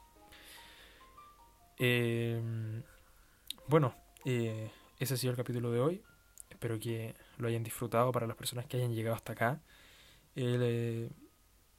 bueno, 3.68 3.94
ese 4.24 5.14
ha 5.14 5.16
sido 5.16 5.32
el 5.32 5.36
capítulo 5.36 5.70
de 5.70 5.80
hoy. 5.80 6.02
Espero 6.50 6.78
que 6.78 7.14
lo 7.38 7.48
hayan 7.48 7.62
disfrutado 7.62 8.12
para 8.12 8.26
las 8.26 8.36
personas 8.36 8.66
que 8.66 8.76
hayan 8.76 8.94
llegado 8.94 9.14
hasta 9.16 9.32
acá. 9.32 9.60
Eh, 10.36 11.10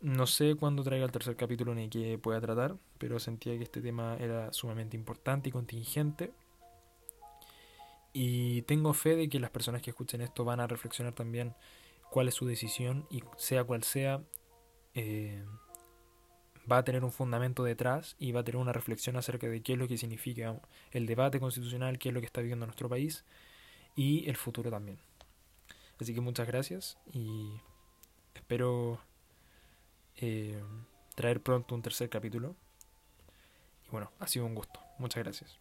no 0.01 0.28
sé 0.28 0.55
cuándo 0.55 0.84
traiga 0.84 1.05
el 1.05 1.12
tercer 1.12 1.36
capítulo 1.36 1.74
ni 1.74 1.89
qué 1.89 2.18
pueda 2.18 2.41
tratar, 2.41 2.76
pero 2.97 3.20
sentía 3.20 3.58
que 3.58 3.64
este 3.64 3.82
tema 3.82 4.18
era 4.20 4.51
sumamente 4.51 4.97
importante 4.97 5.49
y 5.49 5.51
contingente. 5.51 6.34
Y 8.14 8.64
tengo 8.64 8.93
fe 8.93 9.16
de 9.16 9.30
que 9.30 9.39
las 9.39 9.51
personas 9.51 9.82
que 9.82 9.91
escuchen 9.91 10.22
esto 10.22 10.43
van 10.43 10.60
a 10.60 10.68
reflexionar 10.68 11.14
también 11.14 11.55
cuál 12.10 12.28
es 12.28 12.34
su 12.34 12.45
decisión 12.45 13.05
y 13.12 13.24
sea 13.38 13.64
cual 13.64 13.84
sea, 13.84 14.22
eh, 14.95 15.45
va 16.72 16.80
a 16.80 16.84
tener 16.84 17.03
un 17.03 17.12
fundamento 17.12 17.64
detrás 17.64 18.16
y 18.20 18.32
va 18.32 18.41
a 18.41 18.43
tener 18.43 18.60
una 18.60 18.74
reflexión 18.74 19.16
acerca 19.18 19.47
de 19.47 19.62
qué 19.62 19.74
es 19.74 19.80
lo 19.80 19.88
que 19.88 19.97
significa 19.97 20.60
el 20.91 21.05
debate 21.05 21.39
constitucional, 21.39 21.99
qué 21.99 22.10
es 22.10 22.16
lo 22.16 22.20
que 22.20 22.26
está 22.26 22.41
viviendo 22.41 22.66
nuestro 22.66 22.89
país 22.89 23.24
y 23.95 24.28
el 24.28 24.36
futuro 24.36 24.70
también. 24.72 24.99
Así 25.99 26.14
que 26.14 26.22
muchas 26.22 26.47
gracias 26.47 26.97
y 27.14 27.60
Espero 28.48 28.98
eh, 30.16 30.64
traer 31.16 31.43
pronto 31.43 31.76
un 31.76 31.82
tercer 31.82 32.08
capítulo. 32.10 32.56
Y 33.86 33.89
bueno, 33.89 34.10
ha 34.20 34.28
sido 34.30 34.45
un 34.45 34.56
gusto. 34.56 34.80
Muchas 35.00 35.22
gracias. 35.22 35.60